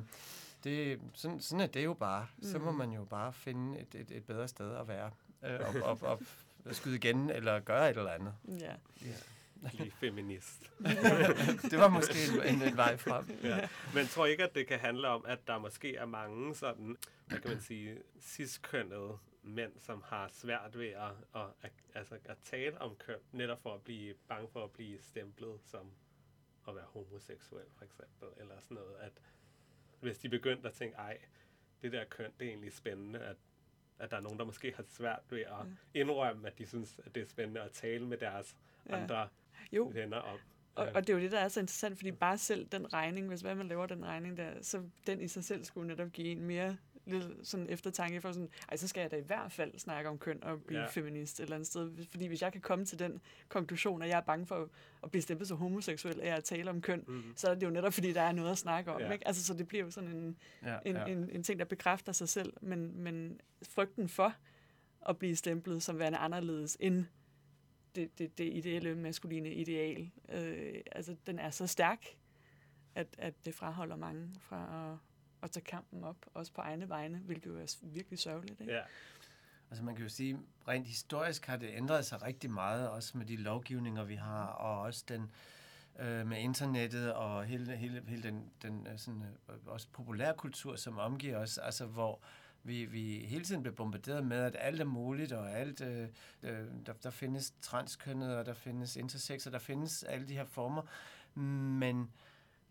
det, 0.65 1.01
sådan, 1.15 1.41
sådan 1.41 1.61
er 1.61 1.67
det 1.67 1.85
jo 1.85 1.95
bare. 1.95 2.27
Så 2.43 2.59
må 2.59 2.71
Mm. 2.71 2.77
man 2.77 2.91
jo 2.93 3.05
bare 3.05 3.33
finde 3.33 3.81
et, 3.81 3.95
et, 3.95 4.11
et 4.11 4.25
bedre 4.25 4.49
sted 4.49 4.77
at 4.77 4.89
være. 4.89 5.11
Øh, 5.45 5.61
og, 5.61 5.83
og, 5.91 5.99
og, 6.11 6.21
og 6.65 6.75
skyde 6.75 6.97
igen, 6.97 7.31
eller 7.31 7.61
gøre 7.61 7.91
et 7.91 7.97
eller 7.97 8.11
andet. 8.11 8.35
Ja. 8.61 8.73
Blive 9.71 9.91
feminist. 9.91 10.71
det 11.71 11.79
var 11.79 11.89
måske 11.89 12.15
en, 12.49 12.55
en, 12.55 12.63
en 12.63 12.77
vej 12.77 12.97
frem. 12.97 13.39
Ja. 13.43 13.69
Men 13.95 14.07
tror 14.07 14.27
ikke, 14.27 14.45
at 14.45 14.55
det 14.55 14.67
kan 14.67 14.79
handle 14.79 15.09
om, 15.09 15.25
at 15.29 15.39
der 15.47 15.59
måske 15.59 15.97
er 15.97 16.07
mange 16.07 16.55
sådan, 16.55 16.97
hvad 17.27 17.39
kan 17.39 17.51
man 17.51 17.61
sige, 17.61 17.97
ciskønnede 18.23 19.19
mænd, 19.43 19.73
som 19.79 20.03
har 20.07 20.29
svært 20.29 20.79
ved 20.79 20.89
at, 20.89 21.11
at, 21.35 21.47
at, 21.63 21.73
altså 21.95 22.19
at 22.25 22.39
tale 22.45 22.81
om 22.81 22.97
køn, 22.97 23.19
netop 23.33 23.63
for 23.63 23.75
at 23.75 23.83
blive 23.83 24.15
bange 24.29 24.49
for 24.49 24.65
at 24.65 24.71
blive 24.71 25.01
stemplet 25.01 25.61
som 25.65 25.91
at 26.69 26.75
være 26.77 26.85
homoseksuel, 26.85 27.65
for 27.77 27.85
eksempel, 27.85 28.29
eller 28.37 28.55
sådan 28.61 28.75
noget, 28.75 28.97
at 29.01 29.13
hvis 30.01 30.19
de 30.19 30.29
begyndte 30.29 30.69
at 30.69 30.75
tænke, 30.75 30.97
ej, 30.97 31.19
det 31.83 31.93
der 31.93 32.05
køn, 32.05 32.31
det 32.39 32.45
er 32.47 32.51
egentlig 32.51 32.73
spændende, 32.73 33.19
at, 33.21 33.37
at 33.99 34.11
der 34.11 34.17
er 34.17 34.21
nogen, 34.21 34.39
der 34.39 34.45
måske 34.45 34.73
har 34.77 34.83
svært 34.89 35.21
ved 35.31 35.41
at 35.41 35.67
Mm. 35.67 35.77
indrømme, 35.95 36.47
at 36.49 36.59
de 36.59 36.67
synes, 36.67 37.01
at 37.05 37.15
det 37.15 37.23
er 37.23 37.27
spændende 37.27 37.61
at 37.61 37.71
tale 37.73 38.07
med 38.07 38.19
deres 38.19 38.57
Ja. 38.89 38.97
andre 39.03 39.29
Jo, 39.73 39.91
venner 39.95 40.17
om. 40.17 40.39
og, 40.75 40.87
Øh, 40.87 40.93
og 40.95 41.07
det 41.07 41.13
er 41.13 41.17
jo 41.17 41.23
det, 41.23 41.33
der 41.33 41.39
er 41.39 41.49
så 41.49 41.61
interessant, 41.61 41.97
fordi 41.97 42.13
bare 42.13 42.39
selv 42.39 42.67
den 42.67 42.93
regning, 42.93 43.29
hvis 43.29 43.41
hvad 43.41 43.55
man 43.55 43.69
laver 43.69 43.87
den 43.87 44.05
regning 44.05 44.37
der, 44.37 44.63
så 44.63 44.89
den 45.07 45.21
i 45.21 45.29
sig 45.29 45.45
selv 45.45 45.65
skulle 45.65 45.89
netop 45.89 46.13
give 46.13 46.29
en 46.29 46.45
mere 46.45 46.77
lidt 47.07 47.25
sådan 47.49 47.67
eftertanke 47.69 48.21
for 48.21 48.33
sådan, 48.33 48.49
ej, 48.69 48.77
så 48.77 48.89
skal 48.89 49.01
jeg 49.01 49.11
da 49.11 49.17
i 49.17 49.23
hvert 49.23 49.53
fald 49.53 49.79
snakke 49.79 50.11
om 50.11 50.19
køn 50.19 50.45
og 50.45 50.63
blive 50.63 50.81
Ja. 50.81 50.87
feminist 50.87 51.41
et 51.41 51.45
eller 51.45 51.57
andet 51.57 51.67
sted. 51.67 52.07
Fordi 52.11 52.27
hvis 52.27 52.43
jeg 52.43 52.53
kan 52.53 52.61
komme 52.61 52.85
til 52.85 52.99
den 52.99 53.21
konklusion, 53.49 54.03
at 54.03 54.09
jeg 54.09 54.17
er 54.17 54.21
bange 54.23 54.47
for 54.47 54.69
at 55.03 55.11
blive 55.11 55.23
stemplet 55.23 55.49
som 55.49 55.59
homoseksuel 55.59 56.21
af 56.21 56.37
at 56.37 56.45
tale 56.45 56.71
om 56.71 56.81
køn, 56.81 57.05
mhm. 57.09 57.33
så 57.37 57.49
er 57.51 57.55
det 57.55 57.63
jo 57.67 57.71
netop, 57.71 57.93
fordi 57.93 58.13
der 58.13 58.23
er 58.23 58.33
noget 58.33 58.51
at 58.51 58.59
snakke 58.59 58.93
om. 58.93 59.01
Ja. 59.01 59.11
Ikke? 59.13 59.27
Altså, 59.27 59.45
så 59.45 59.55
det 59.55 59.69
bliver 59.69 59.85
jo 59.85 59.91
sådan 59.91 60.11
en, 60.11 60.37
Ja, 60.63 60.79
en, 60.87 60.97
ja. 60.97 61.05
en, 61.05 61.31
en 61.31 61.43
ting, 61.43 61.59
der 61.59 61.65
bekræfter 61.65 62.13
sig 62.13 62.29
selv, 62.29 62.53
men, 62.61 62.99
men 62.99 63.41
frygten 63.63 64.09
for 64.09 64.35
at 65.09 65.19
blive 65.19 65.37
stemplet 65.37 65.83
som 65.83 65.99
værende 65.99 66.19
anderledes 66.19 66.77
end 66.81 67.05
det, 67.95 68.19
det, 68.19 68.39
det 68.39 68.53
ideelle 68.55 68.95
maskuline 68.95 69.55
ideal, 69.55 70.11
øh, 70.33 70.75
altså 70.93 71.17
den 71.27 71.39
er 71.39 71.51
så 71.51 71.67
stærk, 71.67 72.07
at, 72.95 73.07
at 73.19 73.35
det 73.45 73.55
fraholder 73.55 73.97
mange 73.97 74.29
fra 74.41 74.91
at, 74.93 74.99
at 75.43 75.51
tage 75.51 75.65
kampen 75.65 76.05
op, 76.05 76.17
også 76.35 76.53
på 76.53 76.61
egne 76.61 76.89
vegne, 76.89 77.19
hvilket 77.19 77.47
jo 77.47 77.59
er 77.59 77.77
virkelig 77.83 78.19
sørgeligt. 78.19 78.61
Ikke? 78.61 78.73
Ja. 78.73 78.83
Altså 79.71 79.85
man 79.85 79.95
kan 79.95 80.03
jo 80.03 80.09
sige, 80.09 80.39
rent 80.69 80.87
historisk 80.87 81.47
har 81.47 81.57
det 81.57 81.71
ændret 81.73 82.07
sig 82.07 82.23
rigtig 82.23 82.51
meget, 82.51 82.89
også 82.89 83.19
med 83.19 83.27
de 83.27 83.37
lovgivninger, 83.37 84.05
vi 84.05 84.15
har, 84.15 84.45
og 84.47 84.81
også 84.81 85.05
den 85.09 85.31
øh, 85.99 86.27
med 86.27 86.39
internettet 86.39 87.13
og 87.13 87.45
hele, 87.45 87.77
hele, 87.77 88.03
hele 88.09 88.23
den, 88.23 88.51
den 88.63 88.87
øh, 88.87 88.99
sådan, 88.99 89.23
øh, 89.49 89.55
også 89.67 89.87
populærkultur, 89.93 90.77
som 90.77 90.99
omgiver 90.99 91.39
os, 91.39 91.59
altså 91.59 91.87
hvor 91.87 92.21
vi, 92.63 92.85
vi 92.85 93.25
hele 93.29 93.45
tiden 93.45 93.63
bliver 93.63 93.75
bombarderet 93.75 94.27
med, 94.27 94.37
at 94.37 94.57
alt 94.59 94.81
er 94.81 94.85
muligt, 94.85 95.33
og 95.33 95.51
alt, 95.51 95.81
øh, 95.81 96.09
øh, 96.43 96.67
der, 96.87 96.93
der 96.93 97.11
findes 97.11 97.55
transkønnet, 97.61 98.37
og 98.37 98.47
der 98.47 98.55
findes 98.55 98.97
intersex, 98.97 99.47
og 99.47 99.53
der 99.53 99.59
findes 99.59 100.03
alle 100.03 100.29
de 100.29 100.35
her 100.35 100.45
former, 100.45 100.83
men 101.79 102.11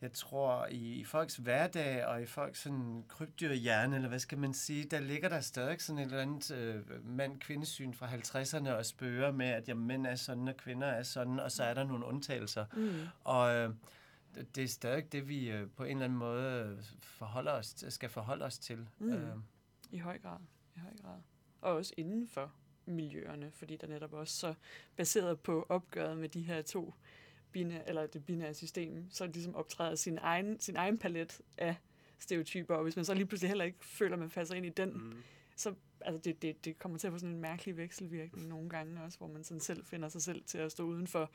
jeg 0.01 0.13
tror, 0.13 0.65
i, 0.65 0.93
i 0.93 1.03
folks 1.03 1.35
hverdag 1.35 2.05
og 2.05 2.21
i 2.21 2.25
folks 2.25 2.59
sådan 2.61 3.03
krybdyrhjerne, 3.07 3.95
eller 3.95 4.09
hvad 4.09 4.19
skal 4.19 4.37
man 4.37 4.53
sige, 4.53 4.83
der 4.83 4.99
ligger 4.99 5.29
der 5.29 5.39
stadig 5.41 5.81
sådan 5.81 5.99
et 5.99 6.05
eller 6.05 6.21
andet 6.21 6.51
øh, 6.51 7.05
mand-kvindesyn 7.05 7.93
fra 7.93 8.07
50'erne 8.07 8.69
og 8.71 8.85
spørger 8.85 9.31
med, 9.31 9.45
at 9.45 9.67
jamen, 9.67 9.87
mænd 9.87 10.07
er 10.07 10.15
sådan, 10.15 10.47
og 10.47 10.57
kvinder 10.57 10.87
er 10.87 11.03
sådan, 11.03 11.39
og 11.39 11.51
så 11.51 11.63
er 11.63 11.73
der 11.73 11.83
nogle 11.83 12.05
undtagelser. 12.05 12.65
Mm. 12.75 12.93
Og 13.23 13.55
øh, 13.55 13.73
det- 14.55 14.63
er 14.63 14.67
stadig 14.67 15.11
det, 15.11 15.27
vi 15.29 15.49
øh, 15.51 15.67
på 15.75 15.83
en 15.83 15.91
eller 15.91 16.05
anden 16.05 16.19
måde 16.19 16.75
øh, 16.77 16.83
forholder 17.01 17.51
os, 17.51 17.75
skal 17.89 18.09
forholde 18.09 18.45
os 18.45 18.57
til. 18.59 18.87
Mm. 18.99 19.13
Øh, 19.13 19.35
I 19.91 19.97
høj 19.97 20.19
grad. 20.19 20.39
I 20.75 20.79
høj 20.79 20.91
grad. 21.01 21.17
Og 21.61 21.73
også 21.75 21.93
inden 21.97 22.27
for 22.27 22.51
miljøerne, 22.85 23.51
fordi 23.51 23.75
der 23.77 23.87
netop 23.87 24.13
også 24.13 24.35
så 24.37 24.53
baseret 24.95 25.39
på 25.39 25.65
opgøret 25.69 26.17
med 26.17 26.29
de 26.29 26.41
her 26.41 26.61
to 26.61 26.93
binære, 27.51 27.89
eller 27.89 28.07
det 28.07 28.25
binære 28.25 28.53
system, 28.53 29.05
så 29.09 29.25
ligesom 29.25 29.55
optræder 29.55 29.95
sin 29.95 30.17
egen, 30.21 30.59
sin 30.59 30.75
egen 30.75 30.97
palet 30.97 31.41
af 31.57 31.75
stereotyper, 32.19 32.75
og 32.75 32.83
hvis 32.83 32.95
man 32.95 33.05
så 33.05 33.13
lige 33.13 33.25
pludselig 33.25 33.49
heller 33.49 33.65
ikke 33.65 33.85
føler, 33.85 34.13
at 34.13 34.19
man 34.19 34.29
passer 34.29 34.55
ind 34.55 34.65
i 34.65 34.69
den, 34.69 34.93
Mm. 34.93 35.13
så 35.55 35.73
altså 36.01 36.21
det, 36.21 36.41
det, 36.41 36.65
det 36.65 36.79
kommer 36.79 36.97
til 36.97 37.07
at 37.07 37.13
få 37.13 37.19
sådan 37.19 37.35
en 37.35 37.41
mærkelig 37.41 37.77
vekselvirkning 37.77 38.47
nogle 38.47 38.69
gange 38.69 39.03
også, 39.03 39.17
hvor 39.17 39.27
man 39.27 39.43
sådan 39.43 39.61
selv 39.61 39.85
finder 39.85 40.09
sig 40.09 40.21
selv 40.21 40.43
til 40.43 40.57
at 40.57 40.71
stå 40.71 40.83
uden 40.83 41.07
for 41.07 41.31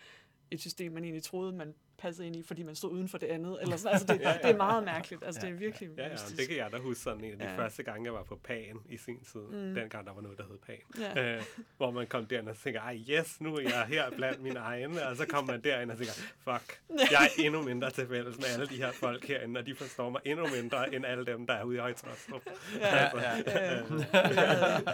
et 0.50 0.60
system, 0.60 0.92
man 0.92 1.04
egentlig 1.04 1.22
troede, 1.22 1.52
man 1.52 1.74
passede 1.98 2.26
ind 2.26 2.36
i, 2.36 2.42
fordi 2.42 2.62
man 2.62 2.74
stod 2.74 2.90
uden 2.92 3.08
for 3.08 3.18
det 3.18 3.26
andet. 3.26 3.58
Eller 3.62 3.76
sådan. 3.76 3.92
Altså 3.92 4.06
det, 4.06 4.20
Ja, 4.20 4.28
ja. 4.32 4.38
det 4.42 4.50
er 4.50 4.56
meget 4.56 4.84
mærkeligt. 4.84 5.24
Altså 5.24 5.40
Ja, 5.42 5.46
det 5.46 5.54
er 5.54 5.58
virkelig 5.58 5.90
Ja, 5.96 6.06
ja, 6.06 6.12
mystisk. 6.12 6.36
det 6.38 6.48
kan 6.48 6.56
jeg 6.56 6.72
da 6.72 6.76
huske 6.78 7.02
sådan 7.02 7.24
en 7.24 7.32
af 7.32 7.38
de 7.38 7.44
ja. 7.44 7.50
Ja. 7.52 7.58
første 7.58 7.82
gange, 7.82 8.04
jeg 8.04 8.12
var 8.14 8.22
på 8.22 8.40
Pan 8.44 8.78
i 8.88 8.96
sin 8.96 9.24
tid. 9.32 9.40
Mm. 9.40 9.74
Dengang 9.74 10.06
der 10.06 10.12
var 10.14 10.22
noget, 10.22 10.38
der 10.38 10.44
hed 10.44 10.58
Pan. 10.66 11.14
Ja. 11.16 11.36
Øh, 11.36 11.42
hvor 11.76 11.90
man 11.90 12.06
kom 12.06 12.26
derind 12.26 12.48
og 12.48 12.56
tænker, 12.56 12.80
ej 12.80 12.98
yes, 13.10 13.40
nu 13.40 13.54
er 13.56 13.60
jeg 13.60 13.84
her 13.88 14.10
blandt 14.10 14.42
mine 14.42 14.58
egne. 14.58 15.06
Og 15.06 15.16
så 15.16 15.26
kom 15.26 15.46
man 15.46 15.60
derind 15.64 15.90
og 15.90 15.96
tænker, 15.98 16.12
fuck, 16.38 16.80
jeg 17.10 17.22
er 17.38 17.42
endnu 17.42 17.62
mindre 17.62 17.90
til 17.90 18.06
fælles 18.08 18.36
med 18.36 18.44
alle 18.54 18.66
de 18.66 18.76
her 18.76 18.92
folk 18.92 19.24
herinde, 19.28 19.58
og 19.60 19.66
de 19.66 19.74
forstår 19.74 20.10
mig 20.10 20.20
endnu 20.24 20.46
mindre 20.62 20.94
end 20.94 21.06
alle 21.06 21.26
dem, 21.26 21.46
der 21.46 21.54
er 21.54 21.64
ude 21.64 21.76
i 21.76 21.80
Højtrådstrup. 21.80 22.42
Ja, 22.80 22.96
ja. 22.96 23.10
ja. 23.20 23.30
Jeg 23.46 23.52
havde 23.52 24.84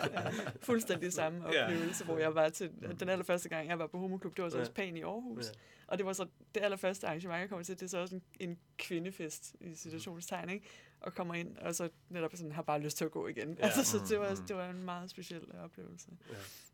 fuldstændig 0.61 1.13
samme 1.13 1.53
Ja. 1.53 1.65
oplevelse, 1.65 2.05
hvor 2.05 2.19
jeg 2.19 2.35
var 2.35 2.49
til 2.49 2.71
den 3.01 3.09
allerførste 3.09 3.49
gang, 3.49 3.69
jeg 3.69 3.79
var 3.79 3.87
på 3.87 3.99
homoklub, 3.99 4.37
det 4.37 4.45
var 4.45 4.51
så 4.51 4.57
Ja. 4.57 4.61
også 4.61 4.73
Pan 4.73 4.97
i 4.97 5.03
Aarhus. 5.03 5.47
Ja. 5.47 5.53
Og 5.93 5.99
det 5.99 6.07
var 6.07 6.13
så 6.13 6.27
det 6.55 6.63
allerførste 6.63 7.07
arrangement, 7.07 7.41
jeg 7.41 7.49
kommer 7.49 7.65
til, 7.65 7.75
det 7.75 7.83
er 7.83 7.89
så 7.89 7.99
også 7.99 8.15
en, 8.15 8.23
en 8.41 8.59
kvindefest 8.79 9.57
i 9.61 9.75
situationstegn, 9.75 10.49
ikke? 10.51 10.67
Og 11.01 11.15
kommer 11.15 11.35
ind, 11.35 11.57
og 11.57 11.75
så 11.75 11.89
netop 12.09 12.37
sådan, 12.37 12.53
har 12.53 12.63
bare 12.63 12.81
lyst 12.81 12.97
til 12.97 13.05
at 13.05 13.11
gå 13.11 13.27
igen. 13.27 13.55
Ja. 13.59 13.65
Altså, 13.65 13.85
så 13.85 13.99
det 14.09 14.19
var, 14.21 14.31
Mm. 14.31 14.47
det 14.47 14.57
var 14.57 14.71
en 14.71 14.83
meget 14.85 15.11
speciel 15.11 15.53
oplevelse. 15.65 16.09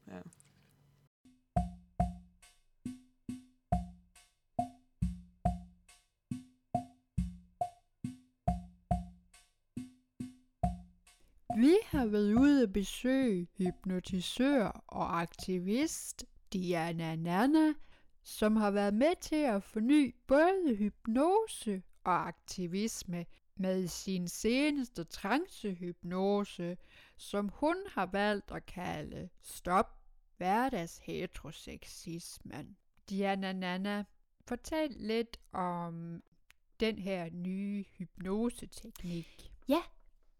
Ja. 0.09 0.14
Ja. 0.14 0.21
Vi 11.57 11.77
har 11.85 12.07
været 12.07 12.35
ude 12.35 12.62
at 12.62 12.73
besøge 12.73 13.47
hypnotisør 13.59 14.83
og 14.87 15.21
aktivist 15.21 16.25
Diana 16.53 17.16
Nana, 17.16 17.75
som 18.23 18.57
har 18.57 18.71
været 18.71 18.95
med 18.95 19.21
til 19.21 19.37
at 19.37 19.62
forny 19.62 20.14
både 20.27 20.75
hypnose 20.77 21.83
og 22.05 22.29
aktivisme 22.29 23.27
med 23.57 23.89
sin 23.89 24.29
seneste 24.29 25.05
trancehypnose, 25.05 26.77
som 27.16 27.49
hun 27.49 27.77
har 27.89 28.07
valgt 28.07 28.51
at 28.51 28.66
kalde 28.66 29.29
Stop 29.43 29.99
hverdags 30.37 30.99
heteroseksismen. 30.99 32.77
Diana 33.11 33.53
Nana, 33.53 34.05
fortæl 34.49 34.91
lidt 34.91 35.41
om 35.53 36.23
den 36.81 36.99
her 36.99 37.31
nye 37.31 37.85
hypnoseteknik. 37.99 39.53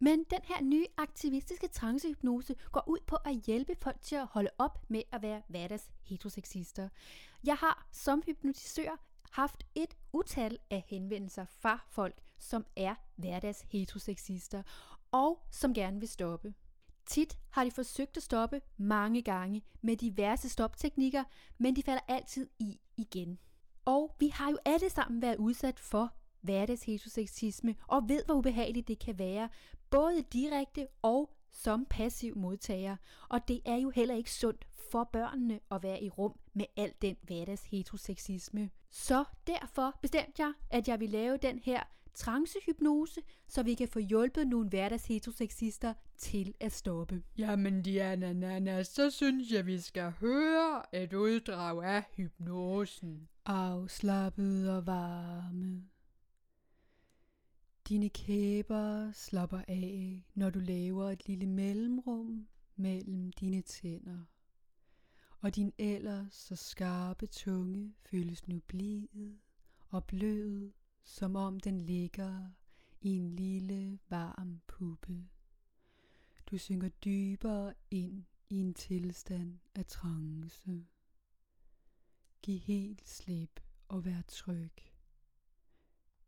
Men 0.01 0.24
den 0.30 0.40
her 0.44 0.62
nye 0.62 0.86
aktivistiske 0.96 1.68
trancehypnose 1.68 2.57
går 2.72 2.84
ud 2.86 2.99
på 3.07 3.16
at 3.16 3.34
hjælpe 3.46 3.76
folk 3.82 4.01
til 4.01 4.16
at 4.16 4.26
holde 4.26 4.51
op 4.59 4.78
med 4.88 5.03
at 5.12 5.22
være 5.22 5.42
hverdags 5.49 5.90
heterosexister. 6.03 6.88
Jeg 7.44 7.57
har 7.57 7.88
som 7.92 8.22
hypnotisør 8.26 9.05
haft 9.30 9.66
et 9.74 9.96
utal 10.12 10.59
af 10.70 10.84
henvendelser 10.88 11.44
fra 11.44 11.84
folk, 11.88 12.20
som 12.38 12.66
er 12.76 12.94
hverdags 13.16 13.66
heterosexister, 13.68 14.62
og 15.11 15.46
som 15.51 15.74
gerne 15.74 16.01
vil 16.01 16.09
stoppe. 16.09 16.55
Tit 17.07 17.38
har 17.51 17.64
de 17.64 17.70
forsøgt 17.70 18.16
at 18.16 18.22
stoppe 18.22 18.61
mange 18.76 19.22
gange 19.22 19.62
med 19.80 19.96
diverse 19.96 20.49
stopteknikker, 20.49 21.24
men 21.59 21.76
de 21.76 21.82
falder 21.82 22.03
altid 22.09 22.49
i 22.59 22.80
igen. 22.96 23.38
Og 23.84 24.16
vi 24.18 24.28
har 24.28 24.51
jo 24.51 24.59
alle 24.64 24.90
sammen 24.90 25.22
været 25.22 25.36
udsat 25.36 25.80
for 25.80 26.12
hverdagsheteroseksisme 26.40 27.74
og 27.86 28.09
ved, 28.09 28.24
hvor 28.24 28.34
ubehageligt 28.34 28.88
det 28.88 28.99
kan 28.99 29.18
være, 29.18 29.49
både 29.91 30.22
direkte 30.32 30.86
og 31.03 31.30
som 31.51 31.86
passiv 31.91 32.36
modtager. 32.36 32.97
Og 33.28 33.49
det 33.49 33.61
er 33.64 33.76
jo 33.76 33.91
heller 33.91 34.14
ikke 34.14 34.32
sundt 34.32 34.66
for 34.91 35.05
børnene 35.12 35.61
at 35.70 35.82
være 35.82 36.03
i 36.03 36.09
rum 36.09 36.39
med 36.55 36.66
al 36.76 36.93
den 37.03 37.16
hverdagsheteroseksisme. 37.22 38.70
Så 38.91 39.24
derfor 39.47 39.99
bestemte 40.03 40.43
jeg, 40.43 40.53
at 40.70 40.89
jeg 40.89 41.01
vil 41.01 41.11
lave 41.11 41.36
den 41.36 41.59
her 41.59 41.82
trancehypnose, 42.14 43.20
så 43.49 43.62
vi 43.62 43.74
kan 43.74 43.89
få 43.89 43.99
hjulpet 43.99 44.49
nogle 44.49 44.68
hverdagsheterosexister 44.68 45.95
til 46.16 46.55
at 46.61 46.72
stoppe. 46.72 47.22
Jamen 47.39 47.82
Diana 47.82 48.32
Nana, 48.32 48.82
så 48.82 49.11
synes 49.11 49.53
jeg, 49.53 49.66
vi 49.66 49.80
skal 49.80 50.11
høre 50.11 50.95
et 50.95 51.12
uddrag 51.12 51.84
af 51.84 52.05
hypnosen. 52.16 53.28
Afslappet 53.47 54.70
og 54.70 54.86
varme. 54.86 55.82
Dine 57.89 58.09
kæber 58.09 59.12
slapper 59.12 59.62
af, 59.68 60.24
når 60.34 60.51
du 60.51 60.59
laver 60.59 61.11
et 61.11 61.26
lille 61.26 61.47
mellemrum 61.47 62.49
mellem 62.76 63.32
dine 63.32 63.62
tænder. 63.62 64.24
Og 65.41 65.57
din 65.57 65.72
ellers 65.78 66.34
så 66.34 66.57
skarpe 66.57 67.26
tunge 67.26 67.95
føles 68.01 68.49
nu 68.49 68.61
blid 68.66 69.09
og 69.89 70.05
blød, 70.05 70.72
som 71.05 71.36
om 71.36 71.61
den 71.61 71.80
ligger 71.80 72.51
i 73.01 73.09
en 73.09 73.36
lille 73.36 73.99
varm 74.09 74.61
puppe. 74.66 75.28
Du 76.47 76.59
synker 76.59 76.89
dybere 76.89 77.74
ind 77.91 78.24
i 78.51 78.57
en 78.57 78.74
tilstand 78.74 79.59
af 79.74 79.86
trance. 79.86 80.86
Giv 82.43 82.59
helt 82.59 83.09
slip 83.09 83.61
og 83.89 84.05
vær 84.05 84.22
tryg. 84.28 84.88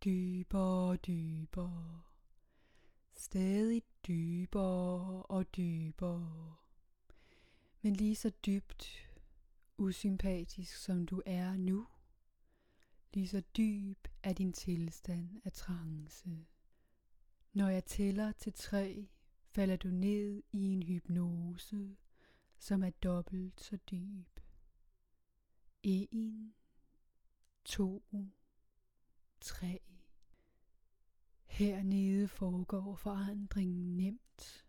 Dybere 0.05 0.91
og 0.91 1.07
dybere. 1.07 2.03
Stadig 3.13 3.83
dybere 4.07 5.23
og 5.23 5.57
dybere. 5.57 6.57
Men 7.83 7.97
lige 7.97 8.17
så 8.17 8.31
dybt 8.31 9.09
usympatisk 9.79 10.77
som 10.77 11.07
du 11.07 11.23
er 11.27 11.57
nu, 11.57 11.87
lige 13.15 13.29
så 13.29 13.41
dyb 13.57 14.09
er 14.23 14.33
din 14.33 14.53
tilstand 14.53 15.41
af 15.45 15.53
trance. 15.53 16.47
Når 17.53 17.69
jeg 17.69 17.85
tæller 17.85 18.33
til 18.33 18.53
tre, 18.53 19.09
falder 19.45 19.77
du 19.77 19.89
ned 19.89 20.43
i 20.53 20.65
en 20.65 20.83
hypnose, 20.83 21.97
som 22.59 22.83
er 22.83 22.91
dobbelt 22.91 23.61
så 23.61 23.77
dyb. 23.77 24.41
En, 25.83 26.55
to, 27.65 28.05
tre. 29.41 29.81
Hernede 31.51 32.29
foregår 32.29 32.95
forandringen 32.95 33.97
nemt, 33.97 34.67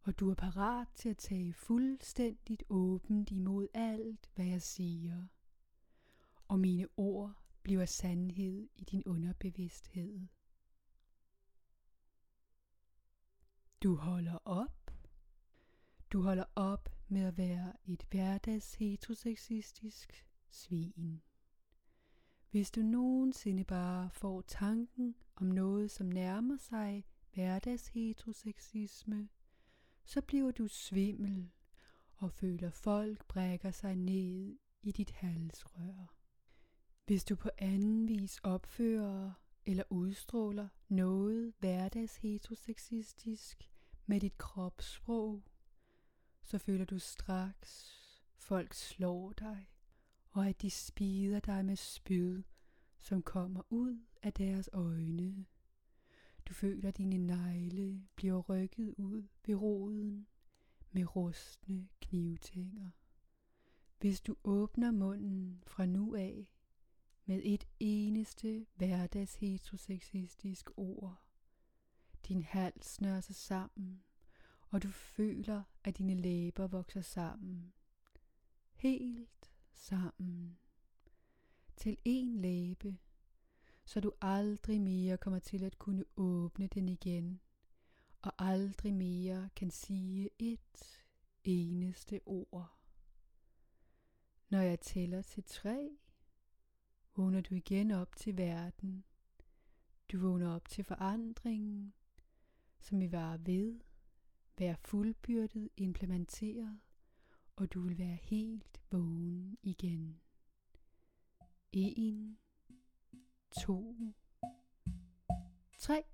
og 0.00 0.18
du 0.18 0.30
er 0.30 0.34
parat 0.34 0.88
til 0.94 1.08
at 1.08 1.18
tage 1.18 1.54
fuldstændigt 1.54 2.62
åbent 2.68 3.30
imod 3.30 3.68
alt, 3.74 4.30
hvad 4.34 4.46
jeg 4.46 4.62
siger. 4.62 5.26
Og 6.48 6.58
mine 6.60 6.88
ord 6.96 7.34
bliver 7.62 7.84
sandhed 7.84 8.68
i 8.76 8.84
din 8.84 9.02
underbevidsthed. 9.06 10.26
Du 13.82 13.94
holder 13.94 14.38
op. 14.44 14.90
Du 16.12 16.22
holder 16.22 16.44
op 16.56 16.88
med 17.08 17.22
at 17.22 17.36
være 17.36 17.72
et 17.84 18.06
hverdags 18.10 18.74
heteroseksistisk 18.74 20.26
svin. 20.50 21.22
Hvis 22.52 22.70
du 22.70 22.82
nogensinde 22.82 23.64
bare 23.64 24.10
får 24.10 24.40
tanken 24.40 25.14
om 25.36 25.46
noget, 25.46 25.90
som 25.90 26.06
nærmer 26.06 26.56
sig 26.56 27.04
hverdagsheteroseksisme, 27.32 29.28
så 30.04 30.22
bliver 30.22 30.50
du 30.50 30.68
svimmel 30.68 31.50
og 32.16 32.32
føler 32.32 32.70
folk 32.70 33.28
brækker 33.28 33.70
sig 33.70 33.96
ned 33.96 34.58
i 34.82 34.92
dit 34.92 35.10
halsrør. 35.10 36.14
Hvis 37.06 37.24
du 37.24 37.36
på 37.36 37.50
anden 37.58 38.08
vis 38.08 38.38
opfører 38.38 39.32
eller 39.66 39.84
udstråler 39.90 40.68
noget 40.88 41.52
hverdagsheteroseksistisk 41.58 43.70
med 44.06 44.20
dit 44.20 44.38
kropssprog, 44.38 45.42
så 46.42 46.58
føler 46.58 46.84
du 46.84 46.98
straks, 46.98 48.02
folk 48.36 48.74
slår 48.74 49.32
dig, 49.32 49.71
og 50.32 50.48
at 50.48 50.62
de 50.62 50.70
spider 50.70 51.40
dig 51.40 51.64
med 51.64 51.76
spyd, 51.76 52.42
som 52.98 53.22
kommer 53.22 53.62
ud 53.70 53.98
af 54.22 54.32
deres 54.32 54.70
øjne. 54.72 55.46
Du 56.48 56.54
føler, 56.54 56.88
at 56.88 56.96
dine 56.96 57.18
negle 57.18 58.02
bliver 58.14 58.40
rykket 58.40 58.94
ud 58.96 59.28
ved 59.46 59.54
roden 59.54 60.26
med 60.92 61.16
rustne 61.16 61.88
knivtænger. 62.00 62.90
Hvis 64.00 64.20
du 64.20 64.36
åbner 64.44 64.90
munden 64.90 65.62
fra 65.66 65.86
nu 65.86 66.14
af 66.14 66.52
med 67.24 67.40
et 67.44 67.68
eneste 67.80 68.66
hverdags 68.74 69.34
heteroseksistisk 69.34 70.70
ord, 70.76 71.22
din 72.28 72.42
hals 72.42 72.86
snører 72.86 73.20
sig 73.20 73.36
sammen, 73.36 74.02
og 74.68 74.82
du 74.82 74.88
føler, 74.88 75.62
at 75.84 75.98
dine 75.98 76.14
læber 76.14 76.66
vokser 76.66 77.00
sammen. 77.00 77.72
Helt 78.74 79.51
sammen. 79.82 80.58
Til 81.76 81.96
en 82.04 82.36
læbe, 82.36 82.98
så 83.84 84.00
du 84.00 84.12
aldrig 84.20 84.80
mere 84.80 85.18
kommer 85.18 85.38
til 85.38 85.64
at 85.64 85.78
kunne 85.78 86.04
åbne 86.16 86.66
den 86.66 86.88
igen, 86.88 87.40
og 88.22 88.32
aldrig 88.38 88.94
mere 88.94 89.50
kan 89.56 89.70
sige 89.70 90.30
et 90.38 91.02
eneste 91.44 92.20
ord. 92.26 92.78
Når 94.48 94.60
jeg 94.60 94.80
tæller 94.80 95.22
til 95.22 95.44
tre, 95.44 95.98
vågner 97.16 97.40
du 97.40 97.54
igen 97.54 97.90
op 97.90 98.16
til 98.16 98.36
verden. 98.36 99.04
Du 100.12 100.18
vågner 100.18 100.54
op 100.54 100.68
til 100.68 100.84
forandringen, 100.84 101.94
som 102.80 103.00
vil 103.00 103.12
være 103.12 103.46
ved, 103.46 103.80
være 104.58 104.76
fuldbyrdet 104.76 105.68
implementeret, 105.76 106.80
og 107.56 107.72
du 107.72 107.80
vil 107.80 107.98
være 107.98 108.18
helt 108.22 108.81
vågen 108.92 109.56
igen. 109.62 110.20
En, 111.72 112.38
to, 113.50 113.96
tre. 115.78 116.04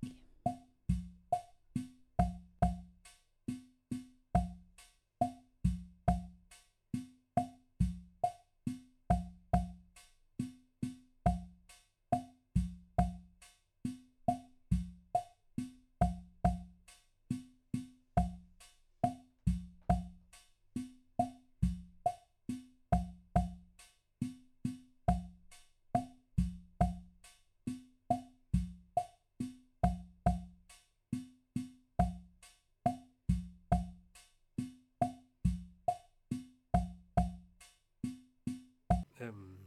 Øhm. 39.19 39.57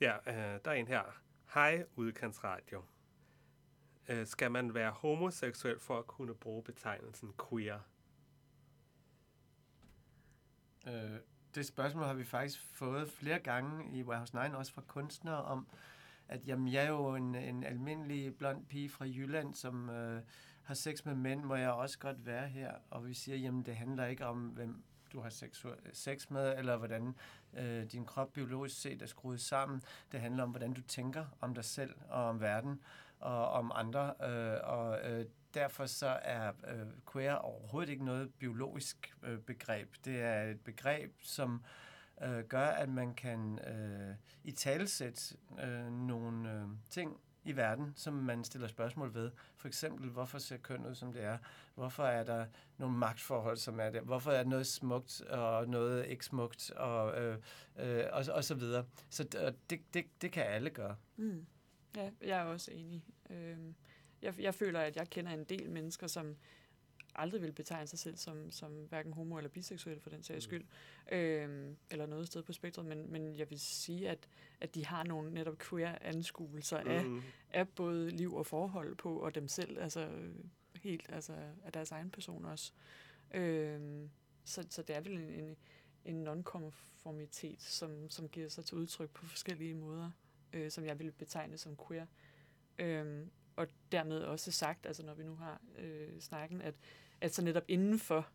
Ja, 0.00 0.16
øh, 0.26 0.60
der 0.64 0.70
er 0.70 0.74
en 0.74 0.88
her. 0.88 1.02
Hej, 1.54 1.86
udkantsradio. 1.96 2.84
Øh, 4.08 4.26
skal 4.26 4.50
man 4.50 4.74
være 4.74 4.90
homoseksuel 4.90 5.80
for 5.80 5.98
at 5.98 6.06
kunne 6.06 6.34
bruge 6.34 6.62
betegnelsen 6.62 7.32
queer? 7.48 7.78
Øh, 10.86 11.18
det 11.54 11.66
spørgsmål 11.66 12.04
har 12.04 12.14
vi 12.14 12.24
faktisk 12.24 12.60
fået 12.60 13.10
flere 13.10 13.38
gange 13.38 13.98
i 13.98 14.02
Warehouse 14.02 14.34
9, 14.34 14.40
også 14.54 14.72
fra 14.72 14.82
kunstnere, 14.86 15.42
om 15.42 15.66
at 16.28 16.46
jamen, 16.46 16.72
jeg 16.72 16.84
er 16.84 16.88
jo 16.88 17.14
en, 17.14 17.34
en 17.34 17.64
almindelig 17.64 18.36
blond 18.36 18.66
pige 18.66 18.88
fra 18.88 19.04
Jylland, 19.04 19.54
som 19.54 19.90
øh, 19.90 20.22
har 20.62 20.74
sex 20.74 21.04
med 21.04 21.14
mænd, 21.14 21.42
må 21.42 21.54
jeg 21.54 21.72
også 21.72 21.98
godt 21.98 22.26
være 22.26 22.48
her. 22.48 22.72
Og 22.90 23.06
vi 23.06 23.14
siger, 23.14 23.36
jamen 23.36 23.62
det 23.62 23.76
handler 23.76 24.06
ikke 24.06 24.26
om, 24.26 24.48
hvem 24.48 24.82
du 25.12 25.20
har 25.20 25.30
sex 25.92 26.30
med, 26.30 26.58
eller 26.58 26.76
hvordan 26.76 27.14
øh, 27.56 27.84
din 27.84 28.04
krop 28.04 28.32
biologisk 28.32 28.80
set 28.80 29.02
er 29.02 29.06
skruet 29.06 29.40
sammen. 29.40 29.82
Det 30.12 30.20
handler 30.20 30.42
om, 30.42 30.50
hvordan 30.50 30.72
du 30.72 30.80
tænker 30.82 31.24
om 31.40 31.54
dig 31.54 31.64
selv 31.64 31.94
og 32.08 32.24
om 32.24 32.40
verden 32.40 32.82
og 33.20 33.48
om 33.50 33.72
andre. 33.74 34.14
Øh, 34.22 34.58
og 34.62 35.10
øh, 35.10 35.26
derfor 35.54 35.86
så 35.86 36.18
er 36.22 36.52
øh, 36.68 36.86
queer 37.12 37.34
overhovedet 37.34 37.90
ikke 37.90 38.04
noget 38.04 38.34
biologisk 38.34 39.14
øh, 39.22 39.38
begreb. 39.38 39.88
Det 40.04 40.20
er 40.20 40.42
et 40.42 40.60
begreb, 40.60 41.12
som 41.20 41.62
øh, 42.22 42.44
gør, 42.44 42.66
at 42.66 42.88
man 42.88 43.14
kan 43.14 43.58
øh, 43.58 44.14
i 44.44 44.52
talsæt 44.52 45.36
øh, 45.62 45.92
nogle 45.92 46.52
øh, 46.52 46.68
ting 46.90 47.20
i 47.44 47.56
verden, 47.56 47.92
som 47.96 48.14
man 48.14 48.44
stiller 48.44 48.68
spørgsmål 48.68 49.14
ved. 49.14 49.30
For 49.56 49.68
eksempel, 49.68 50.10
hvorfor 50.10 50.38
ser 50.38 50.56
køn 50.56 50.86
ud, 50.86 50.94
som 50.94 51.12
det 51.12 51.24
er? 51.24 51.38
Hvorfor 51.74 52.04
er 52.04 52.24
der 52.24 52.46
nogle 52.78 52.96
magtforhold, 52.96 53.56
som 53.56 53.80
er 53.80 53.90
der? 53.90 54.00
Hvorfor 54.00 54.30
er 54.30 54.44
noget 54.44 54.66
smukt 54.66 55.20
og 55.20 55.68
noget 55.68 56.06
ikke 56.06 56.24
smukt? 56.24 56.70
Og, 56.70 57.22
øh, 57.22 57.38
øh, 57.76 58.04
og, 58.12 58.24
og 58.32 58.44
så 58.44 58.54
videre. 58.54 58.84
Så 59.10 59.24
det, 59.70 59.80
det, 59.94 60.04
det 60.22 60.32
kan 60.32 60.42
alle 60.42 60.70
gøre. 60.70 60.96
Mm. 61.16 61.46
Ja, 61.96 62.10
jeg 62.20 62.38
er 62.40 62.44
også 62.44 62.70
enig. 62.70 63.04
Øhm, 63.30 63.74
jeg, 64.22 64.40
jeg 64.40 64.54
føler, 64.54 64.80
at 64.80 64.96
jeg 64.96 65.10
kender 65.10 65.32
en 65.32 65.44
del 65.44 65.70
mennesker, 65.70 66.06
som 66.06 66.36
aldrig 67.14 67.42
vil 67.42 67.52
betegne 67.52 67.86
sig 67.86 67.98
selv 67.98 68.16
som, 68.16 68.50
som 68.50 68.72
hverken 68.72 69.12
homo 69.12 69.36
eller 69.36 69.50
biseksuel 69.50 70.00
for 70.00 70.10
den 70.10 70.22
sags 70.22 70.44
skyld, 70.44 70.64
øhm, 71.12 71.76
eller 71.90 72.06
noget 72.06 72.26
sted 72.26 72.42
på 72.42 72.52
spektret, 72.52 72.86
men, 72.86 73.12
men 73.12 73.36
jeg 73.36 73.50
vil 73.50 73.60
sige, 73.60 74.10
at, 74.10 74.28
at 74.60 74.74
de 74.74 74.86
har 74.86 75.04
nogle 75.04 75.30
netop 75.34 75.58
queer 75.58 75.98
anskuelser 76.00 76.78
af, 76.78 77.04
Mm. 77.04 77.22
af 77.50 77.68
både 77.68 78.10
liv 78.10 78.34
og 78.34 78.46
forhold 78.46 78.94
på, 78.96 79.16
og 79.18 79.34
dem 79.34 79.48
selv, 79.48 79.78
altså 79.78 80.00
øh, 80.08 80.34
helt 80.82 81.06
altså 81.12 81.32
af 81.64 81.72
deres 81.72 81.90
egen 81.92 82.10
person 82.10 82.44
også. 82.44 82.72
Øhm, 83.34 84.10
så, 84.44 84.66
så 84.70 84.82
det 84.82 84.96
er 84.96 85.00
vel 85.00 85.12
en, 85.12 85.30
en, 85.30 85.56
en 86.04 86.14
nonkonformitet, 86.14 87.62
som, 87.62 88.10
som 88.10 88.28
giver 88.28 88.48
sig 88.48 88.64
til 88.64 88.76
udtryk 88.76 89.10
på 89.10 89.26
forskellige 89.26 89.74
måder, 89.74 90.10
øh, 90.52 90.70
som 90.70 90.84
jeg 90.84 90.98
vil 90.98 91.12
betegne 91.12 91.58
som 91.58 91.76
queer. 91.88 92.06
Øhm, 92.78 93.30
og 93.56 93.66
dermed 93.92 94.20
også 94.20 94.52
sagt, 94.52 94.86
altså 94.86 95.02
når 95.02 95.14
vi 95.14 95.24
nu 95.24 95.34
har 95.34 95.60
øh, 95.78 96.20
snakken, 96.20 96.62
at, 96.62 96.74
at 97.20 97.34
så 97.34 97.42
netop 97.42 97.64
inden 97.68 97.98
for 97.98 98.28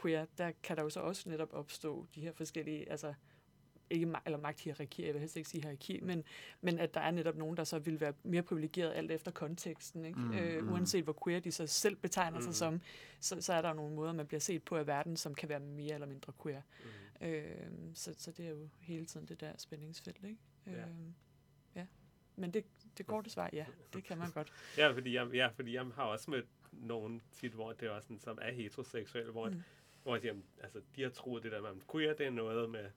queer, 0.00 0.26
der 0.38 0.52
kan 0.62 0.76
der 0.76 0.82
jo 0.82 0.90
så 0.90 1.00
også 1.00 1.28
netop 1.28 1.52
opstå 1.52 2.06
de 2.14 2.20
her 2.20 2.32
forskellige, 2.32 2.90
altså 2.90 3.14
ikke 3.90 4.06
ma- 4.06 4.22
eller 4.26 4.38
magthierarkier, 4.38 5.06
jeg 5.06 5.14
vil 5.14 5.20
helst 5.20 5.36
ikke 5.36 5.48
sige 5.48 5.62
hierarki, 5.62 6.00
men, 6.00 6.24
men 6.60 6.78
at 6.78 6.94
der 6.94 7.00
er 7.00 7.10
netop 7.10 7.36
nogen, 7.36 7.56
der 7.56 7.64
så 7.64 7.78
vil 7.78 8.00
være 8.00 8.12
mere 8.22 8.42
privilegeret 8.42 8.92
alt 8.92 9.10
efter 9.10 9.30
konteksten, 9.30 10.04
ikke? 10.04 10.18
Mm, 10.18 10.26
Mm, 10.26 10.34
øh, 10.34 10.62
mm. 10.64 10.72
uanset 10.72 11.04
hvor 11.04 11.18
queer 11.24 11.40
de 11.40 11.52
så 11.52 11.66
selv 11.66 11.96
betegner 11.96 12.38
mm. 12.38 12.44
Sig 12.44 12.54
som, 12.54 12.80
så, 13.20 13.40
så 13.40 13.52
er 13.52 13.62
der 13.62 13.68
jo 13.68 13.74
nogle 13.74 13.94
måder, 13.94 14.12
man 14.12 14.26
bliver 14.26 14.40
set 14.40 14.62
på 14.62 14.76
af 14.76 14.86
verden, 14.86 15.16
som 15.16 15.34
kan 15.34 15.48
være 15.48 15.60
mere 15.60 15.94
eller 15.94 16.06
mindre 16.06 16.32
queer. 16.42 16.62
Mm. 17.20 17.26
Øh, 17.26 17.70
så, 17.94 18.14
så 18.18 18.32
det 18.32 18.46
er 18.46 18.50
jo 18.50 18.68
hele 18.80 19.06
tiden 19.06 19.26
det 19.26 19.40
der 19.40 19.52
spændingsfelt, 19.58 20.24
ikke? 20.24 20.38
Ja. 20.66 20.72
Øh, 20.72 20.86
ja. 21.74 21.86
Men 22.36 22.50
det, 22.50 22.64
det 22.98 23.06
korte 23.06 23.30
svar, 23.30 23.50
ja, 23.52 23.64
det 23.92 24.04
kan 24.04 24.18
man 24.18 24.30
godt. 24.30 24.52
Ja, 24.78 24.90
fordi 24.92 25.14
jeg, 25.14 25.26
ja, 25.34 25.46
fordi 25.46 25.74
jeg 25.74 25.84
har 25.96 26.04
også 26.04 26.30
mødt 26.30 26.46
nogen 26.72 27.22
tit, 27.32 27.52
hvor 27.52 27.72
det 27.72 27.86
er 27.88 27.90
også 27.90 28.06
sådan, 28.06 28.20
som 28.20 28.38
er 28.42 28.52
heteroseksuelle, 28.52 29.32
hvor, 29.32 29.48
mm. 29.48 29.62
Hvor 30.02 30.16
de, 30.16 30.26
jamen, 30.26 30.44
altså, 30.62 30.80
de 30.96 31.02
har 31.02 31.10
troet 31.10 31.42
det 31.42 31.52
der 31.52 31.60
med, 31.62 31.70
queer 31.92 32.14
det 32.14 32.26
er 32.26 32.30
noget 32.30 32.70
med 32.70 32.80
sådan 32.84 32.90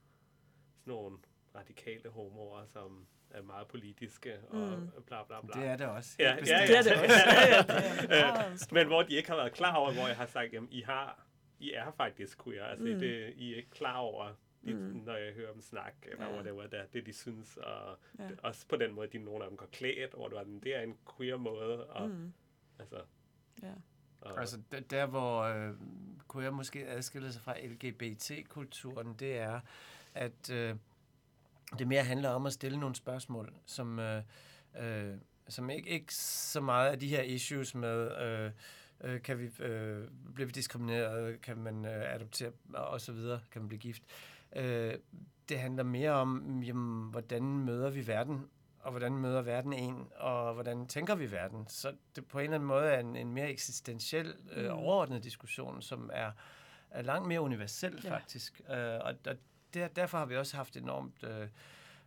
nogle 0.94 1.16
radikale 1.54 2.10
homoer, 2.10 2.64
som 2.66 3.06
er 3.30 3.42
meget 3.42 3.66
politiske 3.68 4.38
og 4.48 4.78
Mm. 4.78 4.90
bla 5.06 5.24
bla 5.24 5.40
bla. 5.40 5.60
Det 5.60 5.68
er 5.70 5.76
det 5.76 5.86
også. 5.86 6.16
Ja, 6.18 6.34
ja. 6.34 6.40
Det 6.40 6.76
er 6.78 6.82
det 6.82 6.92
også. 6.92 7.14
Ja, 7.36 7.56
ja, 7.56 7.62
det 7.62 8.10
er 8.10 8.28
Øh, 8.28 8.34
meget 8.34 8.60
stort. 8.60 8.72
Men 8.72 8.86
hvor 8.86 9.02
de 9.02 9.14
ikke 9.14 9.28
har 9.28 9.36
været 9.36 9.52
klar 9.52 9.74
over, 9.74 9.92
hvor 9.92 10.06
jeg 10.06 10.16
har 10.16 10.26
sagt, 10.26 10.52
jamen 10.52 10.68
I 10.72 10.80
har, 10.82 11.26
I 11.58 11.72
er 11.72 11.90
faktisk 11.90 12.44
queer. 12.44 12.64
Altså 12.64 12.86
mm. 12.86 12.98
det, 12.98 13.32
I 13.36 13.52
er 13.52 13.56
ikke 13.56 13.70
klar 13.70 13.96
over, 13.96 14.32
de, 14.64 14.74
Mm. 14.74 14.80
når 15.06 15.16
jeg 15.16 15.32
hører 15.34 15.52
dem 15.52 15.62
snakke, 15.62 15.98
eller 16.10 16.24
Ja. 16.26 16.34
whatever, 16.34 16.62
det, 16.66 16.78
er, 16.80 16.84
det 16.92 17.06
de 17.06 17.12
synes. 17.12 17.56
Og 17.56 17.98
Ja. 18.18 18.24
ja. 18.24 18.30
også 18.42 18.66
på 18.68 18.76
den 18.76 18.92
måde, 18.94 19.08
de 19.08 19.18
nogle 19.18 19.44
af 19.44 19.50
dem 19.50 19.56
går 19.56 19.66
klædt, 19.72 20.12
hvor 20.14 20.28
du 20.28 20.36
er, 20.36 20.44
det 20.64 20.76
er 20.76 20.80
en 20.80 20.96
queer 21.16 21.36
måde. 21.36 21.86
Og, 21.86 22.08
mm. 22.08 22.14
Mm. 22.14 22.32
altså, 22.78 23.00
Ja. 23.62 23.72
og, 24.20 24.40
Altså 24.40 24.60
der, 24.72 24.80
der 24.80 25.06
hvor 25.06 25.40
øh, 25.42 25.74
queer 26.32 26.50
måske 26.50 26.86
adskiller 26.88 27.30
sig 27.30 27.42
fra 27.42 27.54
LGBT-kulturen, 27.66 29.14
det 29.14 29.38
er, 29.38 29.60
at 30.14 30.50
øh, 30.50 30.74
det 31.78 31.88
mere 31.88 32.04
handler 32.04 32.28
om 32.28 32.46
at 32.46 32.52
stille 32.52 32.80
nogle 32.80 32.94
spørgsmål, 32.94 33.52
som, 33.66 33.98
øh, 33.98 34.22
øh, 34.80 35.14
som 35.48 35.70
ikke, 35.70 35.88
ikke 35.90 36.14
så 36.14 36.60
meget 36.60 36.90
af 36.90 36.98
de 37.00 37.08
her 37.08 37.22
issues 37.22 37.74
med, 37.74 38.16
øh, 38.22 38.50
øh, 39.00 39.22
kan 39.22 39.38
vi, 39.38 39.44
øh, 39.64 40.08
bliver 40.34 40.46
vi 40.46 40.52
diskrimineret, 40.52 41.40
kan 41.40 41.56
man 41.58 41.84
øh, 41.84 42.14
adoptere 42.14 42.52
og 42.74 43.00
så 43.00 43.12
videre, 43.12 43.40
kan 43.50 43.62
man 43.62 43.68
blive 43.68 43.80
gift. 43.80 44.02
Øh, 44.56 44.94
det 45.48 45.58
handler 45.58 45.82
mere 45.82 46.10
om, 46.10 46.62
jamen, 46.62 47.10
hvordan 47.10 47.42
møder 47.58 47.90
vi 47.90 48.06
verden, 48.06 48.46
og 48.80 48.90
hvordan 48.90 49.12
møder 49.18 49.42
verden 49.42 49.72
en, 49.72 50.08
og 50.16 50.54
hvordan 50.54 50.86
tænker 50.86 51.14
vi 51.14 51.32
verden. 51.32 51.64
Så 51.68 51.92
det 52.16 52.26
på 52.26 52.38
en 52.38 52.44
eller 52.44 52.54
anden 52.54 52.66
måde 52.66 52.86
er 52.86 53.00
en, 53.00 53.16
en 53.16 53.32
mere 53.32 53.50
eksistentiel, 53.50 54.34
øh, 54.52 54.64
Mm. 54.64 54.70
overordnet 54.78 55.24
diskussion, 55.24 55.82
som 55.82 56.10
er, 56.12 56.30
er 56.90 57.02
langt 57.02 57.28
mere 57.28 57.40
universel 57.40 58.00
Ja. 58.04 58.10
faktisk. 58.14 58.60
Øh, 58.70 58.76
og 58.76 59.14
og 59.26 59.36
der, 59.74 59.88
derfor 59.88 60.18
har 60.18 60.26
vi 60.26 60.36
også 60.36 60.56
haft 60.56 60.76
enormt... 60.76 61.24
Øh, 61.24 61.48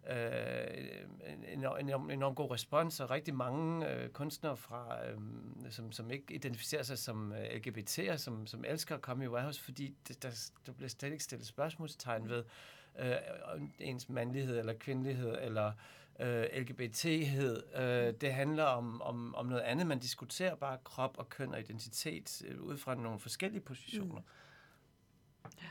øh, 0.10 1.34
en 1.34 1.44
enorm, 1.60 2.10
enorm, 2.10 2.36
god 2.36 2.52
respons, 2.52 3.00
og 3.00 3.10
rigtig 3.10 3.36
mange 3.36 3.90
øh, 3.90 4.10
kunstnere, 4.10 4.58
fra, 4.58 5.06
øh, 5.06 5.18
som, 5.70 5.92
som 5.92 6.12
ikke 6.12 6.34
identificerer 6.34 6.84
sig 6.84 6.98
som 6.98 7.34
øh, 7.34 7.46
LGBT'er, 7.46 8.18
som, 8.18 8.48
som 8.48 8.66
elsker 8.68 8.96
at 8.96 9.02
komme 9.02 9.24
i 9.24 9.28
Warehouse, 9.28 9.62
fordi 9.62 9.96
det, 10.08 10.24
der, 10.24 10.50
der 10.66 10.72
bliver 10.72 10.90
slet 10.90 11.12
ikke 11.12 11.24
stillet 11.24 11.48
spørgsmålstegn 11.48 12.30
ved 12.30 12.44
øh, 13.00 13.16
ens 13.80 14.10
mandlighed 14.10 14.60
eller 14.60 14.74
kvindelighed 14.74 15.38
eller 15.42 15.72
øh, 16.20 16.44
LGBT'hed. 16.44 17.80
Øh, 17.82 18.14
det 18.22 18.34
handler 18.34 18.64
om, 18.64 19.02
om, 19.02 19.36
om 19.36 19.46
noget 19.46 19.62
andet. 19.62 19.88
Man 19.88 20.00
diskuterer 20.00 20.56
bare 20.56 20.78
krop 20.84 21.18
og 21.18 21.30
køn 21.30 21.54
og 21.54 21.60
identitet 21.60 22.42
øh, 22.48 22.62
ud 22.62 22.78
fra 22.78 22.96
nogle 22.96 23.20
forskellige 23.20 23.62
positioner. 23.62 24.22
Mm. 24.22 25.52
Ja. 25.62 25.70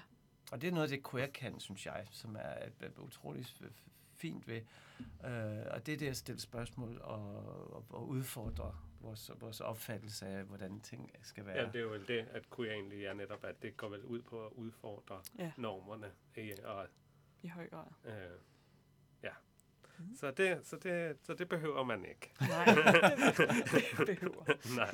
Og 0.53 0.61
det 0.61 0.69
er 0.69 0.73
noget 0.73 0.93
af 0.93 0.97
det, 0.97 1.11
queer 1.11 1.27
kan, 1.27 1.61
synes 1.61 1.87
jeg, 1.87 2.07
som 2.11 2.37
er, 2.37 2.89
utroligt 2.99 3.49
f- 3.49 3.90
fint 4.21 4.49
ved. 4.49 4.61
Øh, 5.25 5.67
og 5.71 5.87
det 5.87 5.95
er 5.95 5.99
det 5.99 6.09
at 6.09 6.17
stille 6.17 6.41
spørgsmål 6.41 6.99
og, 7.03 7.37
og, 7.75 7.85
og 7.91 8.09
udfordre 8.09 8.77
vores, 9.01 9.31
vores 9.41 9.61
opfattelse 9.61 10.27
af, 10.27 10.45
hvordan 10.45 10.81
ting 10.81 11.11
skal 11.23 11.47
være. 11.47 11.57
ja, 11.59 11.67
det 11.67 11.77
er 11.77 11.81
jo 11.81 11.89
vel 11.89 12.09
det, 12.09 12.19
at 12.31 12.51
queer 12.57 12.73
egentlig 12.73 13.05
er 13.05 13.15
netop, 13.15 13.45
at 13.45 13.63
det 13.63 13.77
går 13.77 13.89
vel 13.89 14.05
ud 14.05 14.23
på 14.23 14.47
at 14.47 14.53
udfordre 14.53 15.21
Ja. 15.39 15.53
normerne. 15.57 16.11
Ikke? 16.37 16.69
Og, 16.69 16.87
I 17.43 17.49
høj 17.49 17.69
grad. 17.69 17.87
øh, 18.05 18.13
ja. 19.23 19.31
Mhm. 19.99 20.17
Så 20.17 20.31
det, 20.31 20.67
så, 20.67 20.77
det, 20.77 21.17
så 21.23 21.35
det 21.35 21.49
behøver 21.49 21.85
man 21.85 22.05
ikke. 22.05 22.33
Nej, 22.41 22.65
det 24.07 24.07
behøver. 24.07 24.45
Nej. 24.77 24.91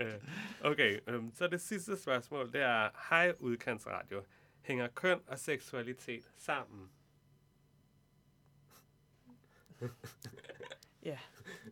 Øh, 0.00 0.14
okay, 0.60 1.00
øhm, 1.06 1.34
så 1.34 1.46
det 1.46 1.60
sidste 1.60 1.96
spørgsmål, 2.02 2.52
det 2.52 2.60
er, 2.60 2.90
hej 3.10 3.34
udkantsradio, 3.38 4.24
hænger 4.62 4.88
køn 4.88 5.20
og 5.26 5.38
seksualitet 5.38 6.30
sammen? 6.36 6.90
Ja, 11.04 11.18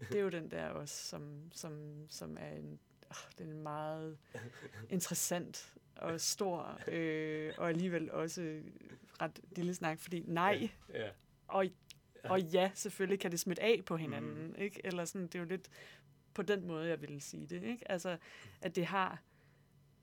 det 0.08 0.14
er 0.18 0.20
jo 0.22 0.28
den 0.28 0.50
der 0.50 0.68
også, 0.68 0.94
som, 1.08 1.52
som, 1.52 2.04
som 2.08 2.36
er 2.40 2.50
en, 2.50 2.78
oh, 3.10 3.16
den 3.38 3.48
er 3.48 3.52
en 3.52 3.62
meget 3.62 4.18
interessant 4.90 5.74
og 5.96 6.20
stor, 6.20 6.80
øh, 6.88 7.54
og 7.58 7.68
alligevel 7.68 8.10
også 8.10 8.62
ret 9.22 9.40
lille 9.56 9.74
snak, 9.74 10.00
fordi 10.00 10.24
nej, 10.26 10.70
Ja. 10.94 11.10
og, 11.48 11.66
og 12.24 12.40
ja, 12.40 12.70
selvfølgelig 12.74 13.20
kan 13.20 13.30
det 13.30 13.40
smitte 13.40 13.62
af 13.62 13.82
på 13.86 13.96
hinanden, 13.96 14.46
mm. 14.46 14.54
ikke? 14.58 14.80
Eller 14.84 15.04
sådan, 15.04 15.26
det 15.26 15.34
er 15.34 15.38
jo 15.38 15.44
lidt 15.44 15.70
på 16.34 16.42
den 16.42 16.66
måde, 16.66 16.88
jeg 16.88 17.00
ville 17.00 17.20
sige 17.20 17.46
det, 17.46 17.62
ikke? 17.62 17.90
Altså, 17.90 18.18
at 18.60 18.76
det 18.76 18.86
har, 18.86 19.22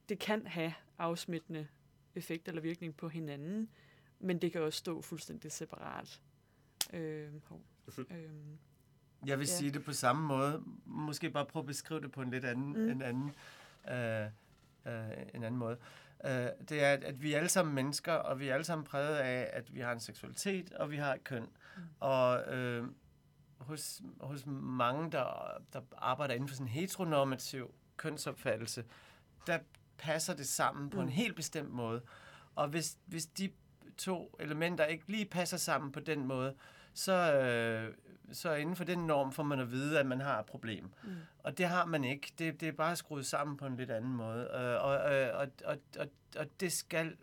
det 0.10 0.20
kan 0.20 0.47
have 0.47 0.74
afsmittende 0.97 1.68
effekt 2.16 2.47
eller 2.47 2.62
virkning 2.62 2.97
på 2.97 3.10
hinanden, 3.10 3.70
men 4.20 4.39
det 4.41 4.51
kan 4.51 4.62
også 4.62 4.78
stå 4.78 5.01
fuldstændig 5.01 5.51
separat. 5.51 6.22
Øh, 6.93 7.43
hov. 7.45 7.62
Øh, 7.97 8.29
Jeg 9.25 9.39
vil 9.39 9.47
Ja. 9.47 9.51
sige 9.53 9.71
det 9.71 9.83
på 9.85 9.93
samme 9.93 10.27
måde. 10.27 10.63
Måske 10.85 11.29
bare 11.29 11.45
prøve 11.45 11.61
at 11.61 11.67
beskrive 11.67 12.01
det 12.01 12.11
på 12.11 12.21
en 12.21 12.29
lidt 12.29 12.45
anden, 12.45 12.73
Mm. 12.73 12.89
en 12.89 13.01
anden, 13.01 13.35
øh, 13.91 14.25
øh, 14.85 15.11
en 15.33 15.43
anden 15.43 15.57
måde. 15.57 15.77
Øh, 16.25 16.31
det 16.69 16.83
er, 16.83 16.93
at, 16.93 17.21
vi 17.21 17.33
er 17.33 17.38
alle 17.38 17.49
sammen 17.49 17.75
mennesker, 17.75 18.13
og 18.13 18.39
vi 18.39 18.47
er 18.47 18.53
alle 18.53 18.63
sammen 18.63 18.85
præget 18.85 19.15
af, 19.15 19.49
at 19.53 19.73
vi 19.73 19.79
har 19.79 19.91
en 19.91 19.99
seksualitet, 19.99 20.73
og 20.73 20.91
vi 20.91 20.97
har 20.97 21.13
et 21.13 21.23
køn. 21.23 21.43
Mm. 21.43 21.81
Og 21.99 22.53
øh, 22.55 22.88
hos, 23.57 24.01
hos 24.19 24.45
mange, 24.47 25.11
der, 25.11 25.57
der 25.73 25.81
arbejder 25.97 26.33
inden 26.33 26.47
for 26.49 26.55
sådan 26.55 26.67
en 26.67 26.71
heteronormativ 26.73 27.73
kønsopfattelse, 27.97 28.83
der 29.47 29.59
passer 29.97 30.33
det 30.35 30.47
sammen 30.47 30.89
på 30.89 30.97
Mm. 30.97 31.03
en 31.03 31.09
helt 31.09 31.35
bestemt 31.35 31.69
måde. 31.71 32.01
Og 32.55 32.67
hvis, 32.67 32.97
hvis 33.05 33.25
de 33.25 33.51
to 33.97 34.35
elementer 34.39 34.85
ikke 34.85 35.03
lige 35.11 35.25
passer 35.25 35.57
sammen 35.57 35.91
på 35.91 35.99
den 35.99 36.25
måde, 36.25 36.55
så, 36.98 37.34
øh, 37.34 37.93
så 38.32 38.54
inden 38.54 38.76
for 38.76 38.84
den 38.84 39.00
norm 39.00 39.32
får 39.32 39.43
man 39.43 39.60
at 39.60 39.72
vide, 39.72 40.00
at 40.00 40.06
man 40.06 40.22
har 40.22 40.39
et 40.39 40.45
problem. 40.45 40.84
Mm. 41.04 41.10
Og 41.39 41.58
det 41.58 41.68
har 41.68 41.86
man 41.86 42.04
ikke. 42.04 42.34
Det, 42.39 42.62
det 42.62 42.68
er 42.68 42.72
bare 42.72 42.95
skruet 42.95 43.26
sammen 43.26 43.58
på 43.58 43.66
en 43.66 43.78
lidt 43.78 43.91
anden 43.91 44.14
måde. 44.14 44.50
Øh, 44.54 44.84
og, 44.84 45.14
øh, 45.14 45.30
og, 45.39 45.48
og, 45.66 45.78
og, 46.00 46.08
og 46.38 46.45
det 46.60 46.72
skal 46.72 47.16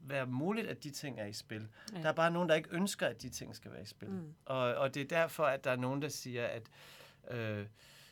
være 0.00 0.26
muligt, 0.26 0.66
at 0.66 0.84
de 0.84 0.90
ting 0.90 1.20
er 1.20 1.26
i 1.26 1.32
spil. 1.32 1.68
Ja. 1.92 2.02
Der 2.02 2.08
er 2.08 2.12
bare 2.12 2.30
nogen, 2.30 2.48
der 2.48 2.54
ikke 2.54 2.68
ønsker, 2.72 3.06
at 3.06 3.22
de 3.22 3.28
ting 3.28 3.56
skal 3.56 3.72
være 3.72 3.82
i 3.82 3.86
spil. 3.86 4.08
Mm. 4.08 4.34
Og, 4.44 4.74
og 4.74 4.94
det 4.94 5.02
er 5.02 5.08
derfor, 5.08 5.44
at 5.44 5.64
der 5.64 5.70
er 5.70 5.76
nogen, 5.76 6.02
der 6.02 6.08
siger, 6.08 6.46
at 6.46 6.62
øh, 7.30 7.66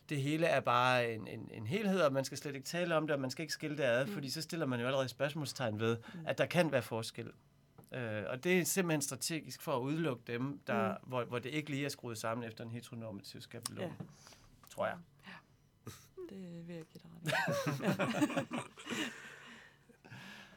det 0.08 0.22
hele 0.22 0.46
er 0.46 0.60
bare 0.60 1.14
en, 1.14 1.28
en, 1.28 1.50
en 1.52 1.66
helhed, 1.66 2.00
og 2.00 2.12
man 2.12 2.24
skal 2.24 2.38
slet 2.38 2.54
ikke 2.54 2.66
tale 2.66 2.96
om 2.96 3.06
det, 3.06 3.14
og 3.14 3.20
man 3.20 3.30
skal 3.30 3.42
ikke 3.42 3.52
skille 3.52 3.76
det 3.76 3.82
ad, 3.82 4.06
mm. 4.06 4.12
fordi 4.12 4.30
så 4.30 4.42
stiller 4.42 4.66
man 4.66 4.80
jo 4.80 4.86
allerede 4.86 5.08
spørgsmålstegn 5.08 5.80
ved, 5.80 5.96
mm. 6.14 6.20
at 6.26 6.38
der 6.38 6.46
kan 6.46 6.72
være 6.72 6.82
forskel. 6.82 7.30
Øh, 7.92 8.24
og 8.26 8.44
det 8.44 8.60
er 8.60 8.64
simpelthen 8.64 9.02
strategisk 9.02 9.62
for 9.62 9.76
at 9.76 9.80
udelukke 9.80 10.22
dem, 10.26 10.58
der, 10.66 10.98
mm. 10.98 11.08
hvor, 11.08 11.24
hvor 11.24 11.38
det 11.38 11.50
ikke 11.50 11.70
lige 11.70 11.84
er 11.84 11.88
skruet 11.88 12.18
sammen 12.18 12.48
efter 12.48 12.64
en 12.64 12.70
heteronormativ 12.70 13.40
skabelon. 13.40 13.78
Ja. 13.80 13.86
Ja. 13.86 14.04
Tror 14.70 14.86
jeg. 14.86 14.98
Det 16.30 16.68
vil 16.68 16.76
jeg 16.76 16.84
give 16.84 17.02
dig 17.02 17.10
ret. 17.34 18.46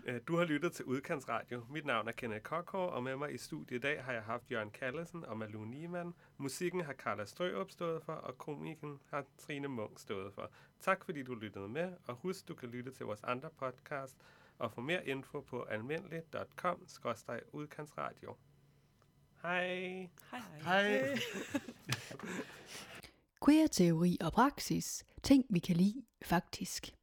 Øh, 0.05 0.21
Du 0.27 0.37
har 0.37 0.45
lyttet 0.45 0.71
til 0.71 0.85
Udkantsradio. 0.85 1.65
Mit 1.69 1.85
navn 1.85 2.07
er 2.07 2.11
Kenneth 2.11 2.43
Kokår, 2.43 2.87
og 2.87 3.03
med 3.03 3.15
mig 3.15 3.33
i 3.33 3.37
studiet 3.37 3.77
i 3.77 3.79
dag 3.79 4.03
har 4.03 4.13
jeg 4.13 4.23
haft 4.23 4.51
Jørgen 4.51 4.69
Kallesen 4.71 5.25
og 5.25 5.37
Malou 5.37 5.65
Niemann. 5.65 6.13
Musikken 6.37 6.81
har 6.81 6.93
Carla 6.93 7.25
Strørup 7.25 7.71
stået 7.71 8.03
for, 8.03 8.13
og 8.13 8.37
komikken 8.37 8.99
har 9.09 9.25
Trine 9.37 9.67
Munk 9.67 9.99
stået 9.99 10.33
for. 10.33 10.51
Tak 10.79 11.05
fordi 11.05 11.23
du 11.23 11.35
lyttede 11.35 11.67
med, 11.67 11.93
og 12.07 12.15
husk, 12.15 12.47
du 12.47 12.55
kan 12.55 12.69
lytte 12.69 12.91
til 12.91 13.05
vores 13.05 13.23
andre 13.23 13.49
podcast 13.57 14.17
og 14.63 14.71
få 14.71 14.81
mere 14.81 15.07
info 15.07 15.41
på 15.41 15.63
almindelig.com-udkantsradio. 15.63 18.35
Hej! 19.41 20.09
Hej 20.31 20.31
hej. 20.31 20.59
Hej. 20.61 21.17
Queer 23.45 23.67
teori 23.67 24.17
og 24.21 24.31
praksis. 24.31 25.05
Ting 25.23 25.45
vi 25.49 25.59
kan 25.59 25.75
lide, 25.75 26.05
faktisk. 26.25 26.95